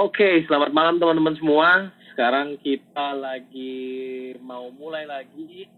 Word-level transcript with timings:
Oke, 0.00 0.48
selamat 0.48 0.72
malam 0.72 0.96
teman-teman 0.96 1.36
semua. 1.36 1.92
Sekarang 2.08 2.56
kita 2.64 3.12
lagi 3.12 4.32
mau 4.40 4.72
mulai 4.72 5.04
lagi 5.04 5.68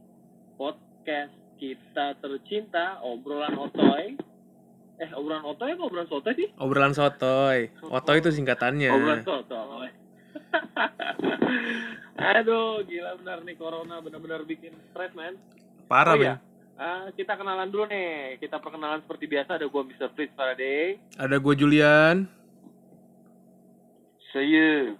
podcast 0.55 1.35
kita 1.59 2.15
tercinta 2.23 3.03
obrolan 3.03 3.51
otoy. 3.59 4.15
Eh, 5.03 5.11
obrolan 5.19 5.43
otoy 5.43 5.75
apa 5.75 5.83
obrolan 5.83 6.07
sotoy 6.07 6.39
sih? 6.39 6.49
Obrolan 6.55 6.95
sotoy. 6.95 7.67
Otoy 7.83 8.23
itu 8.23 8.31
singkatannya. 8.31 8.95
Obrolan 8.95 9.27
sotoy. 9.27 9.91
Aduh, 12.39 12.87
gila 12.87 13.19
benar 13.19 13.43
nih 13.43 13.59
corona 13.59 13.99
benar-benar 13.99 14.47
bikin 14.47 14.71
stres, 14.95 15.11
man. 15.19 15.35
Parah, 15.91 16.15
Oh 16.15 16.23
men. 16.23 16.39
Ah, 16.79 17.11
kita 17.11 17.35
kenalan 17.35 17.75
dulu 17.75 17.91
nih. 17.91 18.39
Kita 18.39 18.63
perkenalan 18.63 19.03
seperti 19.03 19.27
biasa 19.27 19.59
ada 19.59 19.67
gua 19.67 19.83
Mr. 19.83 20.15
Fritz 20.15 20.31
Faraday. 20.39 21.03
Ada 21.19 21.43
gue 21.43 21.55
Julian. 21.59 22.42
Saya 24.33 24.97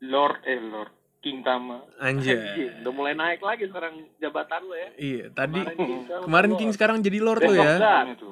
Lord 0.00 0.40
eh 0.42 0.60
Lord 0.60 0.92
King 1.20 1.44
Tama. 1.44 1.84
Anjay. 2.00 2.32
Anjing, 2.32 2.72
udah 2.82 2.92
mulai 2.92 3.12
naik 3.12 3.40
lagi 3.40 3.68
sekarang 3.68 4.08
jabatan 4.16 4.60
lu 4.64 4.74
ya. 4.74 4.88
Iya, 4.96 5.24
tadi 5.30 5.60
Kemarin 5.60 5.76
King, 5.76 6.00
sekarang 6.02 6.24
kemarin 6.24 6.50
Lord. 6.50 6.60
King 6.60 6.70
sekarang 6.72 6.96
jadi 7.04 7.18
Lord 7.20 7.40
lo 7.40 7.52
Besok 7.52 7.60
ya. 7.60 7.74
Itu. 8.08 8.28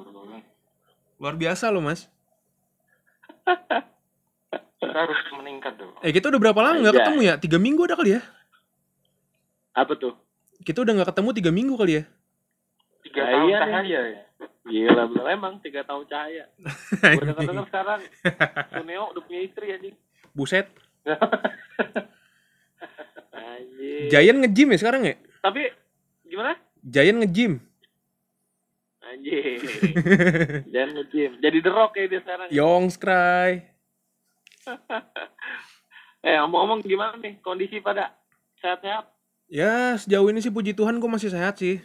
Luar 1.15 1.35
biasa 1.35 1.69
lo, 1.69 1.79
Mas. 1.79 2.09
Kita 4.75 4.97
harus 5.01 5.19
meningkat 5.33 5.73
dong. 5.77 5.93
Eh, 6.03 6.11
kita 6.11 6.29
udah 6.29 6.39
berapa 6.39 6.59
lama 6.61 6.77
nggak 6.77 6.95
ketemu 6.99 7.19
ya? 7.23 7.33
Tiga 7.39 7.57
minggu 7.57 7.81
ada 7.87 7.95
kali 7.97 8.11
ya? 8.15 8.21
Apa 9.73 9.93
tuh? 9.97 10.13
Kita 10.61 10.83
udah 10.83 10.93
nggak 10.93 11.09
ketemu 11.15 11.29
tiga 11.35 11.51
minggu 11.51 11.73
kali 11.75 11.93
ya? 11.99 12.03
Tiga 13.01 13.21
Nah, 13.23 13.31
tahun 13.31 13.47
iya 13.49 13.59
cahaya 13.59 14.01
ya. 14.05 14.21
Gila 14.65 15.03
bener 15.09 15.25
emang 15.31 15.53
tiga 15.61 15.81
tahun 15.83 16.03
cahaya. 16.05 16.45
Gue 16.57 17.23
denger 17.23 17.43
denger 17.43 17.65
sekarang 17.69 17.99
Suneo 18.75 19.03
udah 19.15 19.21
punya 19.25 19.41
istri 19.41 19.65
anjing. 19.73 19.95
Buset. 20.35 20.67
Anjing. 23.31 24.11
Giant 24.11 24.39
nge-gym 24.43 24.67
ya 24.75 24.77
sekarang 24.83 25.01
ya? 25.07 25.15
Tapi 25.39 25.71
gimana? 26.27 26.59
Giant 26.83 27.23
nge-gym. 27.23 27.63
Anjing. 28.99 29.59
Jangan 30.75 30.89
nge-gym. 30.99 31.31
Jadi 31.39 31.57
The 31.63 31.71
Rock 31.71 31.95
ya 31.95 32.05
dia 32.11 32.19
sekarang. 32.19 32.47
Yongs 32.51 32.99
cry. 33.01 33.63
Eh 36.25 36.35
ngomong-ngomong 36.41 36.83
gimana 36.83 37.15
nih 37.15 37.39
kondisi 37.39 37.79
pada 37.79 38.11
sehat-sehat? 38.59 39.07
Ya, 39.45 39.95
sejauh 39.95 40.27
ini 40.33 40.41
sih 40.41 40.49
puji 40.49 40.73
Tuhan 40.73 40.97
gue 40.97 41.05
masih 41.07 41.29
sehat 41.31 41.61
sih. 41.61 41.79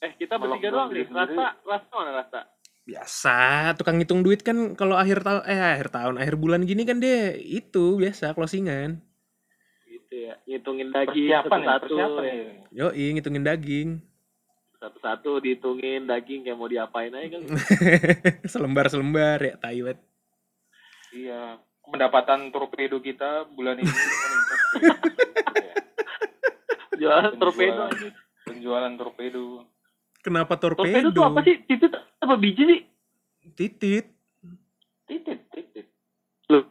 Eh 0.00 0.12
kita 0.18 0.40
bertiga 0.40 0.72
doang 0.72 0.90
dong 0.90 0.98
nih. 0.98 1.06
Rasta, 1.12 1.46
Rasta 1.62 1.92
mana 1.94 2.10
Rasta? 2.16 2.40
Biasa, 2.84 3.72
tukang 3.74 3.96
ngitung 3.96 4.20
duit 4.20 4.44
kan 4.44 4.76
kalau 4.76 4.94
akhir 4.94 5.24
tahun 5.24 5.42
eh 5.48 5.56
akhir 5.56 5.88
tahun, 5.88 6.14
akhir 6.20 6.36
bulan 6.36 6.62
gini 6.62 6.84
kan 6.84 7.00
dia 7.00 7.32
itu 7.32 7.96
biasa 7.96 8.36
closingan. 8.36 9.00
Gitu 9.88 10.14
ya. 10.28 10.36
Ngitungin 10.44 10.92
daging 10.92 11.32
Persiapan 11.32 11.60
satu-satu. 11.64 11.82
persiapan 11.88 12.22
ya. 12.22 12.34
ya. 12.36 12.52
Yoi, 12.84 13.04
ngitungin 13.16 13.42
daging. 13.42 13.88
Satu-satu 14.76 15.40
dihitungin 15.40 16.04
daging 16.04 16.44
kayak 16.44 16.58
mau 16.60 16.68
diapain 16.68 17.10
aja 17.10 17.28
kan. 17.32 17.42
Selembar-selembar 18.52 19.40
ya, 19.40 19.54
taiwet. 19.56 19.96
Iya. 21.10 21.56
Pendapatan 21.80 22.48
torpedo 22.48 23.00
kita 23.00 23.48
bulan 23.48 23.80
ini. 23.80 23.88
Jualan 23.88 24.40
Penjualan. 26.92 27.32
torpedo. 27.36 27.84
Penjualan 28.44 28.92
torpedo. 28.94 29.44
Kenapa 30.24 30.56
Torpedo 30.56 31.12
torpedo? 31.12 31.12
tuh 31.12 31.24
apa 31.28 31.40
sih? 31.44 31.60
Titit 31.68 31.92
apa 31.92 32.34
biji 32.40 32.62
sih? 32.64 32.80
Titit. 33.52 34.08
Titit, 35.04 35.40
titit. 35.52 35.86
Loh, 36.48 36.64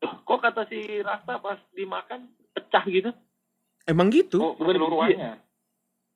kok 0.00 0.40
kata 0.40 0.64
si 0.72 1.04
Rasta 1.04 1.36
pas 1.36 1.60
dimakan 1.76 2.32
pecah 2.56 2.84
gitu? 2.88 3.12
Emang 3.84 4.08
gitu? 4.08 4.40
Oh, 4.40 4.56
bukan 4.56 4.80
keseluruhannya. 4.80 5.32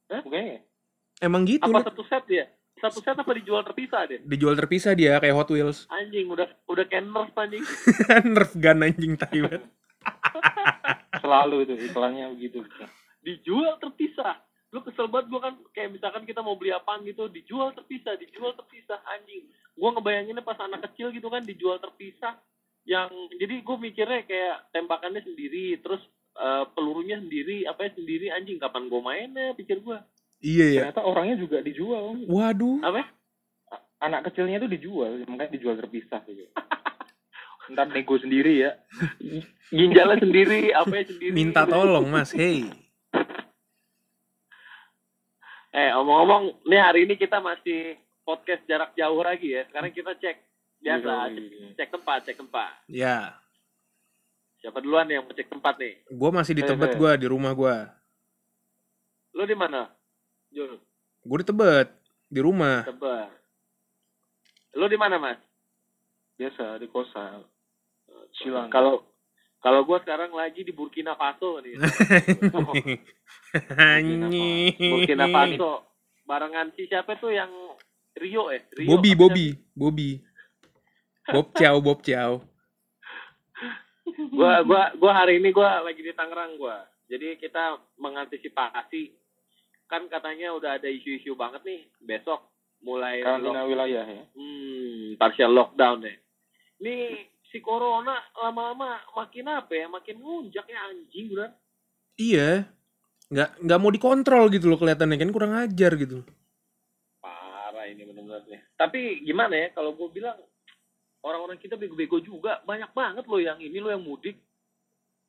Hah? 0.09 0.21
Bukan 0.25 0.41
ya? 0.41 0.59
Emang 1.21 1.45
gitu. 1.45 1.69
Apa 1.69 1.85
satu 1.85 2.03
set 2.09 2.25
ya? 2.33 2.49
Satu 2.81 3.05
set 3.05 3.13
apa 3.13 3.33
dijual 3.37 3.61
terpisah 3.61 4.09
deh? 4.09 4.25
Dijual 4.25 4.57
terpisah 4.57 4.97
dia 4.97 5.21
kayak 5.21 5.37
Hot 5.37 5.53
Wheels. 5.53 5.85
Anjing 6.01 6.33
udah 6.33 6.49
udah 6.65 6.85
kayak 6.89 7.05
Nerf 7.05 7.37
anjing. 7.37 7.65
Nerf 8.25 8.53
gun 8.57 8.81
anjing 8.81 9.13
taiwet. 9.21 9.63
Selalu 11.23 11.69
itu 11.69 11.75
iklannya 11.93 12.33
begitu. 12.33 12.65
Dijual 13.21 13.77
terpisah. 13.77 14.41
Lu 14.71 14.81
kesel 14.87 15.11
banget 15.11 15.27
gua 15.35 15.41
kan 15.51 15.55
kayak 15.75 15.99
misalkan 15.99 16.23
kita 16.25 16.41
mau 16.41 16.55
beli 16.55 16.71
apaan 16.71 17.03
gitu 17.03 17.27
dijual 17.27 17.75
terpisah, 17.75 18.15
dijual 18.19 18.55
terpisah 18.55 19.03
anjing. 19.19 19.51
Gua 19.75 19.95
ngebayanginnya 19.95 20.47
pas 20.47 20.59
anak 20.63 20.87
kecil 20.91 21.11
gitu 21.11 21.27
kan 21.27 21.43
dijual 21.43 21.79
terpisah 21.83 22.39
yang 22.89 23.13
jadi 23.37 23.61
gue 23.61 23.77
mikirnya 23.77 24.25
kayak 24.25 24.73
tembakannya 24.73 25.21
sendiri 25.21 25.77
terus 25.85 26.01
eh, 26.41 26.65
pelurunya 26.73 27.21
sendiri 27.21 27.69
apa 27.69 27.87
ya 27.87 27.91
sendiri 27.93 28.33
anjing 28.33 28.57
kapan 28.57 28.89
gue 28.89 29.01
mainnya 29.05 29.53
pikir 29.53 29.85
gua 29.85 30.01
Iya 30.41 30.67
ya. 30.73 30.81
Ternyata 30.89 31.03
orangnya 31.05 31.37
juga 31.37 31.61
dijual. 31.61 32.17
Waduh. 32.25 32.81
apa 32.81 32.97
ya? 33.05 33.07
Anak 34.01 34.33
kecilnya 34.33 34.57
itu 34.65 34.69
dijual, 34.73 35.21
makanya 35.29 35.53
dijual 35.53 35.77
terpisah 35.77 36.25
gitu. 36.25 36.49
Ntar 37.77 37.93
nego 37.93 38.17
sendiri 38.17 38.65
ya. 38.65 38.73
ginjalnya 39.69 40.17
sendiri 40.19 40.73
apa 40.73 40.91
ya 40.97 41.05
sendiri 41.07 41.33
Minta 41.37 41.69
tolong, 41.69 42.09
Mas. 42.09 42.33
Hey. 42.33 42.73
Eh, 45.71 45.91
omong-omong, 45.95 46.67
nih 46.67 46.81
hari 46.83 47.07
ini 47.07 47.15
kita 47.15 47.39
masih 47.39 47.95
podcast 48.27 48.59
jarak 48.67 48.91
jauh 48.95 49.23
lagi 49.23 49.55
ya. 49.55 49.63
Sekarang 49.71 49.95
kita 49.95 50.19
cek 50.19 50.37
biasa, 50.79 51.07
Iya, 51.07 51.31
cek, 51.31 51.45
iya. 51.47 51.69
cek 51.79 51.89
tempat, 51.91 52.19
cek 52.27 52.37
tempat. 52.39 52.73
Ya, 52.87 53.39
Siapa 54.61 54.77
duluan 54.85 55.09
nih 55.09 55.17
yang 55.17 55.25
mau 55.25 55.33
cek 55.33 55.49
tempat 55.49 55.75
nih? 55.79 55.95
gua 56.11 56.31
masih 56.35 56.53
di 56.53 56.61
Eh, 56.61 56.69
Tebet 56.69 56.93
eh. 56.93 56.99
gua 56.99 57.11
di 57.15 57.25
rumah 57.25 57.53
gua. 57.55 57.77
Lu 59.33 59.47
di 59.47 59.55
mana? 59.55 59.89
Jul, 60.51 60.77
Gua 61.23 61.39
di 61.39 61.47
Tebet 61.47 61.89
di 62.27 62.41
rumah. 62.43 62.83
tebak. 62.85 63.31
Lu 64.75 64.87
di 64.87 64.99
mana, 64.99 65.17
Mas? 65.17 65.39
Biasa 66.35 66.77
di 66.77 66.87
kosan. 66.87 67.43
Silang. 68.37 68.69
Kalau 68.69 69.03
kalau 69.61 69.85
gua 69.85 70.01
sekarang 70.01 70.33
lagi 70.33 70.65
di 70.65 70.73
Burkina 70.73 71.13
Faso 71.21 71.61
nih. 71.61 71.77
Anjing. 73.77 74.77
Burkina 74.77 75.29
Faso. 75.29 75.73
Barengan 76.25 76.73
si 76.73 76.89
siapa 76.89 77.21
tuh 77.21 77.37
yang 77.37 77.53
Rio 78.17 78.49
eh? 78.49 78.65
Rio, 78.73 78.97
Bobby, 78.97 79.13
Bobby, 79.13 79.47
Bobby. 79.77 80.11
Bob 81.29 81.53
Chow, 81.55 81.77
Bob 81.85 82.01
Chow. 82.01 82.41
gua 84.33 84.65
gua 84.65 84.83
gua 84.97 85.13
hari 85.13 85.39
ini 85.39 85.53
gua 85.53 85.85
lagi 85.85 86.01
di 86.01 86.13
Tangerang 86.17 86.57
gua. 86.57 86.81
Jadi 87.11 87.37
kita 87.37 87.77
mengantisipasi 88.01 89.21
kan 89.91 90.07
katanya 90.07 90.55
udah 90.55 90.79
ada 90.79 90.87
isu-isu 90.87 91.35
banget 91.35 91.67
nih 91.67 91.81
besok 91.99 92.47
mulai 92.81 93.21
Karantina 93.21 93.67
wilayah 93.67 94.07
ya. 94.07 94.25
hmm, 94.33 95.19
partial 95.21 95.53
lockdown 95.53 96.07
ya. 96.07 96.15
Ini 96.81 96.97
si 97.51 97.59
corona 97.59 98.15
lama-lama 98.39 99.03
makin 99.15 99.47
apa 99.51 99.73
ya? 99.75 99.87
Makin 99.91 100.17
ngunjak 100.23 100.67
ya 100.71 100.79
anjing 100.91 101.27
bener. 101.35 101.51
Iya. 102.17 102.71
Nggak 103.31 103.51
nggak 103.63 103.79
mau 103.79 103.91
dikontrol 103.95 104.45
gitu 104.51 104.67
loh 104.71 104.79
kelihatannya 104.79 105.19
kan 105.19 105.31
kurang 105.35 105.53
ajar 105.55 105.95
gitu. 105.99 106.23
Parah 107.23 107.87
ini 107.87 108.03
bener-bener 108.07 108.43
nih. 108.47 108.63
Tapi 108.75 109.23
gimana 109.27 109.55
ya 109.55 109.69
kalau 109.75 109.95
gue 109.95 110.09
bilang 110.11 110.39
orang-orang 111.23 111.59
kita 111.61 111.77
bego-bego 111.77 112.19
juga 112.23 112.63
banyak 112.65 112.91
banget 112.97 113.25
loh 113.29 113.41
yang 113.43 113.59
ini 113.61 113.79
loh 113.79 113.93
yang 113.93 114.03
mudik. 114.03 114.39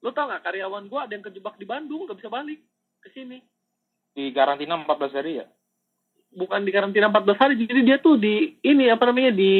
Lo 0.01 0.09
tau 0.15 0.25
nggak 0.29 0.41
karyawan 0.41 0.89
gua 0.89 1.05
ada 1.05 1.13
yang 1.13 1.25
kejebak 1.25 1.61
di 1.61 1.65
Bandung 1.69 2.09
nggak 2.09 2.17
bisa 2.17 2.31
balik 2.31 2.57
ke 3.05 3.13
sini. 3.13 3.37
Di 4.11 4.34
karantina 4.34 4.78
14 4.81 5.17
hari 5.17 5.34
ya. 5.41 5.47
bukan 6.31 6.63
di 6.63 6.72
karantina 6.72 7.11
14 7.11 7.35
hari 7.43 7.53
jadi 7.59 7.81
dia 7.84 7.97
tuh 7.99 8.16
di 8.16 8.55
ini 8.63 8.87
apa 8.87 9.03
namanya 9.03 9.35
di 9.35 9.53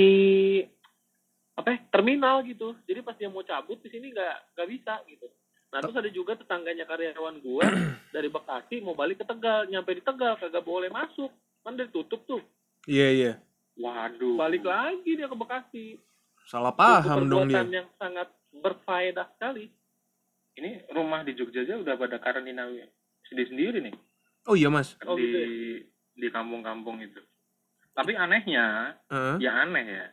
apa 1.62 1.70
ya, 1.72 1.80
terminal 1.94 2.42
gitu 2.42 2.74
jadi 2.84 3.00
pas 3.06 3.16
dia 3.16 3.30
mau 3.30 3.46
cabut 3.46 3.78
di 3.80 3.90
sini 3.94 4.10
nggak 4.10 4.58
nggak 4.58 4.70
bisa 4.70 4.94
gitu 5.06 5.28
nah 5.72 5.80
terus 5.80 5.96
ada 5.96 6.10
juga 6.12 6.36
tetangganya 6.36 6.84
karyawan 6.84 7.38
gua 7.40 7.64
dari 8.16 8.28
Bekasi 8.28 8.82
mau 8.82 8.98
balik 8.98 9.22
ke 9.22 9.26
Tegal 9.30 9.70
nyampe 9.70 9.94
di 9.94 10.04
Tegal 10.04 10.36
kagak 10.36 10.66
boleh 10.66 10.90
masuk 10.90 11.32
kan 11.62 11.78
udah 11.78 11.88
ditutup 11.88 12.22
tuh 12.26 12.42
Iya, 12.90 13.08
iya. 13.14 13.34
Waduh. 13.78 14.42
balik 14.42 14.66
lagi 14.66 15.14
dia 15.14 15.30
ke 15.30 15.38
Bekasi 15.38 16.02
Salah 16.50 16.74
paham 16.74 17.30
dong 17.30 17.46
dia. 17.48 17.62
perbuatan 17.62 17.70
yang 17.72 17.88
sangat 17.96 18.28
berfaedah 18.52 19.30
sekali 19.38 19.70
Ini 20.52 20.92
rumah 20.92 21.24
di 21.24 21.32
Jogja 21.38 21.64
aja 21.64 21.80
udah 21.80 21.96
pada 21.96 22.20
karantina 22.20 22.68
sendiri-sendiri 23.32 23.80
nih. 23.88 23.96
Oh 24.52 24.60
iya, 24.60 24.68
Mas. 24.68 25.00
Oh, 25.08 25.16
di 25.16 25.24
gitu 25.24 25.38
ya? 25.40 25.48
di 26.12 26.28
kampung-kampung 26.28 27.00
itu. 27.00 27.24
Tapi 27.96 28.20
anehnya, 28.20 29.00
Heeh. 29.08 29.36
ya 29.40 29.64
aneh 29.64 29.86
ya. 29.88 30.08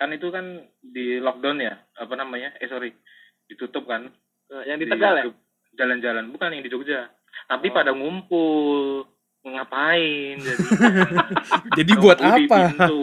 Kan 0.00 0.16
itu 0.16 0.32
kan 0.32 0.44
di 0.80 1.20
lockdown 1.20 1.60
ya, 1.60 1.76
apa 1.94 2.16
namanya? 2.16 2.56
Eh 2.56 2.66
sorry, 2.66 2.96
ditutup 3.44 3.84
kan. 3.84 4.08
Nah, 4.48 4.64
yang 4.64 4.80
di 4.80 4.88
Tegal 4.88 5.14
ya 5.14 5.24
Jalan-jalan, 5.70 6.32
bukan 6.32 6.56
yang 6.56 6.64
di 6.64 6.72
Jogja. 6.72 7.06
Tapi 7.46 7.68
Oh. 7.70 7.74
pada 7.76 7.92
ngumpul, 7.92 9.04
ngapain 9.40 10.36
jadi 10.36 10.56
Jadi 11.78 11.92
buat 11.96 12.18
di 12.18 12.28
apa? 12.28 12.56
pintu. 12.76 13.00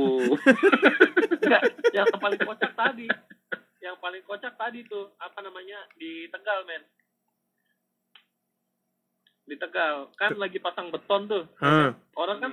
Enggak, 1.47 1.63
yang 1.95 2.05
paling 2.13 2.41
kocak 2.43 2.71
tadi 2.75 3.07
yang 3.79 3.95
paling 3.97 4.21
kocak 4.21 4.53
tadi 4.53 4.83
tuh 4.83 5.15
apa 5.17 5.39
namanya 5.39 5.79
di 5.95 6.27
Tegal 6.27 6.67
men 6.67 6.83
di 9.47 9.55
Tegal 9.55 10.11
kan 10.13 10.35
lagi 10.35 10.59
pasang 10.59 10.91
beton 10.91 11.25
tuh 11.25 11.43
Heeh. 11.57 11.95
orang 12.19 12.37
kan 12.37 12.51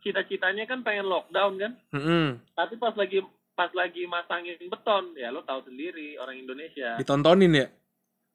cita-citanya 0.00 0.62
kan 0.64 0.86
pengen 0.86 1.10
lockdown 1.10 1.58
kan 1.58 1.72
Heeh. 1.90 2.38
tapi 2.54 2.78
pas 2.78 2.94
lagi 2.94 3.18
pas 3.56 3.72
lagi 3.72 4.04
masangin 4.04 4.60
beton 4.68 5.16
ya 5.16 5.32
lo 5.32 5.40
tahu 5.42 5.64
sendiri 5.64 6.20
orang 6.20 6.36
Indonesia. 6.36 7.00
Ditontonin 7.00 7.56
ya? 7.56 7.66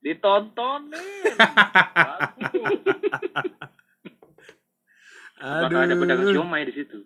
ditontonin. 0.01 0.97
Bakal 5.41 5.79
ada 5.89 5.95
pedagang 5.97 6.33
siomay 6.33 6.69
di 6.69 6.73
situ. 6.77 7.01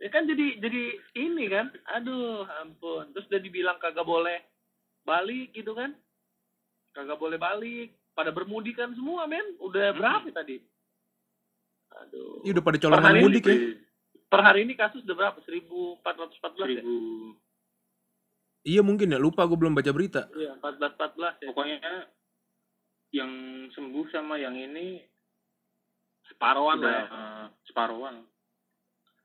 ya 0.00 0.08
kan 0.08 0.24
jadi 0.24 0.56
jadi 0.62 0.82
ini 1.18 1.50
kan 1.50 1.70
aduh 1.94 2.46
ampun. 2.62 3.10
Terus 3.14 3.26
udah 3.30 3.40
dibilang 3.42 3.78
kagak 3.82 4.06
boleh 4.06 4.38
balik 5.02 5.50
gitu 5.54 5.74
kan? 5.74 5.94
Kagak 6.94 7.18
boleh 7.18 7.38
balik. 7.38 7.94
Pada 8.14 8.34
bermudik 8.34 8.78
kan 8.78 8.94
semua 8.94 9.26
men. 9.26 9.58
Udah 9.62 9.94
berapa 9.94 10.26
tadi? 10.34 10.58
Aduh. 11.90 12.46
Ih, 12.46 12.54
udah 12.54 12.62
pada 12.62 12.78
colongan 12.78 13.18
mudik 13.18 13.46
ya? 13.46 13.74
per 14.30 14.46
hari 14.46 14.62
ini 14.62 14.78
kasus 14.78 15.02
udah 15.02 15.16
berapa? 15.18 15.38
1414 15.42 15.98
ya? 16.78 16.82
Seribu. 16.82 16.94
Iya 18.60 18.84
mungkin 18.84 19.08
ya, 19.08 19.16
lupa 19.16 19.48
gue 19.48 19.56
belum 19.56 19.72
baca 19.72 19.88
berita. 19.88 20.28
iya 20.34 20.52
1414 20.58 21.40
ya 21.40 21.48
Pokoknya 21.48 21.78
yang 23.10 23.30
sembuh 23.70 24.06
sama 24.08 24.36
yang 24.36 24.52
ini 24.52 25.00
separohan 26.24 26.78
lah 26.78 26.92
ya. 26.92 27.04
eh, 27.06 27.44
separuhan. 27.64 28.22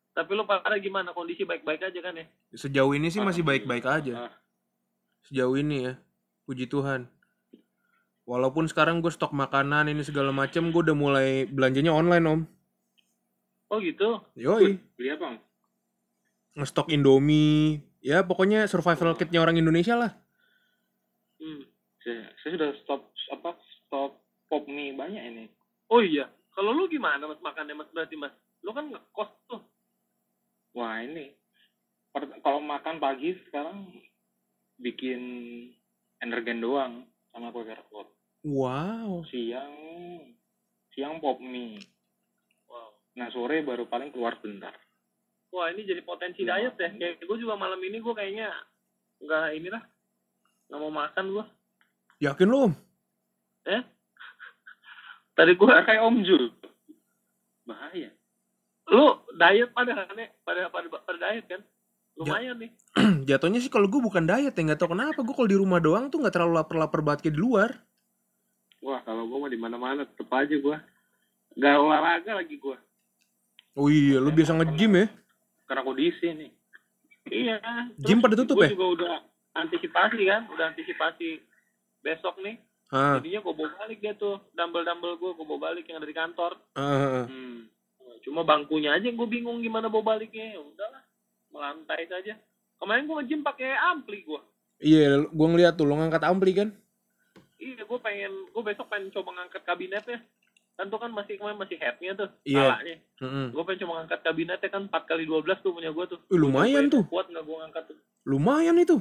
tapi 0.10 0.32
lo 0.32 0.44
pada 0.44 0.80
gimana 0.80 1.12
kondisi 1.12 1.44
baik-baik 1.44 1.84
aja 1.84 2.00
kan 2.00 2.16
ya 2.16 2.26
Sejauh 2.52 2.96
ini 2.96 3.12
sih 3.12 3.20
masih 3.20 3.44
baik-baik 3.44 3.84
aja. 3.84 4.14
Ah, 4.26 4.34
Sejauh 5.22 5.54
ini 5.54 5.84
ya, 5.84 5.94
puji 6.46 6.66
Tuhan. 6.66 7.12
Walaupun 8.24 8.66
sekarang 8.66 9.04
gue 9.04 9.12
stok 9.12 9.36
makanan 9.36 9.86
ini 9.86 10.02
segala 10.02 10.32
macem, 10.32 10.72
gue 10.72 10.82
udah 10.82 10.96
mulai 10.96 11.44
belanjanya 11.46 11.92
online 11.92 12.26
om. 12.26 12.42
oh 13.68 13.78
gitu 13.78 14.24
Yoi, 14.34 14.80
Beli 14.96 15.10
apa? 15.12 15.26
Om? 15.28 15.38
ngestok 16.56 16.88
Indomie. 16.90 17.84
Ya 18.06 18.22
pokoknya 18.22 18.70
survival 18.70 19.18
kitnya 19.18 19.42
orang 19.42 19.58
Indonesia 19.58 19.98
lah. 19.98 20.12
hmm. 21.42 21.66
Saya, 22.06 22.30
saya 22.38 22.52
sudah 22.54 22.70
stop 22.86 23.02
apa? 23.34 23.58
Stop 23.90 24.22
pop 24.50 24.64
mie 24.70 24.94
banyak 24.94 25.24
ini. 25.26 25.46
oh 25.90 26.02
iya 26.02 26.30
kalau 26.54 26.74
lu 26.74 26.90
gimana 26.90 27.26
mas 27.30 27.42
makannya 27.42 27.78
mas 27.78 27.90
berarti 27.94 28.16
mas 28.18 28.34
lu 28.66 28.72
kan 28.74 28.90
ngekos 28.90 29.32
tuh 29.50 29.62
Wah 30.76 31.00
ini 31.00 31.32
kalau 32.44 32.60
makan 32.60 33.00
pagi 33.00 33.36
sekarang 33.48 33.92
bikin 34.80 35.20
energen 36.20 36.60
doang 36.60 37.08
sama 37.32 37.52
kue 37.52 37.68
keropok. 37.68 38.12
Wow. 38.44 39.24
Siang 39.28 39.76
siang 40.92 41.24
pop 41.24 41.40
mie. 41.40 41.80
wow 42.68 42.92
Nah 43.20 43.32
sore 43.32 43.64
baru 43.64 43.88
paling 43.88 44.12
keluar 44.12 44.36
bentar. 44.44 44.76
Wah 45.54 45.70
ini 45.72 45.86
jadi 45.86 46.02
potensi 46.02 46.42
Iya. 46.44 46.74
diet 46.74 46.76
ya. 46.80 46.90
Kayak 46.96 47.26
gue 47.26 47.38
juga 47.40 47.56
malam 47.56 47.80
ini 47.80 47.98
gue 48.02 48.14
kayaknya 48.14 48.50
nggak 49.22 49.46
ini 49.56 49.70
lah, 49.72 49.84
nggak 50.70 50.80
mau 50.82 50.94
makan 50.94 51.26
gue. 51.32 51.46
Yakin 52.24 52.48
lo 52.48 52.58
om? 52.72 52.74
Tadi 55.38 55.52
gue, 55.52 55.68
kayak 55.68 56.04
Om 56.04 56.18
Jul. 56.24 56.48
Bahaya. 57.66 58.12
lu 58.86 59.18
diet 59.34 59.74
pada 59.74 60.06
kan 60.06 60.14
ya? 60.14 60.30
Pada 60.46 60.70
pada 60.70 60.86
pada 60.88 61.18
diet 61.18 61.46
kan? 61.50 61.62
Lumayan 62.16 62.56
nih. 62.62 62.72
Jatuhnya 63.28 63.60
sih 63.60 63.74
kalau 63.74 63.90
gue 63.90 63.98
bukan 64.00 64.24
diet 64.30 64.54
ya, 64.56 64.62
nggak 64.62 64.80
tahu 64.80 64.94
kenapa. 64.94 65.20
Gue 65.26 65.36
kalau 65.36 65.50
di 65.50 65.58
rumah 65.58 65.82
doang 65.82 66.08
tuh 66.08 66.22
nggak 66.22 66.32
terlalu 66.38 66.54
lapar-lapar 66.56 67.02
banget 67.02 67.28
kayak 67.28 67.36
di 67.36 67.42
luar. 67.42 67.70
Wah 68.86 69.02
kalau 69.02 69.26
gue 69.26 69.38
mah 69.42 69.50
di 69.50 69.58
mana 69.60 69.76
mana 69.82 70.06
tetep 70.06 70.30
aja 70.30 70.56
gue. 70.56 70.78
Gak 71.56 71.76
olahraga 71.80 72.32
lagi 72.38 72.56
gue. 72.60 72.78
Oh 73.76 73.90
iya, 73.92 74.22
lu 74.22 74.32
biasa 74.32 74.56
nge-gym 74.56 74.94
ya? 75.04 75.06
Karena 75.66 75.82
kondisi 75.82 76.28
nih. 76.30 76.52
Iya. 77.26 77.58
Gym 77.98 78.22
pada 78.22 78.38
tutup 78.38 78.62
gue 78.62 78.70
ya? 78.70 78.74
juga 78.78 78.88
udah 79.02 79.16
antisipasi 79.58 80.22
kan, 80.30 80.46
udah 80.54 80.66
antisipasi 80.74 81.42
besok 82.06 82.38
nih. 82.46 82.62
Ah, 82.94 83.18
Jadinya 83.18 83.42
gue 83.42 83.54
bawa 83.58 83.70
balik 83.82 83.98
dia 83.98 84.14
tuh, 84.14 84.38
dumbbell-dumbbell 84.54 85.18
gue, 85.18 85.32
gue 85.34 85.46
bawa 85.46 85.74
balik 85.74 85.90
yang 85.90 85.98
ada 85.98 86.08
di 86.08 86.14
kantor. 86.14 86.54
ah, 86.78 86.82
ah, 86.82 87.12
ah. 87.24 87.26
Hmm. 87.26 87.66
Cuma 88.22 88.42
bangkunya 88.46 88.94
aja 88.94 89.06
yang 89.10 89.18
gue 89.18 89.30
bingung 89.30 89.62
gimana 89.62 89.90
bawa 89.90 90.18
baliknya. 90.18 90.58
Ya 90.58 90.62
udahlah, 90.62 91.04
melantai 91.50 92.06
saja. 92.06 92.38
Kemarin 92.78 93.10
gue 93.10 93.16
nge-gym 93.22 93.42
pakai 93.42 93.74
ampli 93.74 94.22
gue. 94.22 94.42
Iya, 94.86 95.26
gue 95.26 95.48
ngeliat 95.50 95.74
tuh 95.78 95.88
lo 95.88 95.98
ngangkat 95.98 96.24
ampli 96.26 96.52
kan? 96.54 96.70
Iya, 97.58 97.88
gue 97.88 98.00
pengen, 98.02 98.34
gue 98.54 98.64
besok 98.66 98.86
pengen 98.92 99.10
coba 99.10 99.34
ngangkat 99.42 99.62
kabinetnya. 99.66 100.20
Kan 100.76 100.92
tuh 100.92 101.00
kan 101.00 101.08
masih 101.10 101.40
kemarin 101.40 101.56
masih 101.56 101.80
headnya 101.80 102.12
tuh, 102.16 102.30
Iya. 102.44 102.76
palanya. 102.76 102.96
Mm-mm. 103.24 103.46
Gue 103.50 103.64
pengen 103.64 103.80
coba 103.82 103.94
ngangkat 103.98 104.20
kabinetnya 104.22 104.70
kan 104.70 104.84
4 104.86 105.04
kali 105.06 105.24
12 105.24 105.64
tuh 105.64 105.72
punya 105.72 105.90
gue 105.90 106.06
tuh. 106.06 106.20
Ih, 106.28 106.36
lumayan 106.36 106.92
tuh, 106.92 107.04
Kuat 107.08 107.28
nggak 107.28 107.44
gue 107.44 107.56
ngangkat 107.58 107.84
tuh? 107.88 107.98
lumayan 108.26 108.76
itu. 108.76 108.98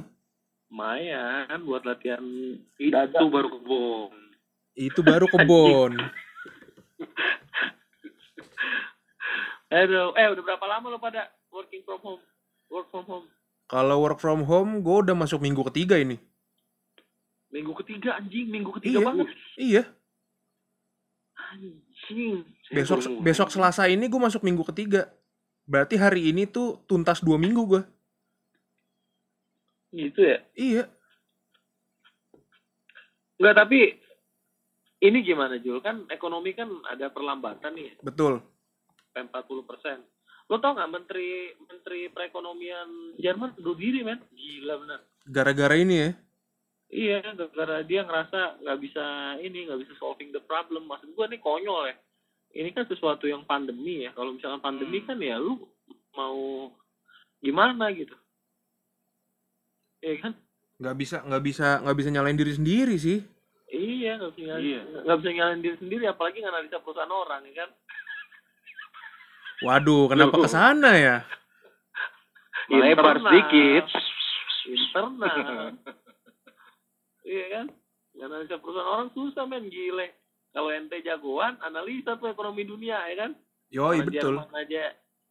Lumayan 0.65 1.59
buat 1.61 1.83
latihan 1.83 2.23
Itu 2.77 2.95
baru 3.27 3.49
kebon. 3.51 4.13
Itu 4.73 4.99
baru 5.01 5.27
kebon. 5.27 5.91
Aduh, 9.67 10.13
eh 10.15 10.27
udah 10.29 10.43
berapa 10.45 10.65
lama 10.65 10.87
lo 10.87 10.97
pada 10.97 11.27
working 11.49 11.83
from 11.83 11.99
home? 11.99 12.21
Work 12.69 12.87
from 12.89 13.05
home. 13.05 13.27
Kalau 13.65 13.97
work 13.99 14.21
from 14.21 14.45
home, 14.45 14.79
gue 14.79 14.97
udah 15.03 15.15
masuk 15.17 15.41
minggu 15.41 15.65
ketiga 15.67 15.97
ini. 15.97 16.21
Minggu 17.49 17.73
ketiga 17.81 18.15
anjing, 18.15 18.47
minggu 18.47 18.71
ketiga 18.77 19.01
Iya. 19.01 19.05
banget. 19.05 19.27
Iya, 19.57 19.83
Anjing. 21.55 22.43
Besok 22.71 22.99
besok 23.23 23.47
Selasa 23.49 23.87
ini 23.87 24.11
gue 24.11 24.19
masuk 24.19 24.43
minggu 24.43 24.67
ketiga. 24.73 25.07
Berarti 25.65 25.97
hari 25.97 26.29
ini 26.29 26.45
tuh 26.45 26.83
tuntas 26.85 27.23
dua 27.23 27.39
minggu 27.39 27.63
gue. 27.65 27.81
Gitu 29.95 30.19
ya? 30.19 30.37
Iya. 30.53 30.83
Enggak, 33.39 33.55
tapi 33.65 33.79
ini 35.03 35.17
gimana 35.23 35.55
Jul? 35.59 35.79
Kan 35.79 36.07
ekonomi 36.11 36.55
kan 36.55 36.69
ada 36.87 37.11
perlambatan 37.11 37.75
nih, 37.75 37.99
Betul. 38.03 38.43
sampai 39.11 39.27
40 39.43 39.69
persen. 39.69 39.97
Lo 40.45 40.61
tau 40.61 40.77
nggak 40.77 40.91
menteri 40.91 41.51
menteri 41.57 42.07
perekonomian 42.13 43.17
Jerman 43.17 43.57
bunuh 43.57 43.75
diri 43.75 44.05
men? 44.05 44.21
Gila 44.29 44.75
bener. 44.77 44.99
Gara-gara 45.25 45.73
ini 45.73 45.95
ya. 46.05 46.09
Iya, 46.85 47.33
gara-gara 47.33 47.81
dia 47.81 48.05
ngerasa 48.05 48.61
nggak 48.61 48.79
bisa 48.79 49.03
ini, 49.41 49.65
nggak 49.65 49.81
bisa 49.83 49.93
solving 49.97 50.29
the 50.29 50.39
problem. 50.45 50.85
Maksud 50.85 51.17
gua 51.17 51.25
nih 51.25 51.41
konyol 51.41 51.89
ya. 51.89 51.95
Ini 52.55 52.71
kan 52.71 52.85
sesuatu 52.85 53.25
yang 53.25 53.43
pandemi 53.43 54.05
ya. 54.05 54.13
Kalau 54.13 54.31
misalkan 54.31 54.61
pandemi 54.61 55.01
Hmm. 55.01 55.07
kan 55.09 55.17
ya 55.19 55.35
lu 55.35 55.65
mau 56.15 56.71
gimana 57.41 57.91
gitu. 57.91 58.15
Iya 59.99 60.15
kan? 60.21 60.33
Nggak 60.77 60.95
bisa 60.95 61.17
nggak 61.25 61.43
bisa 61.43 61.67
nggak 61.83 61.97
bisa 61.97 62.09
nyalain 62.13 62.37
diri 62.37 62.53
sendiri 62.53 62.95
sih. 62.95 63.19
Iya, 63.65 64.21
nggak 64.21 64.31
bisa 64.37 64.43
nyalain, 64.45 64.63
Iya. 64.63 64.81
nggak 65.03 65.17
bisa 65.19 65.29
nyalain 65.33 65.61
diri 65.65 65.77
sendiri, 65.81 66.03
apalagi 66.05 66.37
nganalisa 66.39 66.79
perusahaan 66.79 67.11
orang, 67.11 67.41
ya 67.49 67.65
kan? 67.65 67.69
Waduh, 69.65 70.05
kenapa 70.07 70.35
ke 70.37 70.47
sana 70.47 70.91
ya? 70.95 71.17
Internal. 72.69 73.19
sedikit. 73.25 73.85
Internal. 74.69 75.73
iya 77.25 77.45
kan? 77.51 77.65
Analisa 78.15 78.55
perusahaan 78.57 78.87
orang 78.87 79.09
susah 79.11 79.43
men, 79.43 79.67
gile. 79.67 80.15
Kalau 80.55 80.71
ente 80.71 81.03
jagoan, 81.03 81.59
analisa 81.59 82.15
tuh 82.15 82.31
ekonomi 82.31 82.63
dunia, 82.63 83.03
ya 83.11 83.27
kan? 83.27 83.31
Yoi, 83.67 83.99
Orang 83.99 84.07
betul. 84.07 84.33
Jerman 84.39 84.51
aja. 84.55 84.83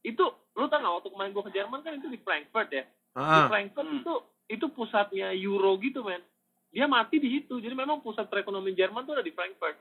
Itu, 0.05 0.25
lu 0.53 0.69
tau 0.69 0.85
gak 0.85 0.95
waktu 1.01 1.09
kemarin 1.09 1.33
gua 1.33 1.45
ke 1.49 1.53
Jerman 1.57 1.81
kan 1.81 1.97
itu 1.97 2.13
di 2.13 2.21
Frankfurt 2.21 2.69
ya? 2.69 2.85
Di 2.85 3.17
Ah, 3.17 3.49
Frankfurt 3.49 3.89
Hmm. 3.89 3.99
itu 4.03 4.15
itu 4.45 4.67
pusatnya 4.69 5.33
euro 5.33 5.81
gitu 5.81 6.05
men. 6.05 6.21
Dia 6.69 6.85
mati 6.85 7.17
di 7.17 7.33
situ. 7.33 7.57
Jadi 7.57 7.73
memang 7.73 8.05
pusat 8.05 8.29
perekonomian 8.29 8.77
Jerman 8.77 9.09
tuh 9.09 9.17
ada 9.17 9.25
di 9.25 9.33
Frankfurt. 9.33 9.81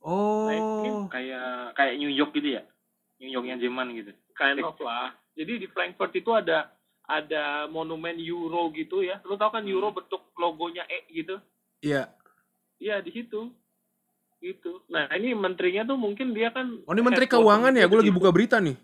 oh, 0.00 0.48
Kayak 1.10 1.76
kayak 1.76 1.94
New 1.98 2.08
York 2.08 2.32
gitu 2.32 2.56
ya. 2.56 2.62
New 3.20 3.28
Yorknya 3.28 3.60
Jerman 3.60 3.92
gitu. 3.92 4.12
kind 4.34 4.58
of 4.58 4.74
lah. 4.80 5.14
Jadi 5.36 5.62
di 5.62 5.68
Frankfurt 5.68 6.10
itu 6.12 6.30
ada 6.30 6.70
ada 7.04 7.68
monumen 7.68 8.16
euro 8.18 8.72
gitu 8.72 9.00
ya. 9.00 9.20
Lu 9.22 9.36
tau 9.36 9.48
kan 9.48 9.64
euro 9.64 9.92
Hmm. 9.92 9.98
bentuk 10.00 10.22
logonya 10.34 10.84
E 10.86 11.04
gitu. 11.10 11.36
iya. 11.80 12.08
Iya 12.76 13.00
di 13.00 13.10
situ. 13.10 13.48
Gitu. 14.38 14.82
Nah 14.88 15.08
ini 15.14 15.32
menterinya 15.32 15.84
tuh 15.84 15.96
mungkin 15.96 16.32
dia 16.32 16.50
kan. 16.50 16.84
Oh, 16.84 16.92
ini 16.92 17.00
Menteri 17.00 17.24
Keuangan 17.24 17.72
ya? 17.72 17.84
gitu 17.84 17.90
Gue 17.90 17.98
lagi 18.00 18.10
gitu. 18.12 18.18
buka 18.18 18.30
berita 18.30 18.56
nih. 18.60 18.76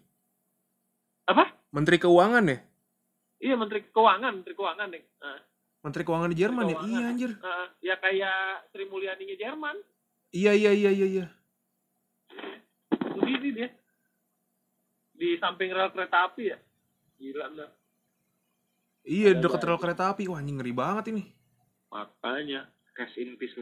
Apa? 1.26 1.44
Menteri 1.70 1.96
Keuangan 1.96 2.44
ya? 2.46 2.58
Iya 3.40 3.56
menteri 3.56 3.80
keuangan, 3.88 4.32
menteri 4.36 4.52
keuangan 4.52 4.88
nih. 4.92 5.00
Nah, 5.16 5.40
Menteri 5.80 6.02
Keuangan 6.04 6.28
di 6.28 6.36
Jerman 6.36 6.64
ya? 6.64 6.76
Keuangan. 6.76 6.92
Iya 6.92 7.04
anjir. 7.08 7.30
nah, 7.40 7.66
ya 7.80 7.94
kayak 7.96 8.36
Sri 8.68 8.84
Mulyaninya 8.84 9.36
Jerman. 9.36 9.76
Iya 10.30 10.52
iya 10.52 10.70
iya 10.76 10.90
iya 10.92 11.06
iya. 11.08 11.26
Begini 13.16 13.48
dia. 13.52 13.68
Di 15.12 15.36
samping 15.36 15.72
rel 15.72 15.88
kereta 15.90 16.28
api 16.28 16.52
ya. 16.52 16.58
Gila 17.16 17.48
bener. 17.48 17.68
Iya 19.02 19.32
Ada 19.34 19.40
deket 19.42 19.60
rel 19.64 19.78
kereta 19.80 20.12
api. 20.12 20.28
Wah, 20.28 20.38
anjing 20.40 20.56
ngeri 20.60 20.74
banget 20.74 21.04
ini. 21.12 21.24
makanya 21.90 22.70
Rest 22.94 23.16
in 23.18 23.34
peace 23.34 23.56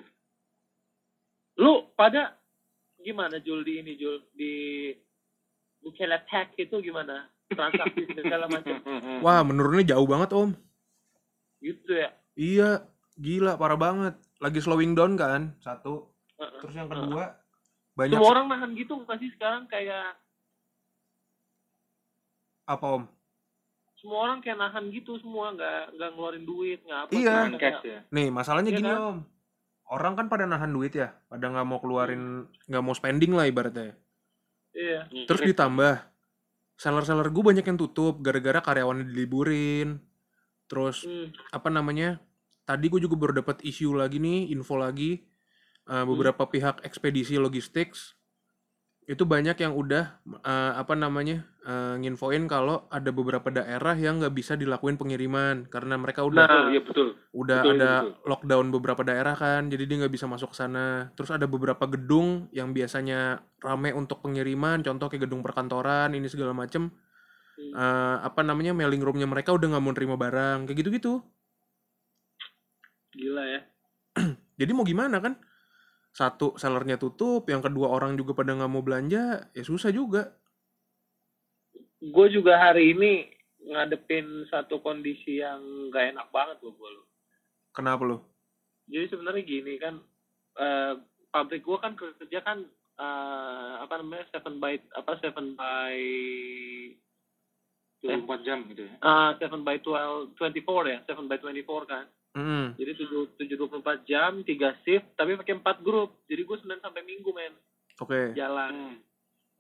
lu 1.57 1.89
pada 1.95 2.37
gimana 2.99 3.39
Jul 3.39 3.63
di 3.63 3.81
ini 3.81 3.95
Jul 3.95 4.21
di 4.35 4.91
Bukela 5.79 6.19
Tech 6.27 6.53
itu 6.59 6.75
gimana 6.83 7.25
transaksi 7.49 8.03
segala 8.19 8.51
macam 8.51 8.83
Wah, 9.23 9.41
menurunnya 9.47 9.95
jauh 9.95 10.05
banget, 10.05 10.35
Om. 10.35 10.51
gitu 11.63 11.93
ya 11.95 12.11
Iya, 12.35 12.87
gila 13.19 13.59
parah 13.59 13.75
banget. 13.75 14.15
Lagi 14.39 14.63
slowing 14.63 14.95
down 14.95 15.19
kan, 15.19 15.55
satu. 15.59 16.07
Heeh. 16.39 16.61
Terus 16.63 16.75
yang 16.79 16.87
kedua, 16.87 17.35
banyak 17.95 18.15
semua 18.15 18.31
orang 18.31 18.47
nahan 18.47 18.71
gitu 18.79 18.95
nggak 18.95 19.19
sih 19.19 19.31
sekarang 19.35 19.67
kayak 19.67 20.15
apa, 22.65 22.87
Om? 22.87 23.05
Semua 23.99 24.31
orang 24.31 24.39
kayak 24.39 24.59
nahan 24.59 24.95
gitu 24.95 25.19
semua 25.19 25.51
nggak 25.53 25.99
nggak 25.99 26.11
ngeluarin 26.15 26.45
duit 26.47 26.79
nggak 26.87 27.01
apa 27.05 27.11
Iya. 27.11 27.37
Cash 27.59 27.83
ya. 27.83 27.99
Nih, 28.15 28.29
masalahnya 28.31 28.71
Iya 28.71 28.79
gini, 28.79 28.89
kan? 28.89 28.99
Om. 29.03 29.19
Orang 29.89 30.13
kan 30.15 30.27
pada 30.29 30.45
nahan 30.45 30.71
duit 30.71 30.95
ya, 30.95 31.17
pada 31.27 31.49
nggak 31.49 31.67
mau 31.67 31.81
keluarin, 31.81 32.45
nggak 32.69 32.85
mau 32.85 32.95
spending 32.95 33.33
lah 33.35 33.49
ibaratnya. 33.49 33.97
iya 34.71 35.09
Terus 35.27 35.43
ditambah 35.43 35.95
seller-seller 36.79 37.35
gue 37.35 37.43
banyak 37.43 37.67
yang 37.67 37.75
tutup 37.75 38.23
gara-gara 38.23 38.63
karyawannya 38.63 39.11
diliburin. 39.11 39.99
Terus 40.71 41.03
Hmm. 41.03 41.33
apa 41.51 41.67
namanya? 41.69 42.21
Tadi 42.63 42.87
gue 42.87 43.01
juga 43.01 43.17
baru 43.17 43.33
dapat 43.41 43.65
isu 43.65 43.97
lagi 43.97 44.21
nih, 44.21 44.53
info 44.53 44.77
lagi 44.77 45.25
eh, 45.89 46.05
beberapa 46.05 46.45
pihak 46.45 46.85
ekspedisi 46.85 47.41
logistik 47.41 47.97
itu 49.09 49.25
banyak 49.25 49.57
yang 49.57 49.73
udah 49.73 50.21
eh, 50.45 50.73
apa 50.77 50.93
namanya 50.93 51.41
eh, 51.65 51.97
nginfoin 51.97 52.45
kalau 52.45 52.85
ada 52.93 53.09
beberapa 53.09 53.49
daerah 53.49 53.97
yang 53.97 54.21
nggak 54.21 54.37
bisa 54.37 54.53
dilakuin 54.53 55.01
pengiriman 55.01 55.65
karena 55.73 55.97
mereka 55.97 56.29
udah 56.29 56.45
Nah, 56.45 56.69
iya 56.69 56.85
betul. 56.85 57.17
udah 57.33 57.61
betul, 57.65 57.73
ada 57.81 57.91
betul. 58.05 58.13
lockdown 58.29 58.67
beberapa 58.69 59.03
daerah 59.09 59.33
kan 59.33 59.73
jadi 59.73 59.89
dia 59.89 59.97
nggak 60.05 60.13
bisa 60.13 60.29
masuk 60.29 60.53
ke 60.53 60.61
sana 60.61 61.09
terus 61.17 61.33
ada 61.33 61.49
beberapa 61.49 61.89
gedung 61.89 62.53
yang 62.53 62.77
biasanya 62.77 63.41
rame 63.65 63.97
untuk 63.97 64.21
pengiriman 64.21 64.85
contoh 64.85 65.09
kayak 65.09 65.25
gedung 65.25 65.41
perkantoran 65.41 66.13
ini 66.13 66.29
segala 66.29 66.53
macem 66.53 66.93
Hmm. 67.59 67.75
Eh, 67.75 68.17
apa 68.23 68.47
namanya 68.47 68.71
mailing 68.71 69.03
roomnya 69.03 69.27
mereka 69.27 69.51
udah 69.51 69.67
nggak 69.67 69.83
mau 69.83 69.91
terima 69.91 70.15
barang 70.15 70.71
kayak 70.71 70.79
gitu 70.79 70.91
gitu 70.95 71.13
gila 73.11 73.43
ya 73.51 73.61
jadi 74.63 74.71
mau 74.71 74.87
gimana 74.87 75.19
kan 75.19 75.35
satu 76.13 76.59
sellernya 76.59 76.99
tutup 76.99 77.47
yang 77.47 77.63
kedua 77.63 77.93
orang 77.93 78.19
juga 78.19 78.35
pada 78.35 78.55
nggak 78.55 78.73
mau 78.73 78.83
belanja 78.83 79.49
ya 79.55 79.63
susah 79.65 79.93
juga. 79.95 80.35
Gue 81.99 82.31
juga 82.31 82.59
hari 82.59 82.95
ini 82.95 83.39
ngadepin 83.69 84.47
satu 84.49 84.81
kondisi 84.81 85.43
yang 85.43 85.91
gak 85.91 86.15
enak 86.15 86.29
banget 86.31 86.57
gue 86.63 86.73
kenapa 87.75 88.03
lo 88.07 88.19
jadi 88.89 89.07
sebenarnya 89.13 89.43
gini 89.45 89.75
kan 89.77 89.95
eh, 90.57 90.95
pabrik 91.29 91.63
gue 91.63 91.79
kan 91.79 91.93
kerja 91.95 92.41
kan 92.41 92.65
eh, 92.99 93.73
apa 93.85 93.95
namanya 94.01 94.25
seven 94.33 94.63
by 94.63 94.81
apa 94.97 95.13
seven 95.21 95.59
by 95.59 95.97
24 97.99 98.47
jam 98.47 98.59
gitu 98.71 98.87
ya. 98.87 98.95
ah 99.03 99.31
seven 99.43 99.67
by 99.67 99.75
twelve 99.83 100.31
twenty 100.39 100.63
four 100.63 100.87
ya 100.87 101.03
seven 101.11 101.27
by 101.27 101.35
twenty 101.37 101.67
four 101.67 101.83
kan 101.85 102.07
Mm, 102.31 102.77
jadi 102.77 102.93
tujuh 102.95 103.35
tujuh 103.35 103.57
dua 103.57 103.67
puluh 103.67 103.81
empat 103.81 104.05
jam 104.05 104.43
tiga 104.43 104.77
shift 104.83 105.07
tapi 105.15 105.35
pakai 105.35 105.55
empat 105.55 105.81
grup. 105.81 106.23
Jadi 106.25 106.43
gue 106.43 106.57
senin 106.59 106.79
sampai 106.79 107.03
minggu 107.03 107.31
men. 107.31 107.55
Oke. 107.99 108.31
Jalan. 108.33 109.01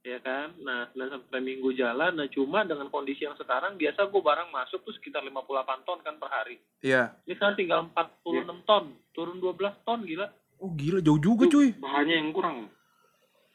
Ya 0.00 0.18
kan? 0.18 0.54
Nah 0.58 0.86
senin 0.88 1.08
sampai 1.08 1.40
minggu 1.40 1.72
jalan 1.72 2.12
nah 2.12 2.28
cuma 2.28 2.62
dengan 2.62 2.86
kondisi 2.86 3.22
yang 3.22 3.34
sekarang 3.34 3.74
biasa 3.74 4.06
gue 4.06 4.20
barang 4.20 4.48
masuk 4.48 4.80
tuh 4.80 4.94
sekitar 4.94 5.20
58 5.20 5.42
ton 5.82 5.98
kan 6.00 6.16
per 6.16 6.28
hari. 6.28 6.56
Iya. 6.78 7.16
Ini 7.24 7.34
sekarang 7.34 7.56
tinggal 7.56 7.80
46 7.90 8.22
ton 8.62 8.84
turun 9.10 9.36
12 9.38 9.58
ton 9.82 10.00
gila. 10.02 10.26
Oh 10.58 10.70
gila 10.70 10.98
jauh 10.98 11.18
juga 11.18 11.44
cuy. 11.46 11.74
Bahannya 11.74 12.14
yang 12.16 12.30
kurang. 12.30 12.68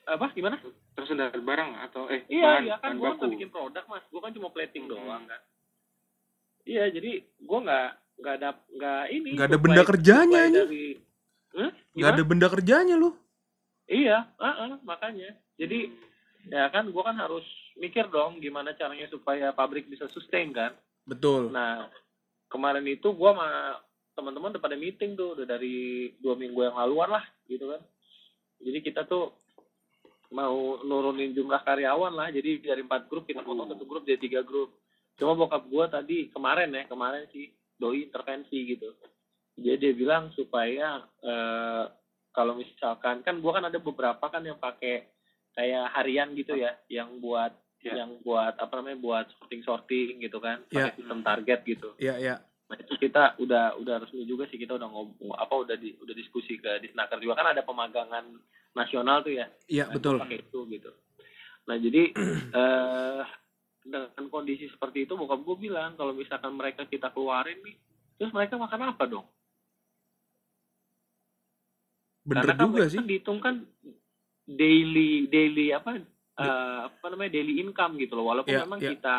apa? 0.04 0.36
Gimana? 0.36 0.60
Tersebar 0.94 1.32
barang 1.32 1.72
atau 1.82 2.06
eh 2.06 2.28
iya 2.28 2.60
bahan, 2.60 2.62
iya 2.62 2.76
kan. 2.78 2.92
gue 2.94 3.08
nggak 3.08 3.32
bikin 3.32 3.50
produk 3.50 3.88
mas. 3.88 4.04
Gue 4.06 4.20
kan 4.20 4.32
cuma 4.32 4.52
plating 4.52 4.84
Hmm. 4.84 4.92
doang 4.92 5.24
kan. 5.24 5.40
Iya 6.64 6.88
jadi 6.90 7.12
gue 7.24 7.60
nggak 7.62 7.90
nggak 8.20 8.34
ada 8.40 8.50
nggak 8.70 9.04
ini 9.10 9.30
Nggak 9.34 9.48
ada 9.50 9.60
benda 9.60 9.82
kerjanya, 9.84 10.44
dari 10.50 10.86
Hah? 11.54 11.72
nggak 11.94 12.12
ada 12.14 12.24
benda 12.26 12.48
kerjanya 12.50 12.96
lu 12.98 13.14
Iya, 13.94 14.32
ah, 14.40 14.56
ah, 14.64 14.74
makanya. 14.88 15.36
Jadi 15.60 15.92
ya 16.48 16.68
kan 16.72 16.88
gua 16.92 17.12
kan 17.12 17.18
harus 17.20 17.44
mikir 17.80 18.08
dong 18.12 18.40
gimana 18.40 18.76
caranya 18.76 19.08
supaya 19.12 19.52
pabrik 19.52 19.88
bisa 19.92 20.08
sustain 20.12 20.52
kan. 20.56 20.72
betul 21.04 21.52
Nah, 21.52 21.92
kemarin 22.48 22.88
itu 22.88 23.12
gua 23.12 23.36
sama 23.36 23.50
teman-teman 24.16 24.56
udah 24.56 24.64
pada 24.64 24.78
meeting 24.80 25.20
tuh 25.20 25.36
udah 25.36 25.46
dari 25.46 26.10
dua 26.24 26.38
minggu 26.40 26.64
yang 26.64 26.80
laluan 26.80 27.12
lah 27.12 27.26
gitu 27.46 27.68
kan. 27.70 27.82
Jadi 28.64 28.80
kita 28.80 29.04
tuh 29.04 29.36
mau 30.32 30.80
nurunin 30.82 31.36
jumlah 31.36 31.60
karyawan 31.68 32.14
lah. 32.16 32.32
Jadi 32.32 32.64
dari 32.64 32.82
empat 32.88 33.12
grup 33.12 33.28
kita 33.28 33.44
potong 33.44 33.68
satu 33.68 33.84
grup 33.84 34.08
jadi 34.08 34.20
tiga 34.20 34.42
grup. 34.48 34.80
Cuma 35.20 35.36
bokap 35.36 35.68
gua 35.68 35.92
tadi 35.92 36.32
kemarin 36.32 36.72
ya 36.72 36.88
kemarin 36.88 37.28
sih 37.36 37.52
doi 37.76 38.06
intervensi 38.06 38.58
gitu. 38.68 38.90
Jadi 39.54 39.78
dia 39.80 39.94
bilang 39.94 40.30
supaya 40.32 41.02
eh, 41.20 41.84
kalau 42.30 42.54
misalkan 42.56 43.22
kan 43.22 43.38
gua 43.38 43.58
kan 43.58 43.66
ada 43.68 43.78
beberapa 43.78 44.26
kan 44.26 44.42
yang 44.42 44.58
pakai 44.58 45.06
kayak 45.54 45.86
harian 45.94 46.34
gitu 46.34 46.56
ya, 46.56 46.74
yang 46.88 47.20
buat 47.20 47.54
Ya. 47.84 48.00
yang 48.00 48.16
buat 48.24 48.56
apa 48.56 48.80
namanya 48.80 48.96
buat 48.96 49.26
sorting 49.36 49.60
sorting 49.62 50.24
gitu 50.24 50.40
kan, 50.40 50.64
Ya. 50.72 50.88
pakai 50.88 50.96
sistem 50.96 51.20
target 51.20 51.60
gitu. 51.68 51.92
iya 52.00 52.16
iya 52.16 52.36
Nah 52.64 52.80
itu 52.80 52.96
kita 52.96 53.36
udah 53.38 53.76
udah 53.76 54.00
resmi 54.00 54.24
juga 54.24 54.48
sih 54.48 54.56
kita 54.56 54.80
udah 54.80 54.88
ngomong 54.88 55.36
apa 55.36 55.52
udah 55.52 55.76
di, 55.76 55.92
udah 56.00 56.16
diskusi 56.16 56.56
ke 56.56 56.80
Disnaker 56.80 57.20
juga 57.20 57.36
kan 57.36 57.52
ada 57.52 57.60
pemagangan 57.60 58.40
nasional 58.72 59.20
tuh 59.20 59.36
ya. 59.36 59.52
iya 59.68 59.92
Nah, 59.92 60.00
betul 60.00 60.16
pakai 60.16 60.40
itu 60.40 60.60
gitu. 60.72 60.96
Nah 61.68 61.76
jadi 61.76 62.04
eh 62.56 63.22
dengan 63.84 64.26
kondisi 64.32 64.72
seperti 64.72 65.04
itu 65.04 65.14
bokap 65.14 65.44
gue 65.44 65.58
bilang 65.60 65.94
kalau 66.00 66.16
misalkan 66.16 66.56
mereka 66.56 66.88
kita 66.88 67.12
keluarin 67.12 67.60
nih, 67.62 67.76
terus 68.16 68.32
mereka 68.32 68.56
makan 68.56 68.96
apa 68.96 69.04
dong? 69.06 69.28
bener 72.24 72.48
Karena 72.48 72.56
kan 72.56 72.64
juga 72.72 72.76
mereka 72.80 72.90
sih 72.90 73.00
kan 73.00 73.08
dihitung 73.08 73.40
kan 73.44 73.56
daily 74.48 75.28
daily 75.28 75.76
apa 75.76 76.00
eh, 76.40 76.80
apa 76.88 77.06
namanya 77.12 77.32
daily 77.36 77.60
income 77.60 78.00
gitu 78.00 78.16
loh. 78.16 78.32
Walaupun 78.32 78.56
Ya, 78.56 78.64
memang 78.64 78.80
ya. 78.80 78.96
kita 78.96 79.18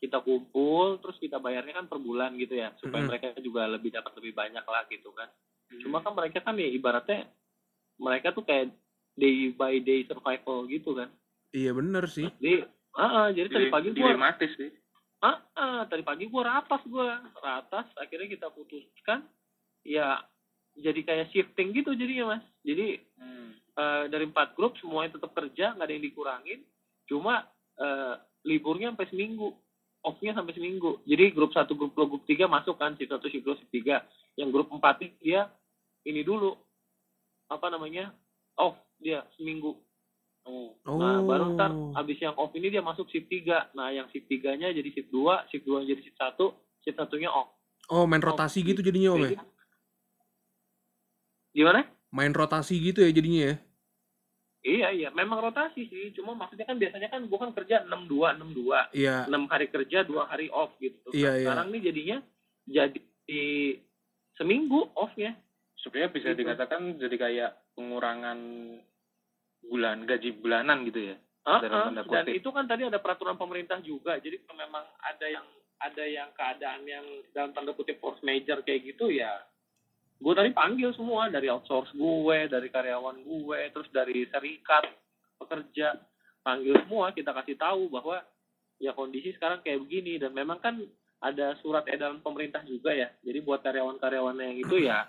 kita 0.00 0.18
kumpul 0.24 0.96
terus 0.98 1.20
kita 1.20 1.36
bayarnya 1.36 1.76
kan 1.76 1.86
per 1.86 2.00
bulan 2.00 2.32
gitu 2.40 2.56
ya 2.56 2.72
supaya 2.80 3.04
Mhm. 3.04 3.08
mereka 3.12 3.26
juga 3.38 3.68
lebih 3.68 3.92
dapat 3.92 4.12
lebih 4.18 4.32
banyak 4.32 4.64
lah 4.64 4.82
gitu 4.88 5.12
kan. 5.12 5.28
Hmm. 5.70 5.80
Cuma 5.84 6.00
kan 6.02 6.16
mereka 6.16 6.40
kan 6.42 6.56
ya 6.58 6.66
ibaratnya 6.66 7.28
mereka 8.00 8.32
tuh 8.32 8.42
kayak 8.42 8.72
day 9.14 9.52
by 9.52 9.76
day 9.78 10.02
survival 10.08 10.64
gitu 10.66 10.96
kan. 10.96 11.12
iya 11.50 11.74
bener 11.74 12.06
sih 12.06 12.30
Jadi 12.40 12.62
ah, 12.96 13.10
ah, 13.24 13.28
jadi 13.30 13.48
tadi 13.50 13.66
pagi 13.70 13.94
gua 13.94 14.14
dilematis 14.14 14.50
sih. 14.58 14.70
ah, 15.22 15.38
ah, 15.54 15.82
tadi 15.86 16.02
pagi 16.02 16.26
gua 16.26 16.42
ratas 16.58 16.82
gua. 16.88 17.20
Ratas 17.38 17.86
akhirnya 17.98 18.28
kita 18.30 18.48
putuskan. 18.50 19.26
Ya 19.84 20.20
jadi 20.76 21.00
kayak 21.04 21.30
shifting 21.34 21.74
gitu 21.76 21.92
jadinya 21.94 22.36
mas. 22.36 22.44
Jadi 22.64 22.98
Hmm. 23.20 23.52
eh, 23.76 24.04
dari 24.08 24.24
empat 24.26 24.56
grup 24.56 24.74
semuanya 24.80 25.16
tetap 25.20 25.32
kerja 25.36 25.76
nggak 25.76 25.86
ada 25.86 25.94
yang 25.94 26.04
dikurangin. 26.04 26.60
Cuma 27.06 27.46
eh, 27.80 28.14
liburnya 28.44 28.92
sampai 28.92 29.08
seminggu. 29.08 29.48
Off-nya 30.00 30.32
sampai 30.32 30.56
seminggu. 30.56 31.04
Jadi 31.04 31.28
grup 31.36 31.52
satu 31.52 31.76
grup 31.76 31.92
dua 31.92 32.08
grup 32.08 32.24
tiga 32.24 32.48
masuk 32.48 32.80
kan 32.80 32.96
shift 32.96 33.12
satu 33.12 33.28
shift 33.28 33.44
dua 33.44 33.56
shift 33.60 33.68
tiga. 33.68 34.00
Yang 34.36 34.48
grup 34.56 34.68
empat 34.72 35.04
dia 35.20 35.48
ini 36.08 36.24
dulu. 36.24 36.56
Apa 37.52 37.68
namanya? 37.68 38.12
Off 38.56 38.76
dia 39.00 39.24
seminggu 39.36 39.76
Oh. 40.42 40.72
oh 40.82 40.96
Nah, 40.96 41.20
baru 41.20 41.52
ntar 41.52 41.70
abis 41.96 42.18
yang 42.18 42.34
off 42.34 42.50
ini 42.52 42.68
dia 42.68 42.80
masuk 42.80 43.06
shift 43.06 43.28
3. 43.28 43.70
Nah, 43.72 43.90
yang 43.90 44.08
shift 44.08 44.24
3-nya 44.26 44.70
jadi 44.70 44.88
shift 44.88 45.08
2, 45.08 45.46
shift 45.46 45.64
2 45.64 45.84
jadi 45.84 46.00
shift 46.00 46.16
1, 46.16 46.48
shift 46.80 46.96
satunya 46.96 47.28
off. 47.28 47.52
oh 47.88 48.06
main 48.06 48.20
rotasi 48.20 48.62
gitu 48.62 48.80
jadinya 48.80 49.10
om 49.10 49.20
ya 49.20 49.34
Gimana? 51.50 51.82
main 52.10 52.30
rotasi 52.30 52.78
gitu 52.78 53.02
ya 53.02 53.10
jadinya 53.10 53.42
ya 53.46 53.56
Iya, 54.60 54.88
iya, 54.92 55.08
memang 55.10 55.40
rotasi 55.40 55.88
sih. 55.88 56.12
Cuma 56.12 56.36
maksudnya 56.36 56.68
kan 56.68 56.76
biasanya 56.76 57.08
kan 57.08 57.24
gua 57.24 57.48
kan 57.48 57.56
kerja 57.56 57.80
62, 57.82 58.36
62. 58.36 58.92
iya 58.92 59.24
6 59.24 59.48
hari 59.48 59.66
kerja, 59.66 60.04
2 60.04 60.20
hari 60.22 60.52
off 60.52 60.76
gitu. 60.76 61.08
Iya, 61.10 61.24
Nah, 61.24 61.34
iya. 61.34 61.44
Sekarang 61.48 61.66
nih 61.70 61.82
jadinya 61.82 62.18
jadi 62.66 63.00
seminggu 64.36 64.92
off-nya. 64.94 65.32
Supaya 65.74 66.06
bisa 66.06 66.30
Gitu. 66.30 66.44
dikatakan 66.44 67.00
jadi 67.00 67.16
kayak 67.16 67.50
pengurangan 67.72 68.38
bulan 69.70 70.02
gaji 70.02 70.34
bulanan 70.42 70.82
gitu 70.90 71.14
ya. 71.14 71.16
Ah, 71.46 71.62
tanda 71.62 72.04
dan 72.04 72.26
itu 72.28 72.50
kan 72.52 72.68
tadi 72.68 72.84
ada 72.90 73.00
peraturan 73.00 73.38
pemerintah 73.38 73.78
juga. 73.80 74.18
Jadi 74.18 74.42
kalau 74.44 74.60
memang 74.60 74.84
ada 75.00 75.26
yang 75.30 75.46
ada 75.80 76.04
yang 76.04 76.28
keadaan 76.36 76.84
yang 76.84 77.06
dalam 77.32 77.56
tanda 77.56 77.72
kutip 77.72 77.96
force 78.02 78.20
major 78.20 78.60
kayak 78.60 78.84
gitu 78.84 79.08
ya 79.08 79.32
gue 80.20 80.34
tadi 80.36 80.52
panggil 80.52 80.92
semua 80.92 81.32
dari 81.32 81.48
outsource 81.48 81.96
gue, 81.96 82.38
dari 82.52 82.68
karyawan 82.68 83.24
gue, 83.24 83.60
terus 83.72 83.88
dari 83.88 84.28
serikat 84.28 84.84
pekerja 85.40 85.96
panggil 86.44 86.76
semua 86.84 87.16
kita 87.16 87.32
kasih 87.32 87.56
tahu 87.56 87.88
bahwa 87.88 88.20
ya 88.76 88.92
kondisi 88.92 89.32
sekarang 89.32 89.64
kayak 89.64 89.80
begini 89.80 90.20
dan 90.20 90.36
memang 90.36 90.60
kan 90.60 90.76
ada 91.24 91.56
surat 91.64 91.88
edaran 91.88 92.20
pemerintah 92.20 92.60
juga 92.68 92.92
ya. 92.92 93.08
Jadi 93.24 93.40
buat 93.40 93.64
karyawan-karyawan 93.64 94.36
yang 94.44 94.56
itu 94.60 94.76
ya 94.84 95.08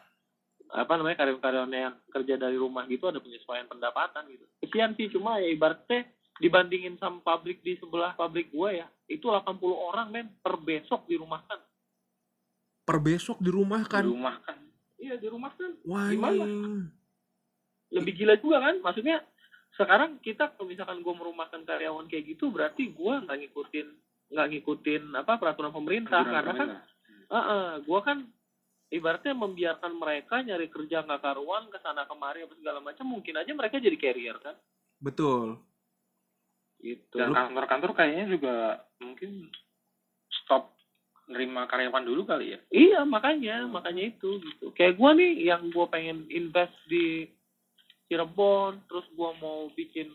apa 0.72 0.94
namanya 0.96 1.20
karyawan-karyawan 1.20 1.72
yang 1.76 1.96
kerja 2.08 2.40
dari 2.40 2.56
rumah 2.56 2.88
gitu 2.88 3.12
ada 3.12 3.20
penyesuaian 3.20 3.68
pendapatan 3.68 4.24
gitu. 4.32 4.46
Kesian 4.64 4.96
sih 4.96 5.12
cuma 5.12 5.36
ya 5.38 5.52
ibaratnya 5.52 6.08
dibandingin 6.40 6.96
sama 6.98 7.20
pabrik 7.22 7.60
di 7.60 7.76
sebelah 7.78 8.16
pabrik 8.16 8.50
gue 8.50 8.80
ya 8.80 8.88
itu 9.06 9.28
80 9.28 9.60
orang 9.68 10.08
men 10.10 10.28
per 10.40 10.56
besok 10.58 11.04
dirumahkan. 11.06 11.60
Per 12.88 12.98
besok 12.98 13.38
di 13.44 13.52
rumah 13.52 13.84
Di 13.84 13.92
kan. 13.92 14.04
rumah 14.08 14.38
kan. 14.42 14.58
Iya 14.96 15.20
dirumahkan. 15.20 15.70
Wah, 15.84 16.08
Gimana? 16.08 16.34
anjing. 16.40 16.88
Lebih 17.92 18.14
gila 18.16 18.36
juga 18.40 18.58
kan? 18.64 18.76
Maksudnya 18.80 19.18
sekarang 19.76 20.24
kita 20.24 20.56
kalau 20.56 20.72
misalkan 20.72 21.04
gue 21.04 21.14
merumahkan 21.14 21.68
karyawan 21.68 22.08
kayak 22.08 22.36
gitu 22.36 22.48
berarti 22.52 22.92
gue 22.92 23.14
nggak 23.28 23.38
ngikutin 23.44 23.88
nggak 24.32 24.48
ngikutin 24.48 25.04
apa 25.20 25.36
peraturan 25.36 25.76
pemerintah 25.76 26.24
Anjuran 26.24 26.36
karena 26.40 26.52
kan 26.56 26.70
pemerintah. 26.72 26.90
Heeh, 27.32 27.68
gua 27.88 28.00
kan 28.04 28.18
ibaratnya 28.92 29.32
membiarkan 29.32 29.96
mereka 29.96 30.44
nyari 30.44 30.68
kerja 30.68 31.08
nggak 31.08 31.24
karuan 31.24 31.72
ke 31.72 31.80
sana 31.80 32.04
kemari 32.06 32.44
apa 32.44 32.54
segala 32.60 32.84
macam 32.84 33.08
mungkin 33.08 33.40
aja 33.40 33.52
mereka 33.56 33.80
jadi 33.80 33.96
carrier 33.96 34.38
kan 34.44 34.56
Betul. 35.02 35.58
gitu 36.84 37.18
Dan 37.18 37.34
kantor-kantor 37.34 37.92
kayaknya 37.96 38.26
juga 38.36 38.56
mungkin 39.00 39.48
stop 40.44 40.76
nerima 41.32 41.64
karyawan 41.72 42.04
dulu 42.04 42.28
kali 42.28 42.54
ya. 42.54 42.60
iya 42.76 43.00
makanya 43.08 43.64
makanya 43.72 44.12
itu 44.12 44.44
gitu 44.44 44.76
kayak 44.76 45.00
gua 45.00 45.16
nih 45.16 45.48
yang 45.48 45.72
gua 45.72 45.88
pengen 45.88 46.28
invest 46.28 46.76
di 46.92 47.32
Cirebon 48.12 48.84
terus 48.92 49.08
gua 49.16 49.32
mau 49.40 49.72
bikin 49.72 50.12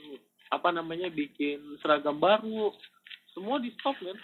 apa 0.52 0.68
namanya 0.68 1.09
bikin 1.09 1.80
seragam 1.80 2.21
baru 2.21 2.71
semua 3.33 3.56
di 3.56 3.73
stop 3.80 3.97
kan 3.97 4.18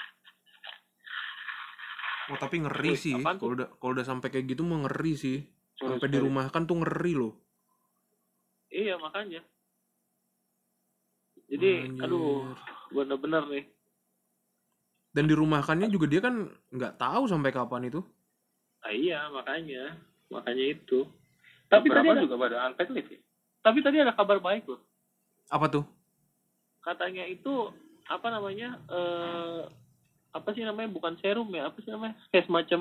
Oh, 2.30 2.38
tapi 2.38 2.62
ngeri 2.62 2.94
Wih, 2.94 2.98
sih. 2.98 3.14
Kalau 3.18 3.52
udah 3.58 3.68
kalau 3.80 3.92
udah 3.98 4.06
sampai 4.06 4.28
kayak 4.30 4.46
gitu 4.54 4.62
mah 4.62 4.86
ngeri 4.86 5.12
sih. 5.18 5.38
Suruh 5.74 5.98
Sampai 5.98 6.08
dirumahkan 6.14 6.62
tuh 6.68 6.76
ngeri 6.82 7.12
loh. 7.18 7.32
iya 8.72 8.96
makanya 8.96 9.40
jadi 11.52 11.84
Anjir. 11.84 12.02
aduh 12.04 12.56
bener-bener 12.88 13.42
nih 13.52 13.64
Dan 15.12 15.28
dirumahkannya 15.28 15.92
juga 15.92 16.06
dia 16.08 16.24
kan 16.24 16.48
nggak 16.72 16.96
tahu 16.96 17.28
sampai 17.28 17.52
kapan 17.52 17.88
itu. 17.92 18.00
ah, 18.82 18.92
iya 18.92 19.28
makanya 19.30 19.96
makanya 20.32 20.64
itu 20.74 21.04
tapi 21.68 21.86
tadi 21.88 22.08
Beberapa 22.08 22.12
ada 22.16 22.22
juga 22.24 22.36
pada 22.40 22.56
unpaid 22.68 22.88
leave 22.96 23.10
ya. 23.12 23.20
tapi 23.62 23.78
tadi 23.84 23.96
ada 24.00 24.12
kabar 24.16 24.38
baik 24.40 24.64
loh 24.66 24.80
Apa 25.52 25.66
tuh? 25.68 25.84
katanya 26.82 27.24
itu 27.28 27.70
apa 28.10 28.26
namanya 28.28 28.68
eh 28.90 29.62
apa 30.32 30.48
sih 30.50 30.62
namanya 30.62 30.88
bukan 30.88 31.14
serum 31.18 31.48
ya 31.48 31.68
apa 31.68 31.78
sih 31.78 31.88
namanya 31.88 32.16
kayak 32.28 32.46
semacam 32.46 32.80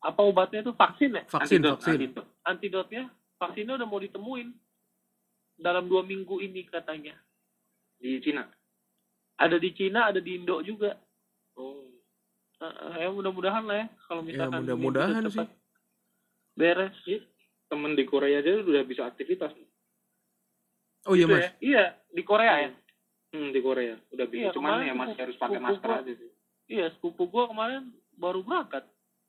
apa 0.00 0.20
obatnya 0.20 0.60
itu 0.60 0.72
vaksin 0.72 1.10
ya 1.12 1.22
Vaksin, 1.26 1.60
Antidot, 1.60 1.76
vaksin. 1.78 1.92
antidot. 1.94 2.26
antidotnya 2.42 3.02
vaksinnya 3.36 3.74
udah 3.76 3.86
mau 3.86 4.00
ditemuin 4.00 4.48
dalam 5.54 5.84
dua 5.84 6.02
minggu 6.02 6.40
ini 6.40 6.64
katanya 6.64 7.14
di 7.94 8.18
Cina. 8.18 8.48
ada 9.36 9.56
di 9.56 9.70
Cina 9.70 10.08
ada 10.08 10.18
di 10.18 10.34
Indo 10.34 10.58
juga 10.60 10.96
Oh. 11.52 11.84
Eh, 12.58 12.96
ya 12.96 13.10
mudah-mudahan 13.10 13.62
lah 13.62 13.76
ya 13.76 13.86
kalau 14.08 14.22
Ya 14.22 14.26
misalkan 14.32 14.54
ini 14.54 14.64
mudah-mudahan 14.64 15.22
sih. 15.28 15.46
beres 16.54 16.96
Temen 17.68 17.92
di 17.92 18.04
Korea 18.04 18.40
aja 18.40 18.56
udah 18.58 18.84
bisa 18.84 19.04
aktivitas. 19.04 19.52
Oh 21.04 21.12
iya 21.12 21.24
Gitu 21.24 21.32
mas. 21.32 21.42
ya. 21.42 21.50
iya 21.60 21.84
di 22.08 22.22
Korea 22.22 22.54
ya 22.58 22.70
Hmm, 23.32 23.48
di 23.48 23.60
Korea 23.60 23.96
udah 24.08 24.26
bisa. 24.26 24.40
Iya, 24.42 24.50
Cuman 24.52 24.80
ya 24.82 24.92
masih 24.94 25.18
harus 25.18 25.36
pakai 25.36 25.56
masker 25.58 25.90
aja 25.90 26.12
sih. 26.14 26.31
Iya 26.72 26.88
sepupu 26.90 27.28
gua 27.28 27.44
kemarin 27.46 27.92
baru 28.14 28.40
berangkat 28.40 28.84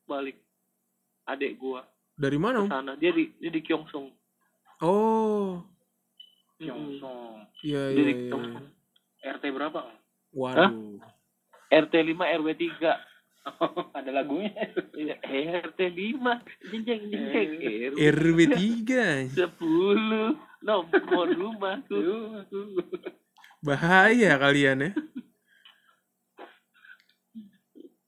balik 0.05 0.39
adik 1.25 1.55
gua 1.57 1.83
Dari 2.13 2.37
mana 2.37 2.63
ke 2.63 2.69
sana 2.69 2.93
dia 2.95 3.11
di 3.11 3.27
dia 3.37 3.49
di 3.49 3.59
Gyeongsung 3.59 4.07
Oh, 4.83 5.63
Mm-mm. 6.59 6.67
Yongsong. 6.67 7.35
iya 7.61 7.81
Dia 7.89 7.95
iya. 7.95 8.03
di 8.03 8.13
iya. 8.13 8.23
Gyeongsung. 8.27 8.65
RT 9.23 9.43
berapa? 9.49 9.79
Waduh. 10.33 10.99
RT 11.71 11.93
5 11.95 12.37
RW 12.39 12.47
3 12.51 13.95
Ada 13.95 14.11
lagunya. 14.11 14.51
Iya, 14.91 15.15
RT 15.63 15.79
5 15.79 16.19
jenjang 16.67 17.01
jenjang 17.07 17.49
RW 17.91 17.99
RW 18.11 18.39
3 18.51 19.35
10 19.35 20.63
nomor 20.63 21.27
rumahku 21.31 21.99
Bahaya 23.63 24.35
kalian 24.35 24.83
ya. 24.83 24.91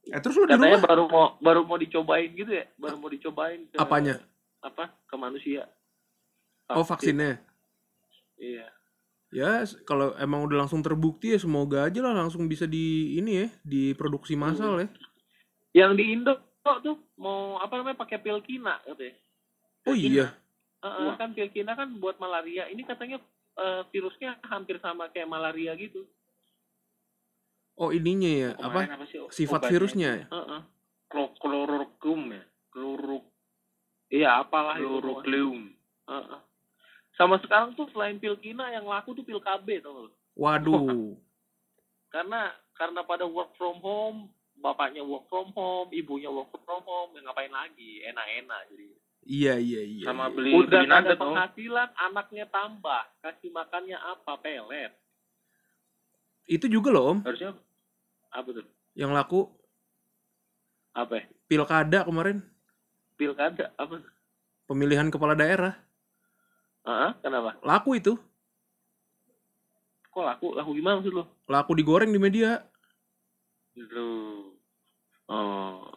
Eh 0.05 0.21
terus 0.21 0.37
lu 0.37 0.45
di 0.45 0.53
katanya 0.53 0.77
rumah? 0.77 0.85
baru 0.85 1.03
mau 1.09 1.25
baru 1.41 1.61
mau 1.65 1.77
dicobain 1.81 2.29
gitu 2.37 2.51
ya? 2.53 2.65
Baru 2.77 2.95
mau 3.01 3.09
dicobain 3.09 3.65
ke, 3.73 3.77
apanya? 3.81 4.21
apa? 4.61 4.93
Ke 5.09 5.15
manusia. 5.17 5.65
Oh 6.69 6.85
vaksinnya. 6.85 7.41
iya. 8.37 8.69
Ya 9.33 9.65
kalau 9.83 10.13
emang 10.21 10.45
udah 10.45 10.65
langsung 10.65 10.85
terbukti 10.85 11.33
ya 11.33 11.39
semoga 11.41 11.89
aja 11.89 11.99
lah 12.05 12.13
langsung 12.13 12.45
bisa 12.45 12.69
di 12.69 13.17
ini 13.17 13.45
ya 13.45 13.47
diproduksi 13.65 14.37
massal 14.37 14.79
ya. 14.79 14.87
yang 15.75 15.91
di 15.97 16.15
Indo 16.15 16.39
tuh 16.63 16.97
mau 17.19 17.59
apa 17.59 17.77
namanya 17.77 17.99
pakai 17.99 18.21
pil 18.21 18.39
kina 18.45 18.79
katanya. 18.85 19.17
Oh 19.85 19.93
iya. 19.97 20.33
Heeh, 20.85 21.05
Wah. 21.09 21.15
kan 21.17 21.33
pil 21.33 21.49
kina 21.49 21.73
kan 21.73 21.97
buat 21.97 22.17
malaria. 22.21 22.69
Ini 22.69 22.85
katanya 22.85 23.17
eh, 23.57 23.81
virusnya 23.89 24.37
hampir 24.45 24.77
sama 24.79 25.09
kayak 25.09 25.29
malaria 25.29 25.73
gitu 25.77 26.05
Oh 27.75 27.91
ininya 27.91 28.31
ya 28.31 28.49
apa? 28.55 28.88
Kemarin 28.88 29.07
sih 29.11 29.19
Sifat 29.31 29.59
obatnya? 29.59 29.71
virusnya 29.75 30.09
ya? 30.15 30.25
Heeh. 30.31 30.61
Klo- 31.11 31.35
Kloroquine 31.39 32.39
ya. 32.39 32.43
Klorok 32.71 33.25
iya 34.11 34.29
apalah 34.39 34.79
itu 34.79 34.88
kloroquium. 34.88 35.73
Heeh. 36.05 36.39
sama 37.15 37.39
sekarang 37.39 37.71
tuh 37.79 37.88
selain 37.95 38.19
pil 38.19 38.35
kina 38.38 38.67
yang 38.75 38.83
laku 38.85 39.15
tuh 39.15 39.23
pil 39.23 39.39
KB 39.39 39.79
tau 39.83 40.07
lu? 40.07 40.11
Waduh. 40.35 41.15
karena 42.15 42.51
karena 42.75 43.01
pada 43.03 43.27
work 43.27 43.51
from 43.59 43.79
home 43.83 44.31
bapaknya 44.59 45.03
work 45.03 45.27
from 45.27 45.51
home 45.51 45.91
ibunya 45.91 46.31
work 46.31 46.47
from 46.63 46.83
home 46.88 47.11
ya 47.15 47.23
ngapain 47.27 47.51
lagi 47.51 48.03
enak-enak 48.07 48.71
jadi 48.71 48.88
Iya 49.25 49.57
iya 49.57 49.81
iya. 49.81 50.05
Sama 50.05 50.29
iya. 50.29 50.35
beli 50.38 50.51
udah 50.53 50.85
beli 50.85 50.85
ada 50.85 51.01
nugget 51.01 51.17
oh. 51.17 51.21
penghasilan 51.33 51.89
anaknya 51.97 52.45
tambah 52.45 53.03
kasih 53.25 53.49
makannya 53.49 53.97
apa 53.97 54.38
pelet 54.38 54.93
Itu 56.45 56.69
juga 56.69 56.93
loh 56.93 57.17
om 57.17 57.19
Harusnya 57.25 57.57
apa 58.36 58.50
tuh? 58.52 58.67
Yang 58.95 59.12
laku 59.15 59.41
apa 60.91 61.13
ya? 61.19 61.24
pilkada 61.48 62.00
kemarin. 62.04 62.43
Pilkada? 63.15 63.71
Apa 63.80 64.04
pemilihan 64.67 65.08
kepala 65.08 65.38
daerah. 65.38 65.78
Heeh, 66.86 67.12
kenapa? 67.24 67.58
Laku 67.65 67.98
itu. 67.98 68.13
Kok 70.13 70.24
laku? 70.24 70.48
Laku 70.54 70.71
gimana 70.76 71.02
maksud 71.02 71.15
lo 71.15 71.24
laku 71.50 71.71
digoreng 71.78 72.12
di 72.12 72.19
media. 72.19 72.62
Lu. 73.76 74.54
oh. 75.30 75.91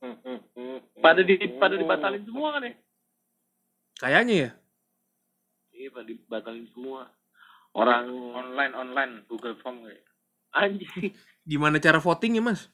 Pada 1.04 1.24
di 1.24 1.36
pada 1.56 1.80
dibatalin 1.80 2.24
semua 2.28 2.56
kan 2.56 2.68
ya? 2.68 2.74
Kayaknya 4.00 4.34
ya. 4.36 4.50
Iya 5.72 5.88
pada 5.96 6.06
dibatalin 6.08 6.66
semua. 6.76 7.08
Orang 7.72 8.10
online 8.36 8.74
online 8.76 9.12
Google 9.30 9.56
Form 9.64 9.86
kayak. 9.86 10.09
Anjing 10.52 11.10
gimana 11.42 11.76
cara 11.76 11.98
voting 11.98 12.36
ya 12.36 12.42
mas 12.42 12.68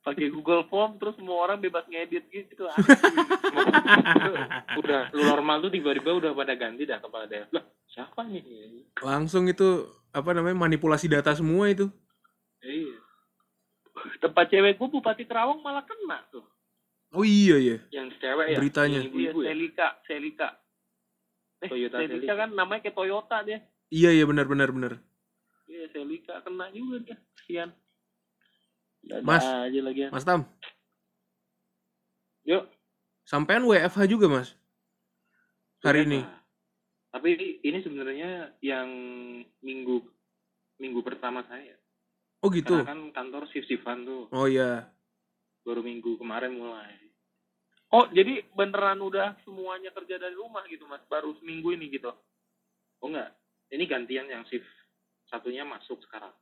pakai 0.00 0.30
Google 0.30 0.62
Form 0.66 0.96
terus 0.96 1.14
semua 1.14 1.42
orang 1.42 1.58
bebas 1.58 1.82
ngedit 1.84 2.24
gitu 2.28 2.66
udah 4.80 5.00
lu 5.10 5.20
normal 5.24 5.60
tuh 5.60 5.68
tiba-tiba 5.68 6.10
udah 6.14 6.30
pada 6.32 6.54
ganti 6.54 6.84
dah 6.84 6.98
kepala 6.98 7.24
daerah. 7.26 7.46
Lah, 7.50 7.62
siapa 7.86 8.22
nih? 8.22 8.40
langsung 8.98 9.46
itu 9.46 9.84
apa 10.10 10.30
namanya 10.30 10.54
manipulasi 10.56 11.06
data 11.06 11.32
semua 11.32 11.66
itu 11.66 11.86
Iya. 12.62 12.98
tempat 14.18 14.48
cewek 14.48 14.74
gue 14.76 14.88
bupati 14.90 15.22
Kerawang 15.22 15.60
malah 15.60 15.82
kena 15.82 16.22
tuh 16.28 16.42
oh 17.10 17.22
iya 17.22 17.56
ya 17.56 17.76
Yang 17.92 18.16
cewek 18.18 18.46
ya. 18.46 18.56
Beritanya. 18.58 18.96
Yang 18.96 19.04
iya 19.04 19.10
ibu-ibu 19.10 19.38
ya. 19.40 19.46
Selika 19.50 19.86
Selika 20.02 20.48
eh, 21.58 21.66
Toyota 21.66 21.94
Selika 21.98 22.14
Celica. 22.14 22.32
kan 22.36 22.48
namanya 22.52 22.80
kayak 22.80 22.94
Toyota 22.94 23.36
dia 23.42 23.58
iya 23.88 24.08
iya 24.12 24.22
benar 24.22 24.44
benar 24.46 24.68
benar 24.70 24.92
iya 25.66 25.86
Selika 25.90 26.40
kena 26.42 26.70
juga 26.70 27.02
dia 27.02 27.16
kasian 27.34 27.70
Dada 29.02 29.22
Mas. 29.22 29.44
aja 29.44 29.80
lagi 29.82 30.00
mas 30.08 30.22
Tam 30.22 30.42
Yuk. 32.46 32.62
sampean 33.22 33.66
WFH 33.66 34.06
juga 34.06 34.26
mas 34.30 34.54
hari 35.82 36.02
Udah, 36.02 36.08
ini. 36.08 36.20
Tapi 37.10 37.30
ini 37.62 37.78
sebenarnya 37.80 38.54
yang 38.60 38.88
minggu 39.62 40.02
minggu 40.76 41.00
pertama 41.00 41.42
saya. 41.46 41.74
oh 42.42 42.50
gitu 42.50 42.82
Karena 42.82 42.90
kan 42.90 43.00
kantor 43.14 43.42
shift-shiftan 43.50 44.04
tuh. 44.04 44.26
oh 44.30 44.46
iya 44.46 44.90
Baru 45.62 45.82
minggu 45.82 46.18
kemarin 46.18 46.54
mulai. 46.54 46.94
oh 47.90 48.06
jadi 48.10 48.42
beneran 48.52 48.98
udah 48.98 49.38
semuanya 49.42 49.90
kerja 49.90 50.18
dari 50.18 50.34
rumah 50.34 50.62
gitu 50.66 50.86
mas 50.86 51.02
baru 51.06 51.34
seminggu 51.38 51.74
ini 51.74 51.90
gitu 51.90 52.10
Oh 52.98 53.10
enggak. 53.10 53.30
Ini 53.70 53.84
gantian 53.86 54.26
yang 54.26 54.46
shift 54.46 54.66
satunya 55.26 55.66
masuk 55.66 55.98
sekarang. 56.06 56.32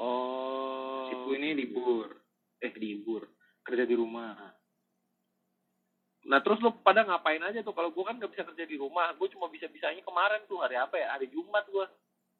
oh 0.00 1.08
Shiftku 1.08 1.32
ini 1.36 1.56
libur. 1.56 2.12
Eh 2.60 2.72
libur. 2.76 3.28
Kerja 3.64 3.84
di 3.84 3.94
rumah. 3.96 4.36
Nah 6.28 6.38
terus 6.44 6.60
lu 6.60 6.74
pada 6.84 7.04
ngapain 7.04 7.40
aja 7.40 7.64
tuh? 7.64 7.72
Kalau 7.72 7.92
gue 7.92 8.04
kan 8.04 8.16
nggak 8.20 8.32
bisa 8.32 8.44
kerja 8.44 8.64
di 8.68 8.76
rumah, 8.76 9.16
gue 9.16 9.28
cuma 9.32 9.48
bisa 9.48 9.64
bisanya 9.70 10.04
kemarin 10.04 10.44
tuh 10.44 10.60
hari 10.60 10.76
apa 10.76 10.96
ya? 11.00 11.16
Hari 11.16 11.32
Jumat 11.32 11.64
gue 11.72 11.84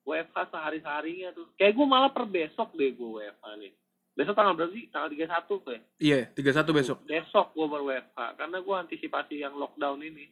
WFH 0.04 0.36
sehari 0.52 0.78
seharinya 0.84 1.32
tuh. 1.32 1.48
Kayak 1.56 1.76
gue 1.76 1.86
malah 1.88 2.10
per 2.12 2.24
besok 2.28 2.72
deh 2.76 2.92
gue 2.92 3.08
WFH 3.20 3.46
nih. 3.60 3.72
Besok 4.18 4.34
tanggal 4.34 4.54
berapa 4.58 4.74
sih? 4.74 4.90
Tanggal 4.90 5.10
31 5.14 5.46
tuh 5.46 5.72
ya? 5.72 5.80
Iya, 6.02 6.20
31 6.34 6.78
besok. 6.80 6.96
Besok 7.06 7.46
gue 7.54 7.66
baru 7.70 7.84
WFH 7.94 8.20
karena 8.34 8.58
gue 8.58 8.74
antisipasi 8.74 9.34
yang 9.40 9.54
lockdown 9.54 10.00
ini. 10.02 10.26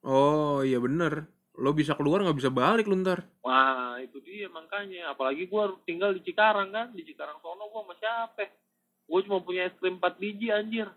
Oh, 0.00 0.64
iya 0.64 0.80
bener. 0.80 1.28
Lo 1.60 1.76
bisa 1.76 1.92
keluar 1.92 2.24
nggak 2.24 2.40
bisa 2.40 2.48
balik 2.48 2.88
lu 2.88 2.96
ntar. 3.04 3.20
Wah 3.44 4.00
itu 4.00 4.16
dia 4.24 4.48
makanya. 4.48 5.12
Apalagi 5.12 5.44
gue 5.44 5.64
tinggal 5.84 6.16
di 6.16 6.24
Cikarang 6.24 6.72
kan, 6.72 6.88
di 6.96 7.04
Cikarang 7.04 7.36
sono 7.44 7.68
gue 7.68 7.84
sama 7.84 7.92
siapa? 8.00 8.48
Gue 9.04 9.20
cuma 9.28 9.44
punya 9.44 9.68
es 9.68 9.76
krim 9.76 10.00
4 10.00 10.16
biji 10.16 10.48
anjir. 10.48 10.88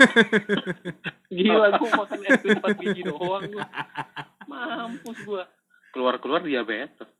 Gila 1.36 1.76
gue 1.76 1.88
makan 1.92 2.24
es 2.24 2.40
krim 2.40 2.56
4 2.56 2.80
biji 2.80 3.04
doang 3.04 3.44
gue. 3.52 3.66
Mampus 4.48 5.18
gue. 5.28 5.44
Keluar-keluar 5.92 6.40
diabetes. 6.40 7.12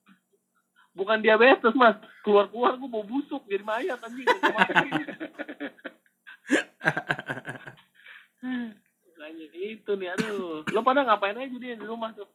Bukan 0.97 1.21
diabetes 1.21 1.77
mas, 1.77 2.01
keluar-keluar 2.25 2.81
gue 2.81 2.89
mau 2.89 3.05
busuk 3.05 3.45
jadi 3.53 3.69
mayat 3.69 4.01
anjing. 4.01 4.25
Makanya 9.25 9.49
itu 9.57 9.93
nih, 9.97 10.13
aduh. 10.13 10.69
Lo 10.69 10.85
pada 10.85 11.01
ngapain 11.01 11.33
aja 11.33 11.57
dia 11.57 11.81
di 11.81 11.87
rumah 11.89 12.13
tuh? 12.13 12.29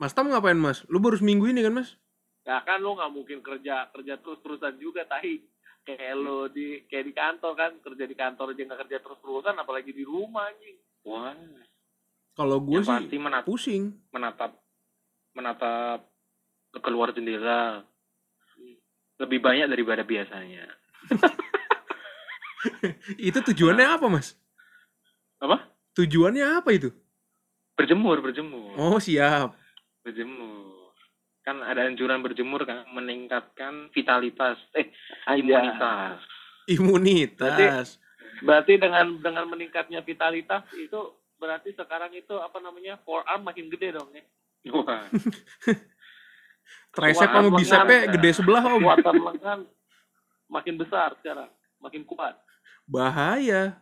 Mas 0.00 0.16
Tam 0.16 0.24
ngapain 0.24 0.56
mas? 0.56 0.88
Lu 0.88 0.96
baru 0.96 1.20
seminggu 1.20 1.52
ini 1.52 1.60
kan 1.60 1.76
mas? 1.76 2.00
Ya 2.48 2.64
kan 2.64 2.80
lo 2.80 2.96
nggak 2.96 3.12
mungkin 3.12 3.44
kerja 3.44 3.92
kerja 3.92 4.16
terus 4.16 4.40
terusan 4.40 4.80
juga 4.80 5.04
tahi. 5.04 5.44
Kayak 5.84 6.16
lo 6.16 6.48
di 6.48 6.80
kayak 6.88 7.04
di 7.04 7.12
kantor 7.12 7.52
kan 7.52 7.72
kerja 7.84 8.04
di 8.08 8.16
kantor 8.16 8.56
aja 8.56 8.62
nggak 8.72 8.80
kerja 8.88 8.96
terus 9.04 9.20
terusan 9.20 9.52
apalagi 9.60 9.92
di 9.92 10.00
rumah 10.00 10.48
anjing. 10.48 10.80
Wah, 11.04 11.36
Kalau 12.32 12.56
gue 12.64 12.80
yang 12.80 12.88
sih 12.88 12.96
pasti 12.96 13.16
menatap, 13.20 13.48
pusing. 13.52 13.84
menatap 14.16 14.50
menatap 15.36 16.00
keluar 16.80 17.12
jendela 17.12 17.84
lebih 19.20 19.44
banyak 19.44 19.68
daripada 19.68 20.08
biasanya. 20.08 20.72
Itu 23.28 23.44
tujuannya 23.44 23.92
apa 23.92 24.08
mas? 24.08 24.40
Apa? 25.36 25.68
Tujuannya 25.92 26.58
apa 26.58 26.72
itu? 26.72 26.88
Berjemur, 27.72 28.20
berjemur, 28.20 28.76
Oh 28.76 28.96
siap. 28.96 29.56
berjemur. 30.00 30.92
Kan 31.42 31.58
ada 31.58 31.84
anjuran 31.84 32.22
berjemur 32.22 32.62
kan 32.62 32.86
meningkatkan 32.88 33.90
vitalitas, 33.90 34.56
eh 34.72 34.88
imunitas. 35.28 36.22
Imunitas. 36.66 37.98
Berarti 38.40 38.78
dengan 38.78 39.18
dengan 39.18 39.46
meningkatnya 39.46 40.00
vitalitas 40.00 40.62
itu 40.72 41.00
berarti 41.36 41.74
sekarang 41.74 42.14
itu 42.14 42.38
apa 42.38 42.58
namanya 42.58 42.98
forearm 43.02 43.42
makin 43.42 43.66
gede 43.68 43.98
dong 43.98 44.10
ya. 44.12 44.22
Wah, 44.70 45.02
Tricep 46.94 47.24
sama 47.26 47.48
lengan. 47.48 47.58
bicepnya 47.58 48.00
gede 48.06 48.30
sebelah 48.32 48.62
om. 48.62 48.78
Kekuatan 48.78 49.16
lengan 49.18 49.58
makin 50.46 50.74
besar 50.78 51.16
sekarang, 51.18 51.50
makin 51.80 52.02
kuat. 52.04 52.38
Bahaya. 52.84 53.80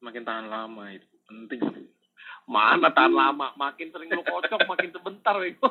Makin 0.00 0.24
tahan 0.24 0.46
lama 0.46 0.90
itu 0.90 1.06
penting. 1.24 1.60
Mana 2.44 2.90
tahan 2.90 3.12
lama, 3.12 3.54
makin 3.54 3.88
sering 3.88 4.10
lu 4.10 4.24
kocok 4.24 4.66
makin 4.66 4.90
sebentar 4.90 5.38
bego. 5.38 5.70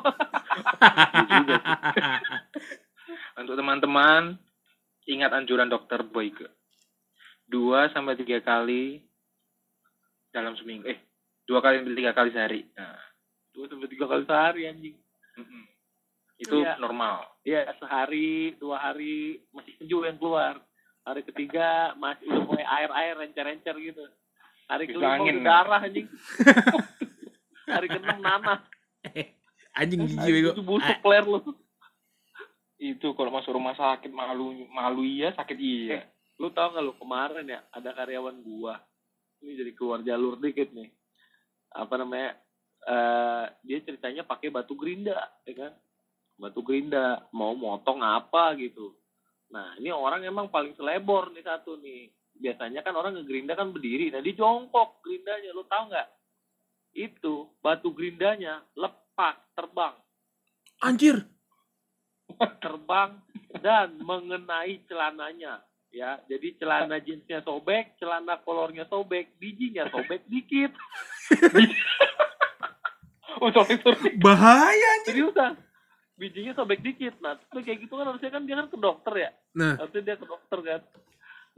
Untuk 3.36 3.54
teman-teman, 3.54 4.36
ingat 5.06 5.30
anjuran 5.32 5.68
dokter 5.68 6.00
Boyke. 6.02 6.48
Dua 7.44 7.90
sampai 7.90 8.14
tiga 8.14 8.38
kali 8.40 9.02
dalam 10.30 10.54
seminggu. 10.54 10.86
Eh, 10.86 10.98
dua 11.44 11.58
kali 11.58 11.82
tiga 11.90 12.14
kali 12.14 12.30
sehari. 12.30 12.62
Nah, 12.72 12.96
Dua 13.50 13.66
sampai 13.66 13.90
tiga 13.90 14.06
kali 14.06 14.22
sehari 14.24 14.62
anjing. 14.64 14.96
itu 16.40 16.56
Iya. 16.56 16.80
normal. 16.80 17.28
Ya 17.44 17.68
sehari, 17.76 18.56
dua 18.56 18.80
hari 18.80 19.44
masih 19.52 19.76
sejuk 19.76 20.08
yang 20.08 20.16
keluar. 20.16 20.56
Hari 21.04 21.20
ketiga 21.24 21.92
masih 21.96 22.24
udah 22.24 22.44
mulai 22.46 22.64
air-air 22.64 23.14
rencer-rencer 23.18 23.76
gitu. 23.76 24.00
Hari 24.70 24.84
kelima 24.86 25.18
angin. 25.18 25.42
darah 25.42 25.82
anjing. 25.82 26.06
hari 27.74 27.86
keenam 27.90 28.22
nanah. 28.22 28.62
Anjing 29.74 30.06
gigi 30.06 30.30
bego. 30.30 30.54
tujuh 30.54 30.66
busuk 30.66 30.98
player 31.02 31.26
lu. 31.26 31.42
Itu 32.78 33.12
kalau 33.18 33.34
masuk 33.34 33.58
rumah 33.58 33.74
sakit 33.74 34.14
malu 34.14 34.70
malu 34.70 35.02
iya, 35.02 35.34
sakit 35.34 35.58
iya. 35.58 36.06
Lu 36.38 36.54
tau 36.54 36.70
gak 36.70 36.86
lu 36.86 36.94
kemarin 37.02 37.50
ya 37.50 37.66
ada 37.74 37.90
karyawan 37.98 38.38
gua. 38.46 38.78
Ini 39.42 39.58
jadi 39.58 39.72
keluar 39.74 40.06
jalur 40.06 40.38
dikit 40.38 40.70
nih. 40.70 40.86
Apa 41.74 41.98
namanya? 41.98 42.38
eh 42.80 43.44
dia 43.60 43.78
ceritanya 43.84 44.24
pakai 44.24 44.48
batu 44.48 44.72
gerinda, 44.72 45.18
ya 45.44 45.52
kan? 45.52 45.72
Batu 46.40 46.64
gerinda 46.64 47.28
mau 47.36 47.52
motong 47.52 48.00
apa 48.00 48.56
gitu. 48.56 48.96
Nah, 49.52 49.76
ini 49.76 49.92
orang 49.92 50.24
emang 50.24 50.48
paling 50.48 50.72
selebor 50.78 51.28
nih 51.34 51.44
satu 51.44 51.76
nih. 51.76 52.08
Biasanya 52.40 52.80
kan 52.80 52.96
orang 52.96 53.20
ngegerinda 53.20 53.52
kan 53.52 53.68
berdiri, 53.70 54.08
nah 54.08 54.24
dia 54.24 54.32
jongkok 54.32 55.04
gerindanya, 55.04 55.52
lu 55.52 55.68
tahu 55.68 55.92
nggak? 55.92 56.08
Itu 56.96 57.52
batu 57.60 57.92
gerindanya 57.92 58.64
lepas 58.74 59.36
terbang, 59.52 59.92
Anjir. 60.80 61.28
terbang 62.64 63.20
dan 63.60 64.00
mengenai 64.00 64.80
celananya 64.88 65.60
ya. 65.92 66.16
Jadi 66.24 66.56
celana 66.56 66.96
jeansnya 67.02 67.44
sobek 67.44 68.00
celana 68.00 68.40
kolornya 68.40 68.88
sobek 68.88 69.36
bijinya 69.36 69.86
sobek 69.92 70.24
dikit. 70.26 70.72
Oh, 73.40 73.48
sorry, 73.56 73.80
sorry. 73.80 74.20
Bahaya 74.20 75.00
anjir. 75.00 75.16
seriusan. 75.16 75.56
Bijinya 76.18 76.52
sobek 76.52 76.84
dikit. 76.84 77.16
Nah 77.24 77.40
terus 77.40 77.64
kayak 77.64 77.88
gitu 77.88 77.96
kan 77.96 78.12
harusnya 78.12 78.28
kan 78.28 78.42
dia 78.44 78.58
kan 78.60 78.68
ke 78.68 78.76
dokter 78.76 79.14
ya. 79.16 79.30
Nah, 79.56 79.80
harusnya 79.80 80.02
dia 80.04 80.16
ke 80.20 80.26
dokter 80.28 80.58
kan 80.60 80.80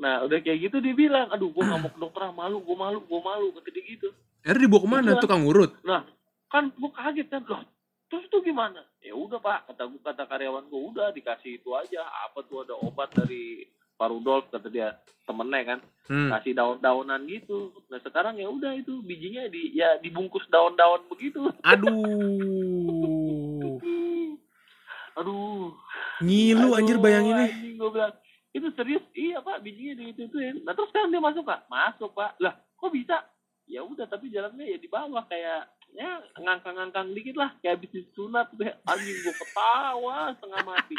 nah 0.01 0.25
udah 0.25 0.39
kayak 0.41 0.59
gitu 0.71 0.77
dia 0.81 0.95
bilang 0.97 1.29
aduh 1.29 1.53
gua 1.53 1.69
nggak 1.69 1.81
mau 1.85 1.91
ke 1.93 1.99
dokter 2.01 2.23
ah, 2.25 2.33
malu 2.33 2.59
gua 2.65 2.77
malu 2.89 2.99
gua 3.05 3.21
malu 3.23 3.53
kata 3.57 3.69
dia 3.71 3.85
gitu 3.85 4.09
akhirnya 4.43 4.63
dibawa 4.67 4.83
ke 4.83 4.89
mana? 4.91 5.11
Tukang 5.21 5.45
urut. 5.47 5.71
nah 5.85 6.03
kan 6.49 6.73
gua 6.81 6.91
kaget 6.97 7.29
kan 7.29 7.43
loh 7.47 7.63
terus 8.09 8.25
itu 8.29 8.39
gimana 8.45 8.81
ya 9.01 9.15
udah 9.15 9.39
pak 9.39 9.73
kata 9.73 9.83
gua 9.89 10.01
kata 10.11 10.23
karyawan 10.27 10.65
gua 10.73 10.81
udah 10.93 11.07
dikasih 11.13 11.61
itu 11.61 11.71
aja 11.77 12.03
apa 12.27 12.41
tuh 12.49 12.65
ada 12.65 12.75
obat 12.77 13.13
dari 13.13 13.69
Pak 13.93 14.09
Rudolf 14.11 14.49
kata 14.51 14.69
dia 14.73 14.97
temennya 15.29 15.77
kan 15.77 15.81
Hmm. 16.11 16.35
kasih 16.35 16.59
daun-daunan 16.59 17.23
gitu. 17.31 17.71
Nah 17.87 18.03
sekarang 18.03 18.35
ya 18.35 18.51
udah 18.51 18.75
itu 18.75 19.07
bijinya 19.07 19.47
di 19.47 19.71
ya 19.71 20.03
dibungkus 20.03 20.43
daun-daun 20.51 21.07
begitu. 21.07 21.47
Aduh. 21.63 21.95
Aduh. 25.23 25.71
Ngilu 26.19 26.75
Aduh, 26.75 26.79
anjir 26.83 26.99
bayanginnya. 26.99 27.47
Anjing 27.47 27.79
gue 27.79 27.91
bilang 27.95 28.11
itu 28.53 28.69
serius 28.77 29.05
iya 29.17 29.41
pak 29.41 29.65
bijinya 29.65 30.01
di 30.01 30.05
itu 30.13 30.29
ituin. 30.29 30.61
Nah 30.65 30.77
terus 30.77 30.93
sekarang 30.93 31.09
dia 31.13 31.25
masuk 31.25 31.45
pak? 31.45 31.65
Masuk 31.73 32.13
pak. 32.13 32.37
Lah 32.41 32.55
kok 32.57 32.93
bisa? 32.93 33.25
Ya 33.65 33.81
udah 33.81 34.05
tapi 34.05 34.29
jalannya 34.29 34.69
ya 34.69 34.77
di 34.77 34.89
bawah 34.91 35.25
kayak 35.27 35.73
ya 35.93 36.21
ngangkang-ngangkang 36.41 37.13
dikit 37.13 37.37
lah 37.37 37.53
kayak 37.61 37.81
habis 37.81 37.93
disunat 37.93 38.49
deh 38.57 38.73
anjing 38.89 39.19
gue 39.21 39.35
ketawa 39.37 40.33
setengah 40.41 40.65
mati 40.65 40.97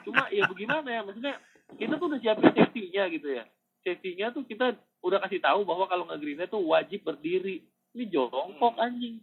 cuma 0.00 0.32
ya 0.32 0.48
bagaimana 0.48 0.88
ya 0.88 1.00
maksudnya 1.04 1.36
kita 1.76 2.00
tuh 2.00 2.08
udah 2.08 2.20
siapin 2.24 2.48
safety-nya 2.48 3.04
gitu 3.12 3.28
ya 3.36 3.44
safety-nya 3.84 4.32
tuh 4.32 4.48
kita 4.48 4.80
udah 5.04 5.20
kasih 5.28 5.44
tahu 5.44 5.68
bahwa 5.68 5.84
kalau 5.92 6.08
nggak 6.08 6.24
gerindra 6.24 6.48
tuh 6.48 6.64
wajib 6.72 7.04
berdiri 7.04 7.68
ini 7.92 8.04
jongkok 8.08 8.80
anjing 8.80 9.20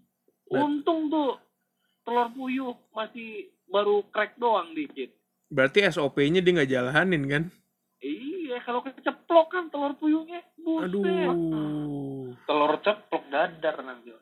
Nah. 0.47 0.63
untung 0.63 1.11
tuh 1.11 1.35
telur 2.07 2.31
puyuh 2.31 2.71
masih 2.95 3.51
baru 3.67 3.99
crack 4.15 4.39
doang 4.39 4.71
dikit 4.71 5.11
Berarti 5.47 5.87
SOP-nya 5.87 6.43
dia 6.43 6.51
nggak 6.59 6.71
jalanin 6.71 7.23
kan? 7.27 7.43
Iya 7.99 8.57
kalau 8.61 8.81
keceplok 8.81 9.47
kan 9.49 9.67
telur 9.67 9.93
puyuhnya 9.97 10.41
buset 10.57 10.89
Aduh. 10.93 12.33
Telur 12.43 12.73
ceplok 12.81 13.23
dadar 13.27 13.75
nanti. 13.81 14.13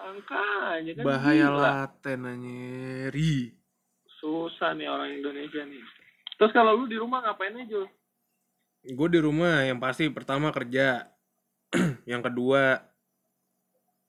makanya 0.00 0.92
kan 0.96 1.04
Bahaya 1.04 1.46
gila. 1.46 1.60
laten 1.60 2.20
anjir. 2.24 3.14
Susah 4.16 4.72
nih 4.72 4.88
orang 4.88 5.12
Indonesia 5.12 5.60
nih 5.64 5.84
terus 6.40 6.56
kalau 6.56 6.72
lu 6.72 6.88
di 6.88 6.96
rumah 6.96 7.20
ngapain 7.20 7.52
aja? 7.52 7.84
Gue 8.80 9.08
di 9.12 9.20
rumah 9.20 9.60
yang 9.60 9.76
pasti 9.76 10.08
pertama 10.08 10.48
kerja. 10.48 11.04
yang 12.08 12.24
kedua 12.24 12.80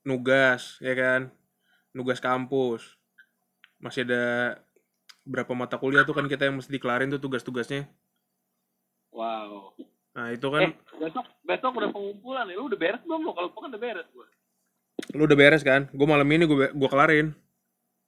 nugas, 0.02 0.80
ya 0.80 0.96
kan? 0.96 1.28
Nugas 1.92 2.24
kampus. 2.24 2.96
Masih 3.76 4.08
ada 4.08 4.56
berapa 5.28 5.52
mata 5.52 5.76
kuliah 5.76 6.08
tuh 6.08 6.16
kan 6.16 6.24
kita 6.24 6.48
yang 6.48 6.56
mesti 6.56 6.72
dikelarin 6.72 7.12
tuh 7.12 7.20
tugas-tugasnya. 7.20 7.84
Wow 9.12 9.72
Nah, 10.12 10.28
itu 10.28 10.44
kan 10.44 10.60
eh 10.60 10.72
besok 11.00 11.24
besok 11.40 11.72
udah 11.72 11.88
pengumpulan 11.88 12.44
ya 12.44 12.60
lu 12.60 12.68
udah 12.68 12.76
beres 12.76 13.00
belum 13.00 13.24
lo 13.24 13.32
kalau 13.32 13.48
gua 13.48 13.60
kan 13.64 13.72
udah 13.72 13.80
beres 13.80 14.08
gua 14.12 14.28
lu 15.12 15.24
udah 15.24 15.36
beres 15.36 15.64
kan? 15.64 15.88
Gue 15.92 16.04
malam 16.04 16.28
ini 16.28 16.44
gue 16.44 16.72
gua 16.72 16.88
kelarin. 16.88 17.32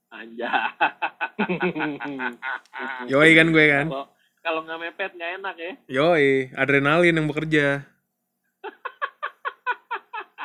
anjay 0.09 0.47
Yoi 3.13 3.31
kan 3.35 3.49
gue 3.51 3.67
kan? 3.67 3.87
Kalau- 4.45 4.65
nggak 4.65 4.79
mepet 4.79 5.11
nggak 5.17 5.31
enak 5.41 5.55
ya 5.57 5.73
Yoi, 5.89 6.53
adrenalin 6.53 7.17
yang 7.17 7.25
bekerja. 7.25 7.89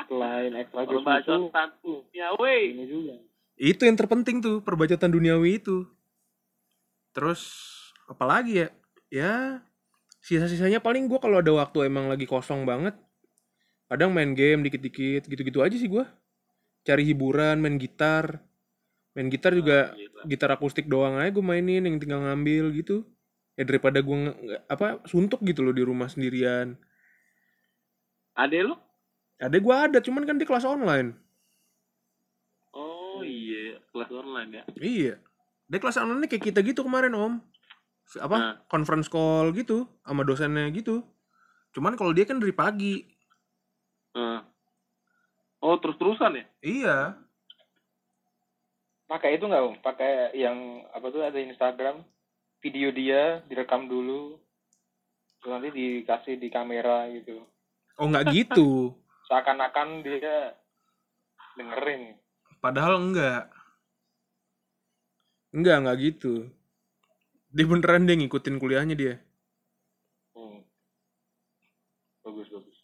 selain 0.09 0.55
extra 0.57 0.87
jus 0.87 1.03
Perbacotan 1.05 1.69
ya 2.09 2.33
juga 2.81 3.13
Itu 3.59 3.83
yang 3.85 3.99
terpenting 3.99 4.41
tuh, 4.41 4.63
perbacotan 4.63 5.11
duniawi 5.11 5.59
itu. 5.59 5.83
Terus 7.11 7.43
apalagi 8.07 8.65
ya? 8.65 8.67
Ya 9.11 9.35
sisa-sisanya 10.19 10.83
paling 10.83 11.07
gua 11.07 11.19
kalau 11.23 11.39
ada 11.39 11.51
waktu 11.51 11.87
emang 11.87 12.07
lagi 12.11 12.27
kosong 12.27 12.63
banget. 12.67 12.95
Kadang 13.89 14.13
main 14.13 14.37
game 14.37 14.61
dikit-dikit, 14.61 15.25
gitu-gitu 15.25 15.59
aja 15.65 15.73
sih 15.73 15.89
gua. 15.89 16.05
Cari 16.85 17.03
hiburan, 17.07 17.59
main 17.59 17.75
gitar. 17.81 18.43
Main 19.17 19.27
gitar 19.27 19.51
juga 19.57 19.97
Gila. 19.97 20.21
gitar 20.29 20.49
akustik 20.53 20.85
doang 20.85 21.17
aja 21.17 21.33
gue 21.33 21.41
mainin 21.43 21.81
yang 21.83 21.97
tinggal 21.97 22.21
ngambil 22.23 22.71
gitu. 22.77 23.03
Ya 23.59 23.67
daripada 23.67 23.99
nge- 23.99 24.63
apa 24.69 25.03
suntuk 25.09 25.43
gitu 25.43 25.65
loh 25.65 25.75
di 25.75 25.83
rumah 25.83 26.07
sendirian. 26.07 26.79
Ade 28.37 28.63
lu? 28.63 28.77
Ada 29.39 29.57
gua 29.59 29.87
ada, 29.87 29.99
cuman 29.99 30.23
kan 30.23 30.39
di 30.39 30.47
kelas 30.47 30.63
online. 30.63 31.15
Oh 32.71 33.19
iya, 33.23 33.79
kelas 33.91 34.11
online 34.11 34.51
ya. 34.51 34.63
Iya. 34.79 35.13
Dia 35.67 35.79
kelas 35.79 35.99
online 35.99 36.27
kayak 36.31 36.43
kita 36.51 36.59
gitu 36.63 36.87
kemarin 36.87 37.11
om. 37.15 37.33
Apa? 38.17 38.37
Nah. 38.37 38.55
Conference 38.65 39.05
call 39.05 39.53
gitu 39.53 39.85
sama 40.01 40.25
dosennya 40.25 40.65
gitu. 40.73 41.05
Cuman 41.75 41.93
kalau 41.93 42.09
dia 42.09 42.25
kan 42.25 42.41
dari 42.41 42.55
pagi. 42.55 43.05
Heeh. 44.17 44.41
Oh, 45.61 45.75
terus-terusan 45.77 46.39
ya? 46.39 46.45
Iya. 46.65 46.97
pakai 49.09 49.41
itu 49.41 49.49
nggak 49.49 49.65
om 49.65 49.73
pakai 49.81 50.37
yang 50.37 50.85
apa 50.93 51.09
tuh 51.09 51.25
ada 51.25 51.41
Instagram 51.41 52.05
video 52.61 52.93
dia 52.93 53.41
direkam 53.49 53.89
dulu 53.89 54.37
terus 55.41 55.49
nanti 55.49 55.73
dikasih 55.73 56.37
di 56.37 56.53
kamera 56.53 57.09
gitu 57.09 57.41
Oh 57.97 58.05
nggak 58.05 58.29
gitu. 58.29 58.93
seakan-akan 59.33 60.05
dia 60.05 60.53
dengerin 61.57 62.21
Padahal 62.59 62.99
enggak. 62.99 63.47
Enggak, 65.55 65.77
enggak 65.79 65.97
gitu. 66.03 66.33
Dia 67.49 67.65
beneran 67.65 68.05
dia 68.05 68.13
ngikutin 68.13 68.61
kuliahnya 68.61 68.93
dia. 68.93 69.17
hmm. 70.37 70.61
bagus 72.21 72.45
bagus 72.53 72.77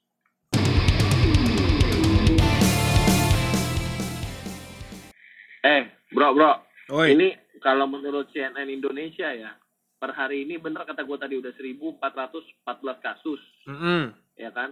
Eh, 5.65 5.81
bro, 6.13 6.33
bro. 6.33 6.61
Oi. 6.93 7.13
Ini 7.17 7.57
kalau 7.57 7.89
menurut 7.89 8.29
CNN 8.29 8.69
Indonesia 8.69 9.33
ya, 9.33 9.53
per 9.97 10.13
hari 10.13 10.45
ini 10.45 10.61
bener 10.61 10.85
kata 10.85 11.01
gue 11.01 11.17
tadi 11.17 11.33
udah 11.41 11.49
1414 11.57 13.01
kasus, 13.01 13.41
Mm-mm. 13.65 14.13
ya 14.37 14.53
kan? 14.53 14.69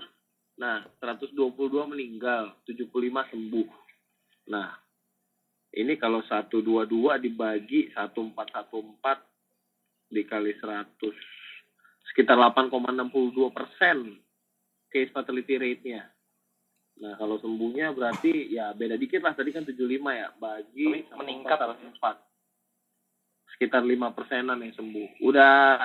Nah, 0.62 0.86
122 1.02 1.34
meninggal, 1.90 2.54
75 2.70 3.26
sembuh. 3.26 3.68
Nah, 4.54 4.70
ini 5.74 5.98
kalau 5.98 6.22
122 6.22 6.86
dibagi 7.18 7.90
1414 7.98 9.33
dikali 10.14 10.54
100, 10.62 10.94
sekitar 12.14 12.38
8,62 12.38 13.50
persen 13.50 14.22
case 14.94 15.10
fatality 15.10 15.58
rate-nya. 15.58 16.06
Nah, 17.02 17.18
kalau 17.18 17.42
sembuhnya 17.42 17.90
berarti 17.90 18.54
ya 18.54 18.70
beda 18.78 18.94
dikit 18.94 19.26
lah. 19.26 19.34
Tadi 19.34 19.50
kan 19.50 19.66
75 19.66 20.14
ya. 20.14 20.30
Bagi 20.38 21.10
meningkat 21.18 21.58
404. 21.58 22.22
Sekitar 23.58 23.82
5 23.82 24.14
persenan 24.14 24.62
yang 24.62 24.78
sembuh. 24.78 25.26
Udah, 25.26 25.82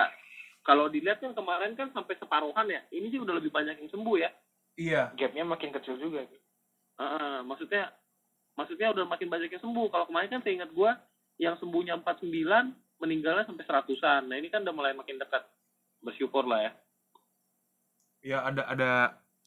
kalau 0.61 0.85
dilihat 0.85 1.17
kan 1.17 1.33
kemarin 1.33 1.73
kan 1.73 1.89
sampai 1.89 2.13
separuhan 2.21 2.69
ya. 2.69 2.85
Ini 2.93 3.09
sih 3.09 3.17
udah 3.17 3.33
lebih 3.41 3.49
banyak 3.49 3.81
yang 3.81 3.89
sembuh 3.89 4.17
ya. 4.21 4.29
Iya. 4.79 5.11
gapnya 5.11 5.43
makin 5.43 5.75
kecil 5.75 5.99
juga 5.99 6.23
Heeh, 6.99 7.35
maksudnya, 7.43 7.91
maksudnya 8.55 8.95
udah 8.95 9.03
makin 9.07 9.27
banyak 9.27 9.51
yang 9.51 9.63
sembuh. 9.63 9.91
Kalau 9.91 10.05
kemarin 10.07 10.39
kan 10.39 10.43
seingat 10.43 10.71
gua 10.71 10.95
yang 11.39 11.55
sembuhnya 11.59 11.99
49, 11.99 12.75
meninggalnya 12.99 13.47
sampai 13.47 13.65
seratusan. 13.65 14.27
Nah 14.27 14.35
ini 14.35 14.51
kan 14.51 14.63
udah 14.63 14.75
mulai 14.75 14.93
makin 14.93 15.17
dekat. 15.17 15.43
Bersyukur 15.99 16.47
lah 16.47 16.63
ya. 16.63 16.71
Ya 18.19 18.37
ada 18.43 18.63
ada 18.67 18.91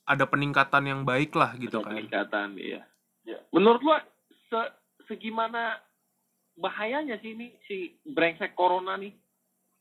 ada 0.04 0.24
peningkatan 0.26 0.84
yang 0.88 1.00
baik 1.04 1.32
lah 1.36 1.56
gitu 1.56 1.80
Ada 1.80 1.84
kan. 1.84 1.92
peningkatan, 1.96 2.48
iya. 2.58 2.82
Ya. 3.22 3.38
Menurut 3.54 3.80
lo 3.84 3.96
se 4.50 4.60
segimana 5.06 5.78
bahayanya 6.58 7.16
sih 7.22 7.32
ini 7.32 7.56
si 7.68 7.96
brengsek 8.04 8.52
corona 8.56 8.98
nih? 8.98 9.12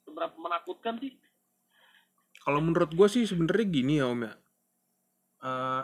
Seberapa 0.07 0.35
menakutkan 0.37 0.99
sih? 0.99 1.15
Kalau 2.41 2.59
menurut 2.63 2.91
gue 2.91 3.07
sih 3.07 3.23
sebenarnya 3.27 3.65
gini 3.67 3.93
ya 4.01 4.05
om 4.09 4.21
ya. 4.25 4.33
Eh, 5.41 5.83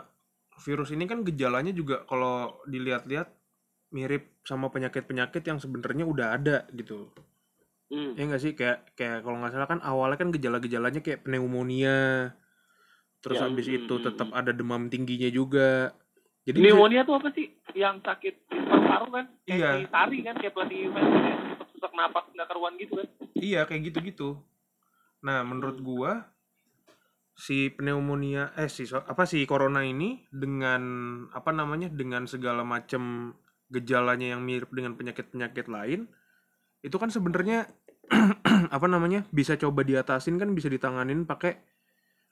virus 0.64 0.90
ini 0.90 1.06
kan 1.06 1.22
gejalanya 1.22 1.70
juga 1.70 2.02
kalau 2.06 2.62
dilihat-lihat 2.66 3.30
mirip 3.94 4.42
sama 4.44 4.68
penyakit-penyakit 4.68 5.42
yang 5.46 5.58
sebenarnya 5.62 6.04
udah 6.04 6.26
ada 6.34 6.56
gitu. 6.74 7.08
Hmm. 7.88 8.12
Ya 8.14 8.22
nggak 8.28 8.42
sih 8.42 8.52
kayak 8.52 8.92
kayak 8.94 9.24
kalau 9.24 9.40
nggak 9.40 9.52
salah 9.56 9.68
kan 9.68 9.80
awalnya 9.80 10.20
kan 10.20 10.28
gejala-gejalanya 10.28 11.00
kayak 11.00 11.24
pneumonia. 11.24 12.32
Terus 13.18 13.40
Ya, 13.40 13.44
habis 13.48 13.66
mm, 13.66 13.76
itu 13.82 13.94
tetap 13.98 14.28
ada 14.30 14.52
demam 14.52 14.86
tingginya 14.86 15.26
juga. 15.26 15.96
Jadi 16.44 16.60
bisa- 16.60 16.68
Pneumonia 16.70 17.02
tuh 17.02 17.16
apa 17.18 17.28
sih? 17.32 17.48
Yang 17.74 18.04
sakit 18.04 18.34
paru-paru 18.46 19.06
kan? 19.10 19.26
Kayak 19.42 19.58
Iya. 19.58 19.88
tari 19.90 20.18
kan? 20.22 20.34
Kayak 20.38 20.52
pelatih 20.54 20.80
sesak 21.72 21.92
napas 21.96 22.24
nggak 22.30 22.46
karuan 22.46 22.74
gitu 22.76 22.92
kan? 23.00 23.08
Iya 23.34 23.60
kayak 23.64 23.82
gitu-gitu. 23.90 24.38
Nah 25.24 25.42
menurut 25.42 25.80
gua 25.80 26.28
si 27.38 27.70
pneumonia 27.70 28.50
eh 28.58 28.66
si 28.66 28.82
apa 28.90 29.22
sih 29.22 29.46
corona 29.46 29.86
ini 29.86 30.26
dengan 30.28 30.82
apa 31.30 31.54
namanya 31.54 31.86
dengan 31.86 32.26
segala 32.26 32.66
macam 32.66 33.32
gejalanya 33.70 34.34
yang 34.34 34.42
mirip 34.42 34.74
dengan 34.74 34.98
penyakit-penyakit 34.98 35.70
lain 35.70 36.10
itu 36.88 36.96
kan 36.96 37.12
sebenarnya 37.12 37.68
apa 38.76 38.86
namanya 38.88 39.28
bisa 39.28 39.60
coba 39.60 39.84
diatasin 39.84 40.40
kan 40.40 40.56
bisa 40.56 40.72
ditanganin 40.72 41.28
pakai 41.28 41.60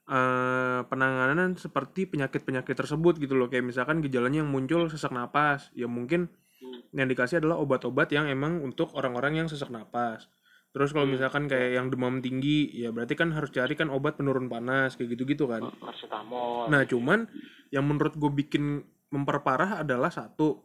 eh, 0.07 0.81
penanganan 0.87 1.59
seperti 1.59 2.09
penyakit-penyakit 2.09 2.75
tersebut 2.79 3.21
gitu 3.21 3.37
loh. 3.37 3.51
Kayak 3.51 3.75
misalkan 3.75 4.01
gejalanya 4.01 4.41
yang 4.41 4.51
muncul 4.51 4.89
sesak 4.89 5.13
napas. 5.13 5.69
Ya 5.77 5.85
mungkin 5.87 6.33
Hmm. 6.57 6.81
yang 6.97 7.05
dikasih 7.13 7.45
adalah 7.45 7.61
obat-obat 7.61 8.09
yang 8.17 8.33
emang 8.33 8.65
untuk 8.65 8.97
orang-orang 8.97 9.45
yang 9.45 9.47
sesak 9.47 9.69
napas. 9.69 10.25
Terus 10.73 10.89
kalau 10.97 11.05
Hmm. 11.05 11.21
misalkan 11.21 11.45
kayak 11.53 11.77
yang 11.77 11.93
demam 11.93 12.25
tinggi 12.25 12.73
ya 12.73 12.97
berarti 12.97 13.13
kan 13.13 13.29
harus 13.37 13.53
cari 13.53 13.77
kan 13.77 13.93
obat 13.93 14.17
penurun 14.17 14.49
panas 14.49 14.97
kayak 14.97 15.21
gitu-gitu 15.21 15.45
kan. 15.45 15.69
Paracetamol. 15.77 16.73
Nah, 16.73 16.89
cuman 16.89 17.29
yang 17.69 17.85
menurut 17.85 18.17
gue 18.17 18.33
bikin 18.33 18.81
memperparah 19.13 19.85
adalah 19.85 20.09
satu 20.09 20.65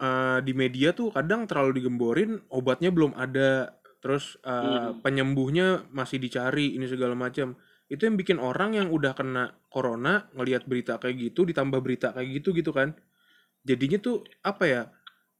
eh, 0.00 0.38
di 0.46 0.52
media 0.54 0.94
tuh 0.94 1.10
kadang 1.14 1.46
terlalu 1.50 1.82
digemborin 1.82 2.38
obatnya 2.50 2.90
belum 2.94 3.14
ada, 3.18 3.74
terus 4.02 4.38
eh, 4.46 4.90
Hmm. 4.94 5.02
penyembuhnya 5.04 5.86
masih 5.90 6.18
dicari 6.22 6.74
ini 6.78 6.86
segala 6.86 7.14
macam. 7.18 7.58
Itu 7.88 8.04
yang 8.06 8.16
bikin 8.20 8.38
orang 8.38 8.76
yang 8.76 8.88
udah 8.92 9.12
kena 9.16 9.56
corona 9.72 10.28
ngelihat 10.36 10.68
berita 10.68 11.00
kayak 11.00 11.16
gitu, 11.32 11.48
ditambah 11.48 11.80
berita 11.80 12.12
kayak 12.14 12.28
gitu 12.42 12.52
gitu 12.56 12.70
kan. 12.74 12.94
Jadinya 13.66 13.98
tuh 14.00 14.24
apa 14.44 14.64
ya? 14.66 14.82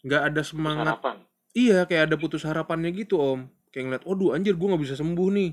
nggak 0.07 0.23
ada 0.31 0.42
semangat 0.47 0.94
harapan 0.94 1.16
Iya, 1.57 1.88
kayak 1.90 2.12
ada 2.12 2.16
putus 2.21 2.47
harapannya 2.47 2.94
gitu, 2.94 3.18
Om. 3.18 3.40
Kayak 3.75 3.85
ngeliat, 3.90 4.05
waduh 4.07 4.31
anjir 4.37 4.55
gue 4.55 4.68
nggak 4.68 4.83
bisa 4.87 4.94
sembuh 4.94 5.29
nih. 5.35 5.51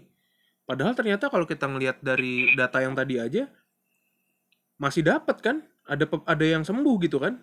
Padahal 0.68 0.94
ternyata 0.94 1.34
kalau 1.34 1.50
kita 1.50 1.66
ngelihat 1.66 1.98
dari 2.06 2.54
data 2.54 2.78
yang 2.84 2.94
tadi 2.94 3.18
aja, 3.18 3.50
masih 4.78 5.02
dapat 5.06 5.38
kan? 5.40 5.58
Ada 5.86 6.06
ada 6.26 6.46
yang 6.46 6.64
sembuh 6.66 6.96
gitu 7.06 7.18
kan? 7.22 7.40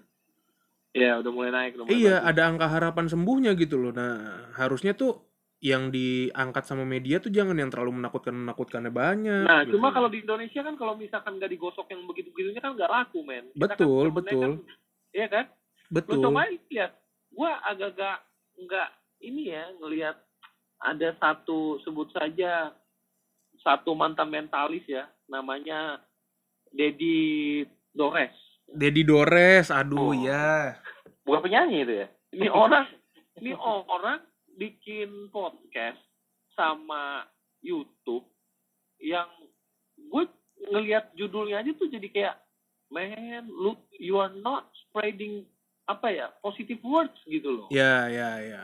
Iya, 0.92 1.24
udah 1.24 1.32
mulai 1.32 1.50
naik. 1.50 1.80
Udah 1.80 1.84
mulai 1.88 1.96
Iya, 1.96 2.14
bagus. 2.20 2.28
ada 2.28 2.42
angka 2.52 2.66
harapan 2.68 3.06
sembuhnya 3.08 3.50
gitu 3.56 3.80
loh. 3.80 3.92
Nah, 3.96 4.52
harusnya 4.60 4.92
tuh 4.92 5.24
yang 5.62 5.88
diangkat 5.88 6.66
sama 6.66 6.82
media 6.82 7.22
tuh 7.22 7.30
jangan 7.30 7.54
yang 7.54 7.70
terlalu 7.70 8.02
menakutkan 8.02 8.34
menakutkannya 8.34 8.92
banyak. 8.92 9.46
Nah, 9.46 9.62
gitu. 9.64 9.78
cuma 9.78 9.94
kalau 9.94 10.10
di 10.10 10.20
Indonesia 10.20 10.60
kan 10.60 10.74
kalau 10.74 10.98
misalkan 10.98 11.38
nggak 11.38 11.48
digosok 11.54 11.86
yang 11.88 12.02
begitu-begitunya 12.04 12.60
kan 12.60 12.74
nggak 12.76 12.90
laku, 12.90 13.22
men. 13.24 13.46
Kita 13.54 13.72
kan 13.72 13.78
Betul, 13.78 14.04
temennya 14.10 14.20
betul. 14.20 14.42
kan- 14.42 14.60
Iya 15.12 15.26
kan? 15.28 15.44
Lu 15.48 15.94
betul. 15.96 16.22
coba 16.28 16.40
lihat. 16.50 16.92
Gua 17.32 17.50
agak-agak 17.64 18.16
nggak 18.58 18.88
ini 19.22 19.42
ya 19.48 19.64
ngelihat 19.80 20.16
ada 20.82 21.08
satu 21.16 21.80
sebut 21.86 22.10
saja 22.12 22.74
satu 23.62 23.94
mantan 23.94 24.28
mentalis 24.28 24.82
ya, 24.84 25.06
namanya 25.30 26.02
Dedi 26.74 27.62
Dores. 27.94 28.34
Dedi 28.66 29.02
Dores, 29.02 29.68
aduh 29.68 30.10
Oh. 30.10 30.14
ya. 30.14 30.76
bukan 31.22 31.40
penyanyi 31.42 31.82
itu 31.82 31.94
ya 31.96 32.08
Ini 32.32 32.48
orang 32.48 32.86
ini 33.38 33.52
orang 33.94 34.20
bikin 34.54 35.30
podcast 35.30 35.98
sama 36.52 37.24
YouTube 37.60 38.26
yang 38.98 39.28
gue 39.96 40.24
ngelihat 40.68 41.10
judulnya 41.14 41.58
aja 41.58 41.72
tuh 41.72 41.88
jadi 41.88 42.08
kayak 42.08 42.36
man 42.88 43.48
lu 43.48 43.72
you 43.96 44.18
are 44.18 44.32
not 44.36 44.68
spreading 44.78 45.42
apa 45.84 46.10
ya 46.10 46.26
positive 46.38 46.78
words 46.82 47.16
gitu 47.24 47.48
loh 47.50 47.66
Ya, 47.68 48.06
ya, 48.06 48.38
ya. 48.38 48.62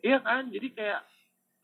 iya 0.00 0.18
kan 0.18 0.48
jadi 0.48 0.68
kayak 0.72 1.00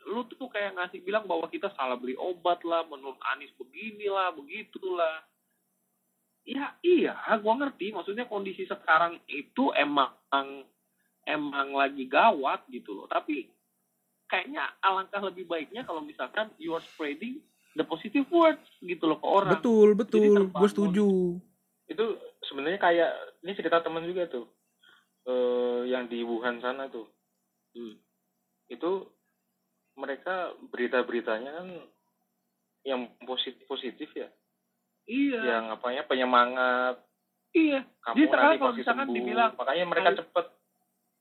lu 0.05 0.23
tuh 0.29 0.47
kayak 0.47 0.77
ngasih 0.77 1.01
bilang 1.01 1.25
bahwa 1.25 1.49
kita 1.49 1.73
salah 1.73 1.97
beli 1.97 2.13
obat 2.15 2.61
lah 2.63 2.85
menurut 2.85 3.17
Anis 3.33 3.51
beginilah 3.57 4.37
begitulah 4.37 5.25
Ya 6.45 6.77
iya, 6.85 7.17
gua 7.41 7.57
ngerti. 7.57 7.93
Maksudnya 7.97 8.29
kondisi 8.29 8.69
sekarang 8.69 9.21
itu 9.29 9.73
emang 9.73 10.13
emang 11.25 11.73
lagi 11.73 12.05
gawat 12.05 12.69
gitu 12.69 12.93
loh. 12.93 13.07
Tapi 13.09 13.49
kayaknya 14.29 14.69
alangkah 14.85 15.25
lebih 15.25 15.49
baiknya 15.49 15.89
kalau 15.89 16.05
misalkan 16.05 16.53
you 16.61 16.77
are 16.77 16.85
spreading 16.95 17.41
the 17.77 17.85
positive 17.85 18.29
words 18.29 18.61
gitu 18.85 19.09
loh 19.09 19.17
ke 19.21 19.29
orang. 19.29 19.57
Betul, 19.57 19.97
betul. 19.97 20.53
Gue 20.53 20.69
setuju. 20.69 21.09
itu 21.85 22.17
sebenarnya 22.49 22.81
kayak 22.81 23.13
ini 23.45 23.53
cerita 23.53 23.85
teman 23.85 24.09
juga 24.09 24.25
tuh 24.25 24.49
eh 25.29 25.93
yang 25.93 26.09
di 26.09 26.25
Wuhan 26.25 26.61
sana 26.65 26.89
tuh 26.89 27.09
Hmm. 27.75 27.99
itu 28.71 29.03
mereka 29.99 30.55
berita-beritanya 30.71 31.59
kan 31.59 31.69
yang 32.87 33.11
positif 33.27 33.67
positif 33.67 34.15
ya 34.15 34.31
Iya. 35.05 35.41
yang 35.41 35.65
apanya 35.71 36.03
penyemangat 36.05 36.97
Iya. 37.51 37.87
kamu 38.01 38.15
Jadi 38.15 38.25
sekarang 38.27 38.45
nanti 38.45 38.59
kalau 38.59 38.75
misalkan 38.75 39.07
sembuh 39.07 39.17
dibilang, 39.17 39.51
makanya 39.55 39.85
mereka 39.87 40.09
"Ayo." 40.09 40.19
cepet 40.19 40.47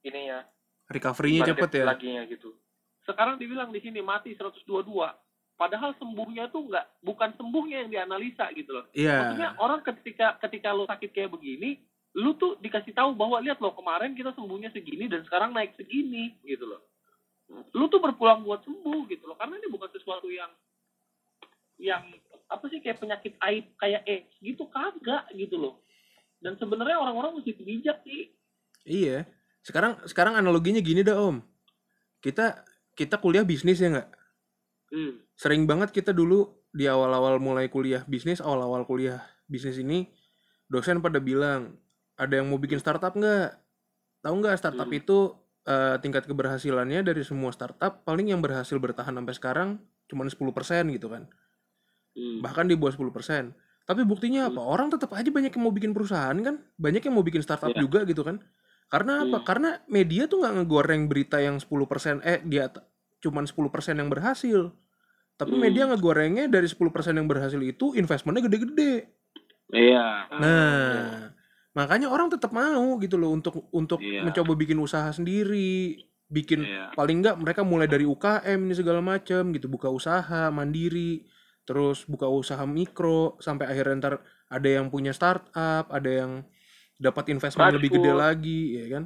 ini 0.04 0.22
ya 0.26 0.40
Recovery-nya 0.84 1.44
cepet 1.48 1.70
ya. 1.74 1.86
laginya 1.86 2.24
gitu 2.26 2.50
Sekarang 3.04 3.36
dibilang 3.36 3.68
di 3.68 3.80
sini 3.80 4.00
mati 4.00 4.32
122. 4.32 5.12
Padahal 5.54 5.92
sembuhnya 5.96 6.48
tuh 6.50 6.66
nggak 6.66 7.04
bukan 7.04 7.30
sembuhnya 7.36 7.84
yang 7.84 7.90
dianalisa 7.92 8.48
gitu 8.56 8.72
loh. 8.74 8.88
Maksudnya 8.90 9.52
Iya. 9.54 9.60
orang 9.60 9.84
ketika 9.84 10.40
ketika 10.40 10.72
lo 10.72 10.88
sakit 10.88 11.12
kayak 11.12 11.30
begini, 11.30 11.78
lu 12.16 12.34
tuh 12.34 12.56
dikasih 12.58 12.96
tahu 12.96 13.12
bahwa 13.14 13.44
lihat 13.44 13.60
lo 13.60 13.76
kemarin 13.76 14.16
kita 14.16 14.32
sembuhnya 14.32 14.72
segini 14.72 15.06
dan 15.06 15.22
sekarang 15.24 15.52
naik 15.52 15.76
segini 15.76 16.34
gitu 16.42 16.64
loh. 16.66 16.82
Lu 17.76 17.86
tuh 17.86 18.00
berpulang 18.00 18.42
buat 18.42 18.64
sembuh 18.64 19.04
gitu 19.06 19.28
loh. 19.28 19.36
Karena 19.36 19.60
ini 19.60 19.68
bukan 19.68 19.92
sesuatu 19.92 20.32
yang 20.32 20.50
yang 21.78 22.08
apa 22.54 22.66
sih 22.70 22.80
kayak 22.86 23.02
penyakit 23.02 23.34
aib 23.50 23.66
kayak 23.82 24.06
AIDS 24.06 24.34
gitu 24.38 24.70
kagak 24.70 25.26
gitu 25.34 25.58
loh. 25.58 25.82
Dan 26.38 26.54
sebenarnya 26.62 27.02
orang-orang 27.02 27.42
mesti 27.42 27.58
bijak 27.58 28.06
sih. 28.06 28.30
Iya. 28.86 29.26
Sekarang 29.66 29.98
sekarang 30.06 30.38
analoginya 30.38 30.84
gini 30.84 31.02
dah 31.02 31.18
Om. 31.18 31.42
Kita 32.22 32.62
kita 32.94 33.18
kuliah 33.18 33.42
bisnis 33.42 33.82
ya 33.82 33.90
nggak? 33.90 34.10
Hmm. 34.94 35.14
Sering 35.34 35.66
banget 35.66 35.90
kita 35.90 36.14
dulu 36.14 36.52
di 36.70 36.86
awal-awal 36.86 37.42
mulai 37.42 37.72
kuliah 37.72 38.06
bisnis, 38.06 38.38
awal-awal 38.38 38.86
kuliah 38.86 39.26
bisnis 39.50 39.82
ini, 39.82 40.10
dosen 40.70 41.02
pada 41.02 41.18
bilang, 41.18 41.78
ada 42.18 42.38
yang 42.38 42.50
mau 42.50 42.62
bikin 42.62 42.78
startup 42.78 43.18
nggak? 43.18 43.58
Tahu 44.22 44.36
nggak 44.40 44.58
startup 44.62 44.90
Hmm. 44.90 45.00
itu 45.02 45.18
eh, 45.64 45.96
tingkat 46.04 46.28
keberhasilannya 46.28 47.08
dari 47.08 47.24
semua 47.24 47.56
startup 47.56 48.04
paling 48.04 48.36
yang 48.36 48.44
berhasil 48.44 48.76
bertahan 48.76 49.16
sampai 49.16 49.32
sekarang 49.32 49.70
cuma 50.12 50.28
10% 50.28 50.92
gitu 50.92 51.08
kan. 51.08 51.24
Hmm. 52.14 52.40
Bahkan 52.42 52.70
di 52.70 52.76
bawah 52.78 52.94
10%. 52.94 53.54
Tapi 53.84 54.02
buktinya 54.08 54.48
apa? 54.48 54.64
Orang 54.64 54.88
tetap 54.88 55.12
aja 55.12 55.28
banyak 55.28 55.52
yang 55.52 55.64
mau 55.66 55.74
bikin 55.76 55.92
perusahaan 55.92 56.38
kan? 56.40 56.56
Banyak 56.80 57.04
yang 57.04 57.14
mau 57.20 57.26
bikin 57.26 57.44
startup 57.44 57.74
Iya. 57.76 57.84
juga 57.84 58.08
gitu 58.08 58.24
kan? 58.24 58.40
Karena 58.88 59.28
apa? 59.28 59.42
Hmm. 59.42 59.46
Karena 59.46 59.70
media 59.90 60.30
tuh 60.30 60.40
nggak 60.40 60.54
ngegoreng 60.64 61.10
berita 61.12 61.42
yang 61.42 61.60
10% 61.60 62.24
eh 62.24 62.40
dia 62.46 62.72
cuman 63.20 63.44
10% 63.44 64.00
yang 64.00 64.08
berhasil. 64.08 64.72
Tapi 65.36 65.54
Hmm. 65.58 65.64
media 65.66 65.84
ngegorengnya 65.90 66.46
dari 66.48 66.70
10% 66.70 67.18
yang 67.18 67.28
berhasil 67.28 67.60
itu 67.60 67.98
investmentnya 67.98 68.46
gede-gede. 68.48 69.10
Iya. 69.74 70.30
Nah, 70.30 71.34
makanya 71.74 72.08
orang 72.08 72.30
tetap 72.30 72.54
mau 72.54 72.96
gitu 73.02 73.18
loh 73.18 73.34
untuk 73.34 73.66
untuk 73.74 73.98
Iya. 74.00 74.22
mencoba 74.22 74.54
bikin 74.54 74.78
usaha 74.78 75.10
sendiri, 75.10 75.98
bikin 76.30 76.62
Iya. 76.62 76.94
paling 76.94 77.26
nggak 77.26 77.36
mereka 77.42 77.66
mulai 77.66 77.90
dari 77.90 78.06
UKM 78.06 78.70
ini 78.70 78.76
segala 78.78 79.02
macam 79.02 79.50
gitu, 79.50 79.66
buka 79.66 79.90
usaha 79.90 80.54
mandiri, 80.54 81.26
terus 81.64 82.04
buka 82.06 82.28
usaha 82.28 82.62
mikro 82.64 83.40
sampai 83.40 83.72
akhirnya 83.72 83.96
ntar 84.00 84.14
ada 84.48 84.70
yang 84.70 84.88
punya 84.88 85.12
startup, 85.12 85.90
ada 85.90 86.10
yang 86.10 86.32
dapat 86.96 87.34
investment 87.34 87.72
Fast 87.72 87.76
lebih 87.80 87.90
gede 87.98 88.12
food. 88.12 88.20
lagi, 88.20 88.62
ya 88.78 88.88
kan? 88.92 89.04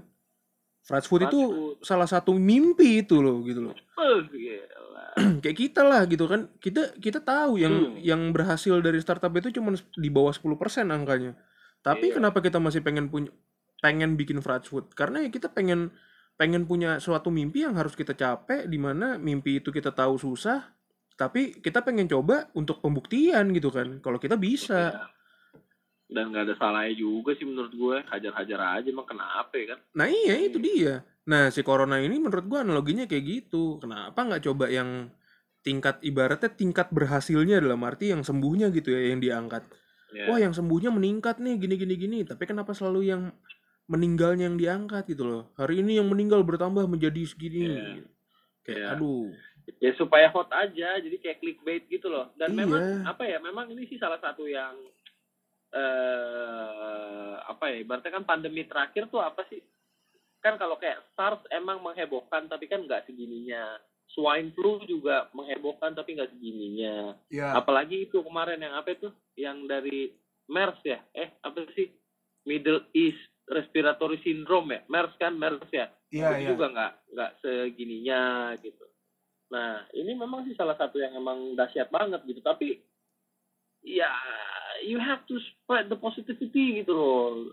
Fast 0.83 1.07
food 1.07 1.23
itu 1.23 1.39
food. 1.39 1.75
salah 1.83 2.07
satu 2.07 2.31
mimpi 2.31 3.03
itu 3.03 3.19
loh 3.19 3.43
gitu 3.43 3.71
loh. 3.71 3.75
Kayak 5.43 5.57
kita 5.57 5.81
lah 5.81 6.05
gitu 6.05 6.29
kan. 6.29 6.47
Kita 6.57 6.93
kita 6.95 7.19
tahu 7.19 7.57
yang 7.57 7.73
Hmm. 7.73 7.97
yang 7.99 8.21
berhasil 8.31 8.77
dari 8.79 9.01
startup 9.01 9.33
itu 9.33 9.49
cuma 9.51 9.73
di 9.75 10.09
bawah 10.09 10.31
10% 10.31 10.87
angkanya. 10.87 11.33
Tapi 11.81 12.11
Iya. 12.11 12.21
kenapa 12.21 12.39
kita 12.39 12.61
masih 12.61 12.85
pengen 12.85 13.09
punya 13.09 13.31
pengen 13.79 14.13
bikin 14.15 14.39
fast 14.41 14.69
food? 14.69 14.93
Karena 14.93 15.25
ya 15.25 15.29
kita 15.29 15.49
pengen 15.49 15.89
pengen 16.37 16.69
punya 16.69 17.01
suatu 17.01 17.33
mimpi 17.33 17.65
yang 17.65 17.73
harus 17.73 17.97
kita 17.97 18.13
capek 18.13 18.69
di 18.69 18.77
mana 18.77 19.17
mimpi 19.17 19.57
itu 19.57 19.73
kita 19.73 19.89
tahu 19.89 20.21
susah, 20.21 20.69
tapi 21.17 21.57
kita 21.57 21.81
pengen 21.81 22.05
coba 22.05 22.45
untuk 22.53 22.77
pembuktian 22.77 23.49
gitu 23.49 23.73
kan. 23.73 23.97
Kalau 24.05 24.21
kita 24.21 24.37
bisa. 24.37 24.93
Iya. 24.93 25.05
Dan 26.07 26.31
nggak 26.31 26.43
ada 26.47 26.55
salahnya 26.55 26.95
juga 26.95 27.35
sih 27.35 27.43
menurut 27.43 27.73
gue. 27.73 27.97
Hajar-hajar 28.07 28.79
aja 28.79 28.87
emang 28.87 29.09
kenapa 29.09 29.51
ya 29.57 29.75
kan? 29.75 29.79
Nah 29.97 30.07
iya 30.07 30.39
itu 30.39 30.61
dia. 30.61 31.03
Nah 31.27 31.51
si 31.51 31.59
corona 31.65 31.99
ini 31.99 32.15
menurut 32.21 32.45
gua 32.47 32.63
analoginya 32.63 33.03
kayak 33.03 33.25
gitu. 33.27 33.81
Kenapa 33.83 34.15
nggak 34.23 34.45
coba 34.47 34.71
yang 34.71 35.11
tingkat 35.65 35.99
ibaratnya 35.99 36.47
tingkat 36.47 36.87
berhasilnya 36.95 37.59
dalam 37.59 37.83
arti 37.83 38.15
yang 38.15 38.23
sembuhnya 38.23 38.71
gitu 38.71 38.95
ya 38.95 39.11
yang 39.11 39.19
diangkat. 39.19 39.67
Ya. 40.15 40.31
Wah 40.31 40.39
yang 40.39 40.55
sembuhnya 40.55 40.93
meningkat 40.93 41.43
nih 41.43 41.59
gini 41.59 41.75
gini 41.75 41.95
gini. 41.99 42.17
Tapi 42.23 42.47
kenapa 42.47 42.71
selalu 42.71 43.01
yang 43.03 43.21
meninggalnya 43.91 44.47
yang 44.47 44.55
diangkat 44.55 45.11
gitu 45.11 45.27
loh. 45.27 45.43
Hari 45.59 45.83
ini 45.83 45.99
yang 45.99 46.07
meninggal 46.07 46.45
bertambah 46.47 46.87
menjadi 46.87 47.25
segini. 47.27 47.67
Iya. 47.67 48.07
Kayak 48.63 48.79
Iya. 48.79 48.87
aduh. 48.95 49.27
Ya 49.77 49.91
supaya 49.99 50.31
hot 50.31 50.47
aja 50.49 50.95
jadi 50.97 51.17
kayak 51.19 51.39
clickbait 51.43 51.83
gitu 51.91 52.07
loh. 52.07 52.31
Dan 52.39 52.55
Iya. 52.55 52.59
memang 52.63 52.83
apa 53.03 53.23
ya 53.27 53.37
memang 53.43 53.67
ini 53.67 53.83
sih 53.85 53.99
salah 53.99 54.17
satu 54.17 54.47
yang 54.47 54.75
eh 55.75 57.33
apa 57.47 57.63
ya 57.71 57.77
ibaratnya 57.83 58.11
kan 58.19 58.25
pandemi 58.25 58.63
terakhir 58.63 59.11
tuh 59.11 59.19
apa 59.19 59.43
sih? 59.51 59.59
Kan 60.39 60.55
kalau 60.55 60.79
kayak 60.79 61.03
SARS 61.17 61.43
emang 61.51 61.83
menghebohkan 61.83 62.47
tapi 62.47 62.71
kan 62.71 62.87
nggak 62.87 63.03
segininya. 63.05 63.75
Swine 64.07 64.55
flu 64.55 64.79
juga 64.87 65.27
menghebohkan 65.35 65.91
tapi 65.91 66.15
nggak 66.15 66.31
segininya. 66.31 67.11
Ya. 67.27 67.51
apalagi 67.53 68.07
itu 68.07 68.23
kemarin 68.23 68.63
yang 68.63 68.73
apa 68.79 68.95
itu? 68.95 69.11
Yang 69.35 69.57
dari 69.67 69.99
MERS 70.47 70.79
ya? 70.87 70.99
Eh 71.11 71.35
apa 71.43 71.67
sih? 71.75 71.91
Middle 72.47 72.87
East 72.95 73.19
Respiratory 73.51 74.23
Syndrome 74.23 74.71
ya? 74.71 74.81
MERS 74.87 75.13
kan 75.19 75.35
MERS 75.35 75.67
ya? 75.75 75.91
Iya 76.07 76.39
itu 76.39 76.55
juga 76.55 76.71
nggak 76.71 76.93
nggak 77.11 77.31
segininya 77.43 78.21
gitu. 78.63 78.86
Nah 79.47 79.87
ini 79.95 80.11
memang 80.15 80.43
sih 80.47 80.55
salah 80.55 80.75
satu 80.75 80.99
yang 80.99 81.15
emang 81.15 81.55
dahsyat 81.55 81.87
banget 81.87 82.23
gitu. 82.27 82.43
Tapi 82.43 82.79
ya 83.83 84.11
you 84.83 84.99
have 84.99 85.23
to 85.25 85.39
spread 85.39 85.87
the 85.87 85.97
positivity 85.97 86.83
gitu 86.83 86.91
loh, 86.91 87.51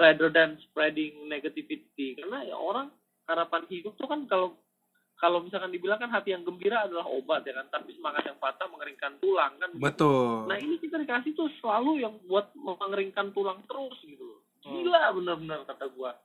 rather 0.00 0.32
than 0.32 0.56
spreading 0.70 1.28
negativity. 1.28 2.16
Karena 2.16 2.44
ya 2.48 2.56
orang 2.56 2.88
harapan 3.28 3.64
hidup 3.68 3.96
tuh 4.00 4.08
kan 4.08 4.24
kalau 4.28 4.56
kalau 5.14 5.40
misalkan 5.40 5.70
dibilang 5.70 6.02
kan 6.02 6.10
hati 6.10 6.34
yang 6.34 6.42
gembira 6.42 6.84
adalah 6.84 7.06
obat 7.06 7.46
ya 7.46 7.54
kan, 7.54 7.70
tapi 7.70 7.94
semangat 7.94 8.26
yang 8.26 8.38
patah 8.42 8.66
mengeringkan 8.66 9.22
tulang 9.22 9.54
kan. 9.62 9.70
gitu. 9.70 9.84
Betul. 9.84 10.50
Nah 10.50 10.58
ini 10.58 10.76
kita 10.82 10.98
dikasih 10.98 11.32
tuh 11.38 11.48
selalu 11.62 12.02
yang 12.02 12.18
buat 12.26 12.50
mengeringkan 12.58 13.30
tulang 13.30 13.62
terus 13.70 13.94
gitu 14.02 14.20
loh. 14.20 14.40
Gila 14.64 15.14
bener-bener 15.14 15.60
kata 15.68 15.86
gua. 15.94 16.18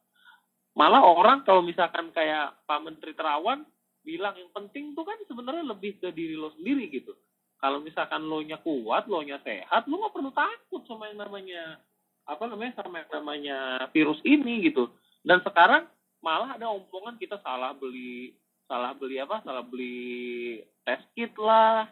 Malah 0.74 1.04
orang 1.04 1.44
kalau 1.44 1.60
misalkan 1.60 2.10
kayak 2.16 2.56
Pak 2.64 2.80
Menteri 2.82 3.12
Terawan 3.12 3.68
bilang 4.04 4.36
yang 4.36 4.52
penting 4.56 4.96
tuh 4.96 5.04
kan 5.04 5.18
sebenarnya 5.28 5.66
lebih 5.68 6.00
ke 6.00 6.10
diri 6.16 6.36
lo 6.36 6.54
sendiri 6.56 6.90
gitu. 6.90 7.16
Kalau 7.60 7.84
misalkan 7.84 8.24
lo 8.24 8.40
nya 8.40 8.60
kuat, 8.64 9.12
lo 9.12 9.20
nya 9.20 9.40
sehat, 9.44 9.86
lo 9.92 10.00
nggak 10.00 10.16
perlu 10.16 10.32
takut 10.32 10.82
sama 10.88 11.12
yang 11.12 11.20
namanya 11.20 11.78
apa 12.24 12.46
namanya 12.48 12.74
sama 12.80 13.04
yang 13.04 13.12
namanya 13.20 13.58
virus 13.92 14.20
ini 14.24 14.64
gitu. 14.64 14.88
Dan 15.24 15.44
sekarang 15.44 15.84
malah 16.24 16.56
ada 16.56 16.72
omongan 16.72 17.20
kita 17.20 17.40
salah 17.44 17.76
beli 17.76 18.32
salah 18.70 18.96
beli 18.96 19.20
apa? 19.20 19.44
Salah 19.44 19.66
beli 19.66 20.64
test 20.88 21.04
kit 21.18 21.36
lah, 21.36 21.90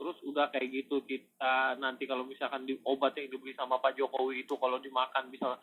terus 0.00 0.16
udah 0.24 0.48
kayak 0.48 0.72
gitu 0.72 1.04
kita 1.04 1.76
nanti 1.76 2.08
kalau 2.08 2.24
misalkan 2.24 2.64
di 2.64 2.72
obat 2.88 3.12
yang 3.20 3.28
dibeli 3.28 3.52
sama 3.52 3.76
Pak 3.84 4.00
Jokowi 4.00 4.48
itu 4.48 4.56
kalau 4.56 4.80
dimakan 4.80 5.28
bisa 5.28 5.60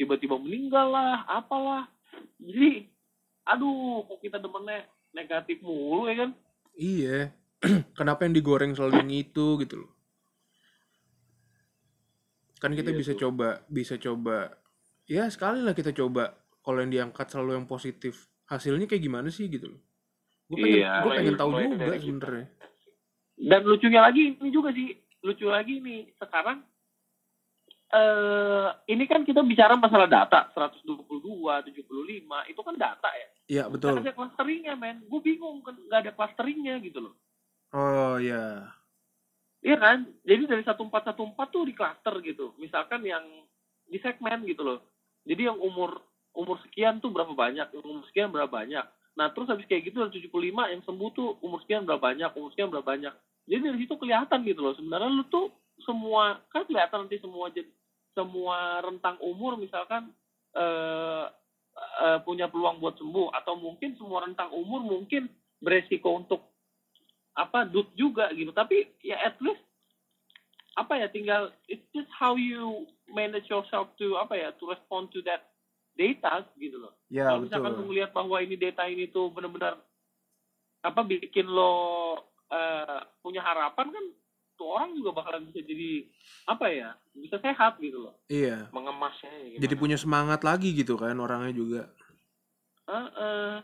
tiba-tiba 0.00 0.40
meninggal 0.40 0.88
lah 0.88 1.28
apalah 1.28 1.84
jadi 2.40 2.88
aduh 3.44 4.08
kok 4.08 4.24
kita 4.24 4.40
demennya 4.40 4.88
negatif 5.16 5.58
mulu 5.60 6.06
ya 6.06 6.16
kan 6.20 6.30
Iya. 6.76 7.32
Kenapa 7.98 8.28
yang 8.28 8.36
digoreng 8.36 8.76
selalu 8.76 9.00
yang 9.00 9.12
itu 9.16 9.56
gitu 9.56 9.80
loh. 9.80 9.90
Kan 12.56 12.72
kita 12.72 12.90
Iya 12.90 12.98
bisa 12.98 13.12
tuh. 13.12 13.20
coba, 13.24 13.64
bisa 13.66 13.94
coba. 13.96 14.52
Ya 15.06 15.24
sekali 15.28 15.60
lah 15.60 15.72
kita 15.72 15.92
coba. 15.92 16.36
Kalau 16.60 16.78
yang 16.78 16.92
diangkat 16.92 17.26
selalu 17.28 17.56
yang 17.56 17.64
positif. 17.64 18.28
Hasilnya 18.44 18.84
kayak 18.84 19.02
gimana 19.02 19.28
sih 19.28 19.48
gitu 19.48 19.72
loh. 19.72 19.80
Gue 20.46 20.56
pengen, 20.60 20.78
Iya, 20.78 20.92
gue 21.00 21.10
pengen 21.12 21.34
tahu 21.34 21.50
juga 21.50 21.96
sebenernya. 21.96 22.46
dan 23.36 23.60
lucunya 23.64 24.00
lagi 24.00 24.22
ini 24.32 24.48
juga 24.48 24.70
sih 24.70 24.88
lucu 25.20 25.44
lagi 25.44 25.80
nih 25.80 26.08
sekarang 26.14 26.60
eh 27.86 28.68
ini 28.90 29.04
kan 29.06 29.22
kita 29.22 29.46
bicara 29.46 29.78
masalah 29.78 30.10
data 30.10 30.50
122 30.54 31.06
75 31.06 32.50
itu 32.50 32.60
kan 32.60 32.74
data 32.74 33.10
ya 33.14 33.28
Iya 33.46 33.70
betul. 33.70 33.94
Nggak 33.94 34.10
ada 34.10 34.16
clusteringnya 34.18 34.74
men 34.74 35.06
gue 35.06 35.20
bingung 35.22 35.62
kan 35.62 35.78
nggak 35.78 36.00
ada 36.02 36.12
clusteringnya 36.18 36.82
gitu 36.82 36.98
loh 36.98 37.14
Oh 37.74 38.16
ya. 38.22 38.70
Iya 39.64 39.76
kan? 39.76 39.98
Jadi 40.22 40.42
dari 40.46 40.62
1414 40.62 41.50
tuh 41.50 41.62
di 41.66 41.74
klaster 41.74 42.14
gitu. 42.22 42.54
Misalkan 42.62 43.02
yang 43.02 43.24
di 43.84 43.98
segmen 43.98 44.46
gitu 44.46 44.62
loh. 44.62 44.78
Jadi 45.26 45.50
yang 45.50 45.58
umur 45.58 45.98
umur 46.36 46.60
sekian 46.68 47.00
tuh 47.00 47.10
berapa 47.10 47.32
banyak, 47.32 47.72
yang 47.72 47.84
umur 47.84 48.04
sekian 48.06 48.28
berapa 48.30 48.48
banyak. 48.48 48.84
Nah, 49.16 49.32
terus 49.32 49.48
habis 49.48 49.64
kayak 49.64 49.88
gitu 49.88 50.04
dari 50.04 50.28
75 50.28 50.72
yang 50.72 50.82
sembuh 50.84 51.10
tuh 51.16 51.28
umur 51.40 51.64
sekian 51.64 51.88
berapa 51.88 51.98
banyak, 51.98 52.30
umur 52.36 52.52
sekian 52.52 52.68
berapa 52.68 52.84
banyak. 52.84 53.14
Jadi 53.48 53.60
dari 53.64 53.78
situ 53.82 53.94
kelihatan 53.96 54.44
gitu 54.44 54.60
loh. 54.60 54.74
Sebenarnya 54.76 55.10
lu 55.10 55.24
tuh 55.32 55.48
semua 55.84 56.40
kan 56.48 56.64
kelihatan 56.64 57.04
nanti 57.04 57.20
semua 57.20 57.52
semua 58.16 58.80
rentang 58.80 59.20
umur 59.20 59.60
misalkan 59.60 60.08
eh 60.56 61.26
eh, 61.76 62.18
punya 62.24 62.48
peluang 62.48 62.80
buat 62.80 62.96
sembuh. 62.96 63.32
Atau 63.36 63.60
mungkin 63.60 63.96
semua 64.00 64.24
rentang 64.24 64.52
umur 64.52 64.80
mungkin 64.82 65.28
beresiko 65.60 66.16
untuk 66.16 66.40
apa 67.36 67.68
dut 67.68 67.92
juga 67.92 68.32
gitu. 68.32 68.52
Tapi 68.52 68.88
ya 69.04 69.20
at 69.20 69.36
least 69.44 69.60
apa 70.76 71.00
ya 71.00 71.08
tinggal 71.08 71.52
it's 71.72 71.84
just 71.96 72.08
how 72.12 72.36
you 72.36 72.84
manage 73.08 73.48
yourself 73.48 73.88
to 73.96 74.20
apa 74.20 74.36
ya 74.36 74.48
to 74.60 74.68
respond 74.68 75.08
to 75.12 75.24
that 75.24 75.52
data 75.96 76.44
gitu 76.60 76.80
loh. 76.80 76.92
Ya 77.08 77.28
kalau 77.28 77.44
misalkan 77.44 77.72
lu 77.76 77.84
melihat 77.88 78.12
bahwa 78.12 78.36
ini 78.40 78.56
data 78.56 78.84
ini 78.88 79.08
tuh 79.08 79.32
benar-benar 79.32 79.80
apa 80.84 81.00
bikin 81.02 81.48
lo 81.48 82.16
eh, 82.52 83.00
punya 83.24 83.40
harapan 83.40 83.88
kan 83.88 84.06
tuh 84.56 84.66
orang 84.72 84.96
juga 84.96 85.12
bakalan 85.12 85.46
bisa 85.52 85.60
jadi 85.62 86.08
apa 86.48 86.66
ya 86.72 86.90
bisa 87.12 87.36
sehat 87.38 87.76
gitu 87.78 88.08
loh 88.08 88.16
Iya. 88.26 88.72
mengemasnya 88.72 89.30
gimana? 89.30 89.62
Jadi 89.62 89.74
punya 89.76 89.96
semangat 90.00 90.40
lagi 90.42 90.72
gitu 90.72 90.96
kan 90.96 91.16
orangnya 91.16 91.52
juga. 91.52 91.82
Heeh. 92.86 93.62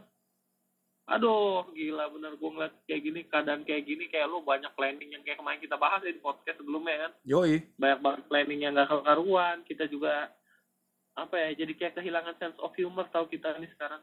Aduh, 1.10 1.66
gila 1.74 2.08
bener 2.14 2.38
gue 2.38 2.50
ngeliat 2.50 2.74
kayak 2.86 3.02
gini, 3.02 3.20
keadaan 3.26 3.66
kayak 3.66 3.84
gini, 3.84 4.06
kayak 4.06 4.30
lu 4.30 4.38
banyak 4.46 4.70
planning 4.78 5.10
yang 5.10 5.20
kayak 5.26 5.42
kemarin 5.42 5.58
kita 5.58 5.74
bahas 5.74 5.98
ya 6.06 6.14
di 6.14 6.22
podcast 6.22 6.62
sebelumnya 6.62 7.10
kan. 7.10 7.12
Yoi. 7.26 7.58
Banyak 7.74 8.00
banget 8.00 8.22
planning 8.30 8.60
yang 8.62 8.78
gak 8.78 8.88
karuan, 9.02 9.66
kita 9.66 9.90
juga, 9.90 10.30
apa 11.18 11.34
ya, 11.36 11.58
jadi 11.58 11.72
kayak 11.74 11.94
kehilangan 11.98 12.38
sense 12.38 12.58
of 12.62 12.70
humor 12.78 13.10
tau 13.10 13.26
kita 13.26 13.50
ini 13.58 13.66
sekarang. 13.74 13.98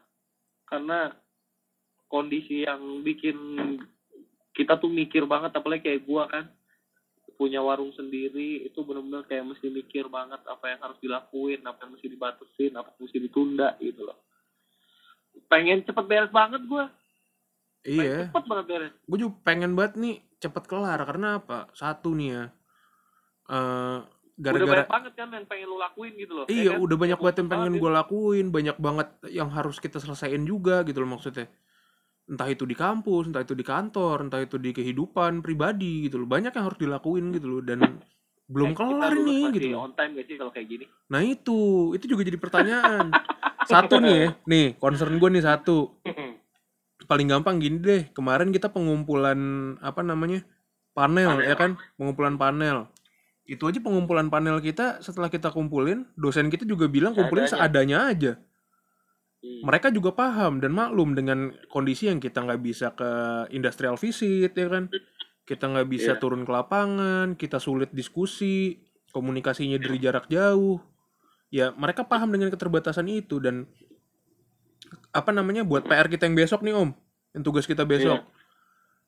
Karena 0.68 1.10
kondisi 2.06 2.68
yang 2.68 3.00
bikin 3.00 3.36
kita 4.52 4.76
tuh 4.76 4.92
mikir 4.92 5.24
banget, 5.24 5.56
apalagi 5.56 5.88
kayak 5.88 6.04
gua 6.04 6.28
kan, 6.28 6.52
punya 7.40 7.64
warung 7.64 7.88
sendiri, 7.96 8.68
itu 8.68 8.76
bener-bener 8.84 9.24
kayak 9.24 9.48
mesti 9.48 9.72
mikir 9.72 10.12
banget 10.12 10.44
apa 10.44 10.76
yang 10.76 10.80
harus 10.84 10.98
dilakuin, 11.00 11.64
apa 11.64 11.88
yang 11.88 11.96
mesti 11.96 12.08
dibatasin, 12.12 12.72
apa 12.76 12.92
yang 12.92 13.00
mesti 13.08 13.18
ditunda 13.18 13.68
gitu 13.80 14.04
loh 14.04 14.18
pengen 15.50 15.82
cepet 15.82 16.04
beres 16.06 16.32
banget 16.32 16.62
gue 16.66 16.84
Iya. 17.80 18.28
cepet 18.28 18.44
banget 18.44 18.66
beres 18.68 18.94
Gue 19.08 19.18
juga 19.18 19.34
pengen 19.42 19.72
banget 19.74 19.96
nih 19.96 20.16
cepet 20.36 20.64
kelar 20.68 21.00
karena 21.02 21.40
apa? 21.40 21.66
Satu 21.72 22.12
nih 22.12 22.28
ya. 22.30 22.44
udah 23.50 24.06
gara-gara 24.38 24.84
banyak 24.86 24.88
banget 24.88 25.12
kan 25.18 25.28
yang 25.34 25.46
pengen 25.48 25.66
lu 25.68 25.76
lakuin 25.76 26.12
gitu 26.16 26.32
loh 26.32 26.44
Iya, 26.46 26.62
ya 26.64 26.70
kan? 26.76 26.84
udah 26.86 26.96
banyak 26.96 27.18
banget 27.18 27.36
yang 27.42 27.50
pengen 27.50 27.72
gue 27.76 27.90
lakuin, 27.92 28.46
banyak 28.54 28.76
banget 28.78 29.08
yang 29.32 29.48
harus 29.50 29.76
kita 29.82 29.98
selesaiin 29.98 30.44
juga 30.46 30.80
gitu 30.86 31.02
loh 31.02 31.16
maksudnya. 31.18 31.48
Entah 32.30 32.46
itu 32.46 32.62
di 32.62 32.72
kampus, 32.72 33.26
entah 33.26 33.42
itu 33.42 33.52
di 33.52 33.66
kantor, 33.66 34.22
entah 34.24 34.38
itu 34.38 34.54
di 34.54 34.70
kehidupan 34.70 35.42
pribadi 35.42 36.06
gitu 36.06 36.22
loh. 36.22 36.28
Banyak 36.28 36.52
yang 36.52 36.64
harus 36.64 36.78
dilakuin 36.78 37.34
gitu 37.34 37.46
loh 37.48 37.60
dan 37.60 37.98
belum 38.46 38.70
Eh, 38.70 38.76
kelar 38.76 39.12
nih 39.16 39.42
gitu 39.52 39.66
loh. 39.68 39.84
on 39.84 39.92
time 39.92 40.14
gak 40.14 40.26
sih 40.26 40.34
kalau 40.34 40.50
kayak 40.50 40.66
gini 40.66 40.84
Nah 41.06 41.20
itu, 41.20 41.58
itu 41.92 42.04
juga 42.06 42.22
jadi 42.22 42.38
pertanyaan. 42.38 43.10
satu 43.62 43.98
nih 43.98 44.14
ya, 44.16 44.28
nih 44.44 44.66
concern 44.76 45.14
gue 45.14 45.28
nih 45.28 45.44
satu. 45.44 45.90
Paling 47.10 47.26
gampang 47.28 47.58
gini 47.58 47.78
deh, 47.78 48.02
kemarin 48.10 48.50
kita 48.50 48.68
pengumpulan 48.68 49.38
apa 49.78 50.00
namanya 50.00 50.46
panel, 50.90 51.38
Panel. 51.38 51.42
ya 51.42 51.54
kan, 51.54 51.70
pengumpulan 51.94 52.34
panel. 52.36 52.86
Itu 53.42 53.66
aja 53.66 53.78
pengumpulan 53.78 54.26
panel 54.26 54.58
kita 54.58 54.98
setelah 55.00 55.26
kita 55.26 55.50
kumpulin, 55.50 56.06
dosen 56.14 56.46
kita 56.46 56.62
juga 56.62 56.86
bilang 56.86 57.10
kumpulin 57.12 57.46
seadanya 57.46 58.06
aja. 58.06 58.38
Hmm. 59.40 59.64
Mereka 59.64 59.88
juga 59.88 60.12
paham 60.12 60.60
dan 60.60 60.76
maklum 60.76 61.16
dengan 61.16 61.48
kondisi 61.72 62.12
yang 62.12 62.20
kita 62.20 62.44
nggak 62.44 62.60
bisa 62.60 62.92
ke 62.92 63.10
industrial 63.56 63.96
visit, 63.96 64.52
ya 64.52 64.68
kan. 64.68 64.92
Kita 65.48 65.64
nggak 65.66 65.88
bisa 65.88 66.12
Iya. 66.14 66.20
turun 66.20 66.44
ke 66.44 66.52
lapangan, 66.52 67.34
kita 67.40 67.56
sulit 67.56 67.88
diskusi, 67.90 68.84
komunikasinya 69.10 69.80
dari 69.80 69.98
jarak 69.98 70.28
jauh. 70.28 70.78
Ya, 71.50 71.74
mereka 71.74 72.06
paham 72.06 72.30
dengan 72.30 72.52
keterbatasan 72.52 73.10
itu 73.10 73.42
dan 73.42 73.66
apa 75.10 75.30
namanya 75.34 75.66
buat 75.66 75.82
PR 75.86 76.06
kita 76.06 76.26
yang 76.30 76.38
besok 76.38 76.62
nih 76.62 76.74
Om, 76.76 76.90
yang 77.34 77.42
tugas 77.42 77.66
kita 77.66 77.82
besok. 77.82 78.22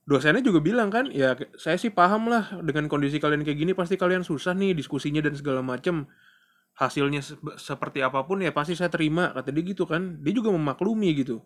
Dosennya 0.03 0.43
juga 0.43 0.59
bilang 0.59 0.91
kan, 0.91 1.14
ya 1.14 1.39
saya 1.55 1.78
sih 1.78 1.95
paham 1.95 2.26
lah 2.26 2.59
dengan 2.59 2.91
kondisi 2.91 3.22
kalian 3.22 3.47
kayak 3.47 3.55
gini 3.55 3.70
pasti 3.70 3.95
kalian 3.95 4.26
susah 4.26 4.51
nih 4.51 4.74
diskusinya 4.74 5.22
dan 5.22 5.39
segala 5.39 5.62
macem. 5.62 6.11
Hasilnya 6.73 7.20
se- 7.20 7.39
seperti 7.61 8.01
apa 8.01 8.25
pun 8.25 8.41
ya 8.41 8.51
pasti 8.51 8.73
saya 8.73 8.89
terima 8.89 9.31
kata 9.37 9.53
dia 9.53 9.64
gitu 9.64 9.85
kan. 9.85 10.18
Dia 10.25 10.33
juga 10.33 10.51
memaklumi 10.53 11.12
gitu. 11.14 11.41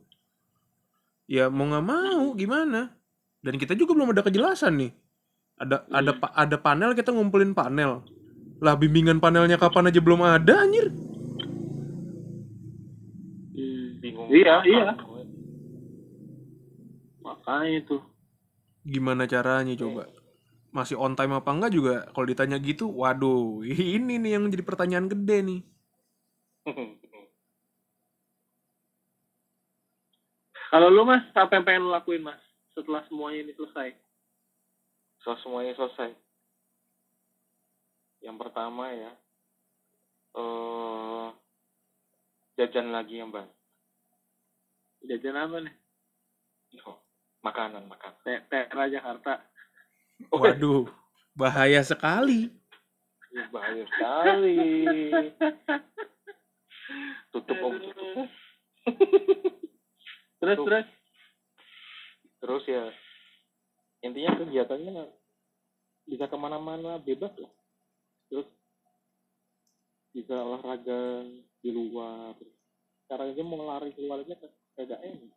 Ya 1.26 1.50
mau 1.50 1.66
nggak 1.66 1.86
mau 1.86 2.32
gimana? 2.38 2.94
Dan 3.42 3.58
kita 3.58 3.74
juga 3.74 3.94
belum 3.94 4.14
ada 4.14 4.22
kejelasan 4.22 4.78
nih. 4.78 4.92
Ada 5.58 5.86
ada 5.90 6.12
Hmm. 6.14 6.20
pa- 6.22 6.34
ada 6.36 6.56
panel 6.58 6.94
kita 6.94 7.10
ngumpulin 7.10 7.52
panel. 7.52 8.06
Lah 8.62 8.74
bimbingan 8.78 9.18
panelnya 9.18 9.58
kapan 9.58 9.90
aja 9.90 10.00
belum 10.00 10.22
ada 10.22 10.62
anjir. 10.62 10.88
bingung 13.96 14.28
Iya, 14.30 14.62
apa. 14.62 14.68
iya. 14.68 14.92
makanya 17.18 17.80
tuh 17.90 18.02
Gimana 18.86 19.26
caranya 19.26 19.74
coba? 19.74 20.06
Masih 20.76 21.00
on 21.00 21.16
time 21.16 21.32
apa 21.32 21.48
enggak 21.56 21.72
juga 21.72 22.04
kalau 22.12 22.28
ditanya 22.28 22.60
gitu, 22.60 22.92
waduh, 22.92 23.64
ini 23.96 24.20
nih 24.20 24.36
yang 24.36 24.52
jadi 24.52 24.60
pertanyaan 24.60 25.08
gede 25.08 25.36
nih. 25.40 25.60
kalau 30.76 30.92
lu 30.92 31.08
mas 31.08 31.24
apa 31.32 31.56
yang 31.56 31.64
pengen 31.64 31.88
lu 31.88 31.96
lakuin 31.96 32.20
mas 32.20 32.36
setelah 32.76 33.00
semuanya 33.08 33.48
ini 33.48 33.56
selesai? 33.56 33.96
So 35.24 35.32
semuanya 35.40 35.72
selesai? 35.80 36.12
Yang 38.20 38.36
pertama 38.36 38.92
ya 38.92 39.12
eh 40.36 41.28
jajan 42.60 42.92
lagi 42.92 43.16
yang 43.24 43.32
banyak 43.32 43.56
jajan 45.06 45.38
apa 45.38 45.56
nih? 45.64 45.74
Oh, 46.84 46.98
makanan 47.40 47.88
makanan. 47.88 48.18
Teh 48.26 48.42
teh 48.50 48.66
Jakarta 48.90 49.40
Waduh, 50.32 50.88
bahaya 51.36 51.84
sekali. 51.84 52.48
Bahaya 53.52 53.84
sekali. 53.84 54.56
Tutup 57.32 57.58
om. 57.60 57.74
Tutup. 57.76 58.28
Terus 60.40 60.56
Tuh. 60.56 60.66
terus? 60.68 60.86
Terus 62.36 62.64
ya 62.68 62.84
intinya 64.04 64.38
kegiatannya 64.38 65.10
bisa 66.06 66.30
ke 66.30 66.36
mana-mana 66.38 67.02
bebas 67.02 67.34
lah. 67.40 67.52
Terus 68.30 68.46
bisa 70.14 70.32
olahraga 70.32 71.26
di 71.60 71.70
luar. 71.74 72.38
Sekarang 73.04 73.34
aja 73.34 73.42
mau 73.42 73.66
lari 73.66 73.90
keluar 73.92 74.22
aja 74.22 74.34
kan 74.38 74.52
kagak 74.78 75.00
enak. 75.02 75.34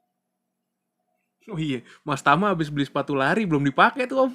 Oh 1.49 1.57
iya, 1.57 1.81
Mas 2.05 2.21
Tama 2.21 2.53
habis 2.53 2.69
beli 2.69 2.85
sepatu 2.85 3.17
lari 3.17 3.47
belum 3.49 3.65
dipakai 3.65 4.05
tuh 4.05 4.29
Om. 4.29 4.33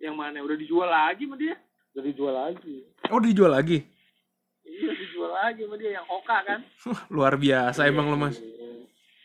Yang 0.00 0.14
mana? 0.16 0.42
Udah 0.44 0.56
dijual 0.58 0.88
lagi 0.88 1.24
sama 1.24 1.36
dia? 1.36 1.56
Udah 1.96 2.02
dijual 2.04 2.34
lagi. 2.34 2.76
Oh 3.08 3.20
dijual 3.20 3.52
lagi. 3.52 3.78
iya 4.66 4.92
dijual 4.92 5.32
lagi 5.32 5.64
sama 5.64 5.76
dia. 5.80 5.90
Yang 6.00 6.06
hoka 6.10 6.38
kan? 6.44 6.60
Luar 7.08 7.34
biasa 7.38 7.88
emang 7.88 8.12
lo 8.12 8.16
Mas. 8.18 8.36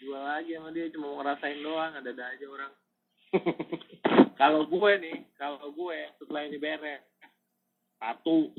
jual 0.01 0.17
lagi 0.17 0.57
sama 0.57 0.69
dia 0.73 0.89
cuma 0.91 1.13
mau 1.13 1.17
ngerasain 1.21 1.59
doang 1.61 1.93
ada 1.95 2.09
ada 2.09 2.25
aja 2.31 2.45
orang. 2.47 2.71
Kalau 4.41 4.65
gue 4.65 4.91
nih 4.97 5.17
kalau 5.37 5.69
gue 5.69 5.97
setelah 6.17 6.49
ini 6.49 6.57
beres 6.57 7.05
satu 8.01 8.49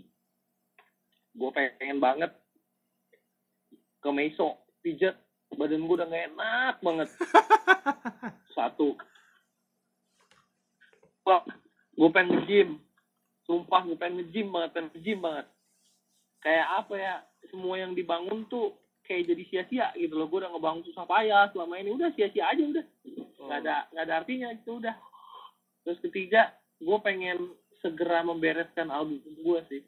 gue 1.35 1.51
pengen 1.51 1.99
banget 1.99 2.31
ke 3.99 4.11
meso 4.15 4.63
pijat 4.79 5.19
badan 5.57 5.85
gue 5.85 5.97
udah 5.97 6.09
gak 6.09 6.25
enak 6.33 6.75
banget. 6.81 7.09
Satu. 8.57 8.97
Wah, 11.23 11.43
gue 11.97 12.09
pengen 12.13 12.41
nge-gym. 12.41 12.71
Sumpah 13.45 13.83
gue 13.85 13.97
pengen 13.99 14.25
nge-gym 14.25 14.49
banget 14.53 14.71
pengen 14.77 14.89
nge-gym 14.97 15.19
banget. 15.21 15.47
Kayak 16.43 16.67
apa 16.83 16.95
ya 16.99 17.15
semua 17.51 17.75
yang 17.79 17.93
dibangun 17.95 18.49
tuh 18.51 18.75
kayak 19.07 19.29
jadi 19.29 19.43
sia-sia 19.51 19.87
gitu 19.99 20.15
loh. 20.17 20.27
Gue 20.31 20.43
udah 20.43 20.51
ngebangun 20.55 20.83
susah 20.89 21.05
payah 21.05 21.51
selama 21.53 21.79
ini. 21.79 21.91
Udah 21.93 22.11
sia-sia 22.17 22.49
aja 22.49 22.63
udah. 22.63 22.87
Nggak 23.43 23.59
ada 23.67 23.77
nggak 23.93 24.05
ada 24.09 24.15
artinya 24.15 24.49
itu 24.55 24.71
udah. 24.79 24.97
Terus 25.83 25.99
ketiga 26.03 26.55
gue 26.79 26.99
pengen 27.03 27.53
segera 27.83 28.23
membereskan 28.23 28.89
album 28.89 29.21
gue 29.23 29.61
sih. 29.69 29.83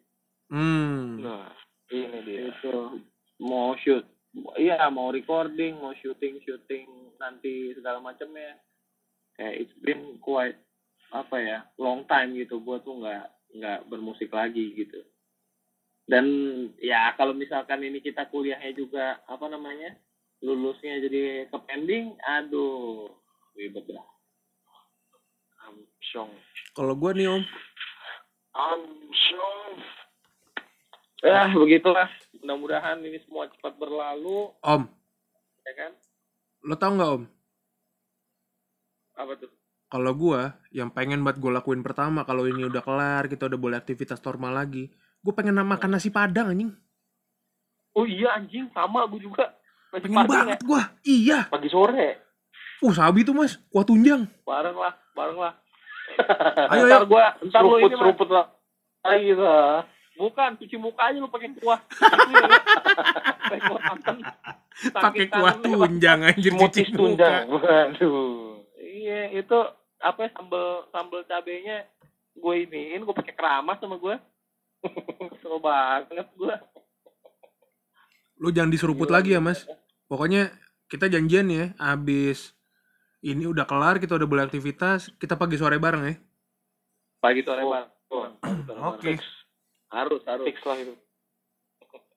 Hmm. 0.52 1.24
nah 1.24 1.50
ini 1.88 2.18
dia. 2.26 2.40
Itu. 2.52 3.00
Mau 3.42 3.74
shoot. 3.80 4.04
Iya 4.58 4.82
mau 4.90 5.14
recording 5.14 5.78
mau 5.78 5.94
shooting 5.94 6.42
shooting 6.42 6.86
nanti 7.22 7.72
segala 7.78 8.02
macamnya. 8.02 8.58
Kayak 9.34 9.66
it's 9.66 9.76
been 9.82 10.18
quite 10.22 10.58
apa 11.14 11.36
ya 11.38 11.58
long 11.78 12.02
time 12.10 12.34
gitu 12.42 12.58
gue 12.58 12.76
tuh 12.82 12.98
nggak 12.98 13.24
nggak 13.54 13.78
bermusik 13.86 14.34
lagi 14.34 14.74
gitu. 14.74 14.98
Dan 16.04 16.26
ya 16.82 17.14
kalau 17.16 17.32
misalkan 17.32 17.80
ini 17.80 18.02
kita 18.02 18.26
kuliahnya 18.28 18.74
juga 18.74 19.22
apa 19.24 19.46
namanya 19.46 19.94
lulusnya 20.44 21.00
jadi 21.00 21.48
ke 21.48 21.58
pending 21.64 22.12
aduh 22.20 23.08
ribet 23.56 23.86
lah 23.88 24.04
Amsyong. 25.64 26.28
Kalau 26.76 26.92
gua 26.92 27.16
nih 27.16 27.30
Om, 27.30 27.40
Amsyong. 28.52 29.60
ya 31.24 31.48
begitulah. 31.56 32.10
Mudah-mudahan 32.36 33.00
ini 33.00 33.16
semua 33.24 33.48
cepat 33.48 33.72
berlalu. 33.80 34.52
Om, 34.60 34.84
ya 35.64 35.72
kan? 35.72 35.92
Lo 36.68 36.76
tau 36.76 36.92
nggak 36.92 37.12
Om? 37.16 37.24
apa 39.14 39.32
tuh 39.38 39.50
Kalau 39.94 40.10
gua 40.10 40.58
yang 40.74 40.90
pengen 40.90 41.22
buat 41.22 41.38
gue 41.38 41.54
lakuin 41.54 41.78
pertama 41.86 42.26
kalau 42.26 42.50
ini 42.50 42.66
udah 42.66 42.82
kelar, 42.82 43.30
kita 43.30 43.46
udah 43.46 43.54
boleh 43.54 43.78
aktivitas 43.78 44.18
normal 44.18 44.50
lagi, 44.50 44.90
gue 45.22 45.30
pengen 45.30 45.54
makan 45.62 45.94
nasi 45.94 46.10
padang 46.10 46.50
anjing. 46.50 46.74
oh 47.94 48.02
iya 48.02 48.34
anjing 48.34 48.66
sama 48.74 49.06
gue 49.06 49.22
juga 49.22 49.54
Nasi 49.94 50.10
Pengen 50.10 50.26
padang 50.26 50.50
banget 50.50 50.58
gua. 50.66 50.82
Iya. 51.06 51.46
ya? 51.46 51.52
pagi 51.52 51.70
sore 51.70 52.26
Uh, 52.82 52.90
sabi 52.90 53.22
tuh 53.22 53.38
mas, 53.38 53.54
kuah 53.70 53.86
tunjang. 53.86 54.26
bareng 54.42 54.74
lah 54.74 54.98
bareng 55.14 55.38
lah 55.38 55.54
Ayo, 56.74 56.90
ntar 56.90 57.06
ayo. 57.06 57.06
gua 57.06 57.24
ntar 57.38 57.62
lu 57.62 57.78
ini 57.78 57.94
seruput 57.94 58.28
lah. 58.34 58.50
Ayo 59.06 59.38
lah. 59.38 59.86
Bukan, 60.18 60.58
cuci 60.58 60.74
muka 60.74 61.06
aja 61.06 61.22
lu 61.22 61.30
pakai 61.30 61.54
kuah. 61.62 61.78
Ya. 61.78 62.46
Pakai 64.98 65.30
kuah 65.30 65.54
tunjang 65.62 66.18
anjir 66.26 66.50
cuci 66.50 66.82
tunjang. 66.90 67.46
muka. 67.46 67.94
Waduh. 67.94 68.58
Iya, 68.76 69.38
itu 69.38 69.58
apa 70.04 70.28
ya, 70.28 70.30
sambel 70.36 70.66
sambel 70.92 71.20
cabenya 71.24 71.88
gue 72.34 72.54
iniin, 72.68 73.00
gue 73.02 73.14
pakai 73.16 73.32
keramas 73.32 73.80
sama 73.80 73.96
gue. 73.96 74.16
Kesel 75.32 75.56
banget 75.64 76.28
gue. 76.36 76.54
Lu 78.36 78.52
jangan 78.52 78.68
diseruput 78.68 79.08
Gila, 79.08 79.16
lagi 79.22 79.32
ya 79.32 79.40
mas. 79.40 79.64
Pokoknya 80.04 80.52
kita 80.92 81.08
janjian 81.08 81.48
ya, 81.48 81.64
abis 81.80 82.52
ini 83.24 83.48
udah 83.48 83.64
kelar, 83.64 83.96
kita 83.96 84.20
udah 84.20 84.28
boleh 84.28 84.44
aktivitas, 84.44 85.08
kita 85.16 85.40
pagi 85.40 85.56
sore 85.56 85.80
bareng 85.80 86.04
ya. 86.04 86.14
Pagi 87.24 87.40
sore 87.40 87.64
Oh, 87.64 87.72
bang. 87.72 87.86
oh. 88.12 88.28
Bareng. 88.68 88.84
Oke. 88.92 89.12
Harus, 89.88 90.20
harus. 90.28 90.44
Fix 90.44 90.58
lah 90.66 90.76
itu. 90.76 90.94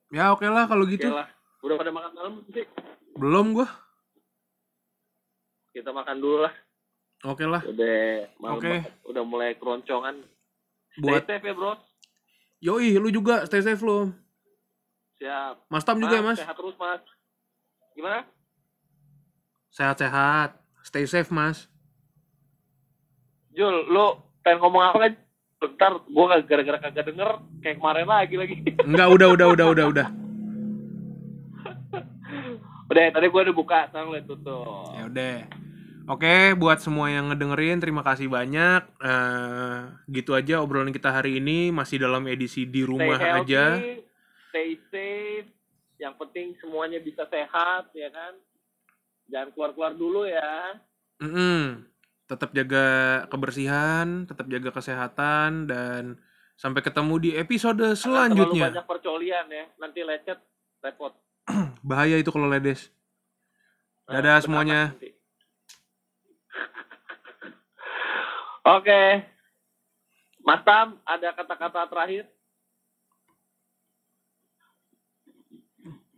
Ya 0.08 0.32
oke 0.32 0.48
lah 0.48 0.66
kalau 0.66 0.88
Oke 0.88 0.98
gitu. 0.98 1.12
lah. 1.12 1.28
Udah 1.62 1.76
pada 1.78 1.92
makan 1.92 2.12
malam 2.16 2.34
sih. 2.52 2.66
Belum 3.16 3.54
gua. 3.54 3.68
Kita 5.72 5.94
makan 5.94 6.18
dulu 6.18 6.48
lah. 6.48 6.54
Oke 7.28 7.44
lah. 7.44 7.60
Udah 7.68 8.00
malam 8.40 8.56
Oke. 8.56 8.72
banget. 8.72 8.94
Udah 9.04 9.24
mulai 9.28 9.52
keroncongan. 9.60 10.16
Buat 11.04 11.28
Stay 11.28 11.36
safe 11.36 11.44
ya 11.44 11.54
bro. 11.54 11.74
Yoi, 12.64 12.96
lu 12.98 13.10
juga 13.12 13.44
stay 13.44 13.60
safe 13.60 13.84
lu. 13.84 14.16
Siap. 15.20 15.68
Mas 15.68 15.84
Tam 15.84 16.00
juga 16.00 16.16
ya 16.16 16.24
mas. 16.24 16.40
Sehat 16.40 16.56
terus 16.56 16.76
mas. 16.80 17.04
Gimana? 17.92 18.24
Sehat-sehat. 19.76 20.56
Stay 20.88 21.04
safe 21.04 21.28
mas. 21.36 21.68
Jul, 23.52 23.76
lu 23.92 24.24
pengen 24.46 24.64
ngomong 24.64 24.84
apa 24.88 24.98
kan? 25.04 25.14
Bentar, 25.58 25.90
gua 26.14 26.38
gara-gara 26.46 26.78
kagak 26.78 27.10
denger 27.10 27.30
kayak 27.66 27.82
kemarin 27.82 28.06
lagi 28.06 28.36
lagi. 28.38 28.56
Enggak, 28.86 29.10
udah, 29.10 29.28
udah, 29.34 29.48
udah, 29.58 29.66
udah, 29.74 29.86
udah. 29.90 30.08
udah, 32.94 33.04
tadi 33.10 33.26
gua 33.34 33.42
udah 33.42 33.56
buka, 33.58 33.90
sekarang 33.90 34.14
lihat 34.14 34.30
tutup. 34.30 34.94
Ya 34.94 35.10
udah. 35.10 35.36
Oke, 36.08 36.56
buat 36.56 36.80
semua 36.80 37.12
yang 37.12 37.28
ngedengerin, 37.28 37.84
terima 37.84 38.00
kasih 38.00 38.32
banyak. 38.32 38.80
Eh, 39.04 39.80
gitu 40.08 40.40
aja 40.40 40.64
obrolan 40.64 40.96
kita 40.96 41.12
hari 41.12 41.44
ini 41.44 41.68
masih 41.68 42.00
dalam 42.00 42.24
edisi 42.32 42.64
di 42.64 42.88
rumah 42.88 43.20
stay 43.20 43.28
healthy, 43.28 43.52
aja. 43.52 43.64
stay 44.48 44.70
safe. 44.88 45.48
Yang 46.00 46.16
penting 46.16 46.48
semuanya 46.64 47.04
bisa 47.04 47.28
sehat, 47.28 47.92
ya 47.92 48.08
kan? 48.08 48.40
Jangan 49.28 49.50
keluar-keluar 49.52 49.94
dulu 50.00 50.24
ya. 50.24 50.80
Mm-mm. 51.20 51.84
Tetap 52.24 52.56
jaga 52.56 52.88
kebersihan, 53.28 54.24
tetap 54.24 54.48
jaga 54.48 54.70
kesehatan 54.72 55.68
dan 55.68 56.16
sampai 56.56 56.88
ketemu 56.88 57.14
di 57.20 57.30
episode 57.36 57.84
Jangan 57.84 58.00
Terlalu 58.00 58.00
selanjutnya. 58.00 58.68
banyak 58.72 58.88
percolian 58.88 59.46
ya, 59.52 59.66
nanti 59.76 60.00
lecet, 60.08 60.40
repot. 60.80 61.12
Bahaya 61.84 62.16
itu 62.16 62.32
kalau 62.32 62.48
ledes. 62.48 62.96
Nah, 64.08 64.24
Dadah 64.24 64.40
beramat 64.40 64.44
semuanya. 64.48 64.82
nanti. 64.96 65.17
Oke. 68.68 69.24
Mas 70.44 70.62
Tam, 70.68 71.00
ada 71.08 71.32
kata-kata 71.32 71.88
terakhir? 71.88 72.24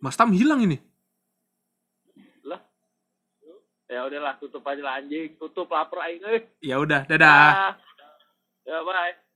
Mas 0.01 0.17
Tam 0.17 0.33
hilang 0.33 0.65
ini. 0.65 0.89
Ya 3.89 4.05
udahlah, 4.05 4.37
tutup 4.37 4.61
aja 4.69 4.85
lah 4.85 5.01
anjing. 5.01 5.33
Tutup 5.41 5.65
lapar 5.73 6.05
aing 6.05 6.21
euy. 6.21 6.45
Ya 6.61 6.77
udah, 6.77 7.09
dadah. 7.09 7.73
Ah. 7.73 7.73
Ya 8.61 8.85
bye. 8.85 9.28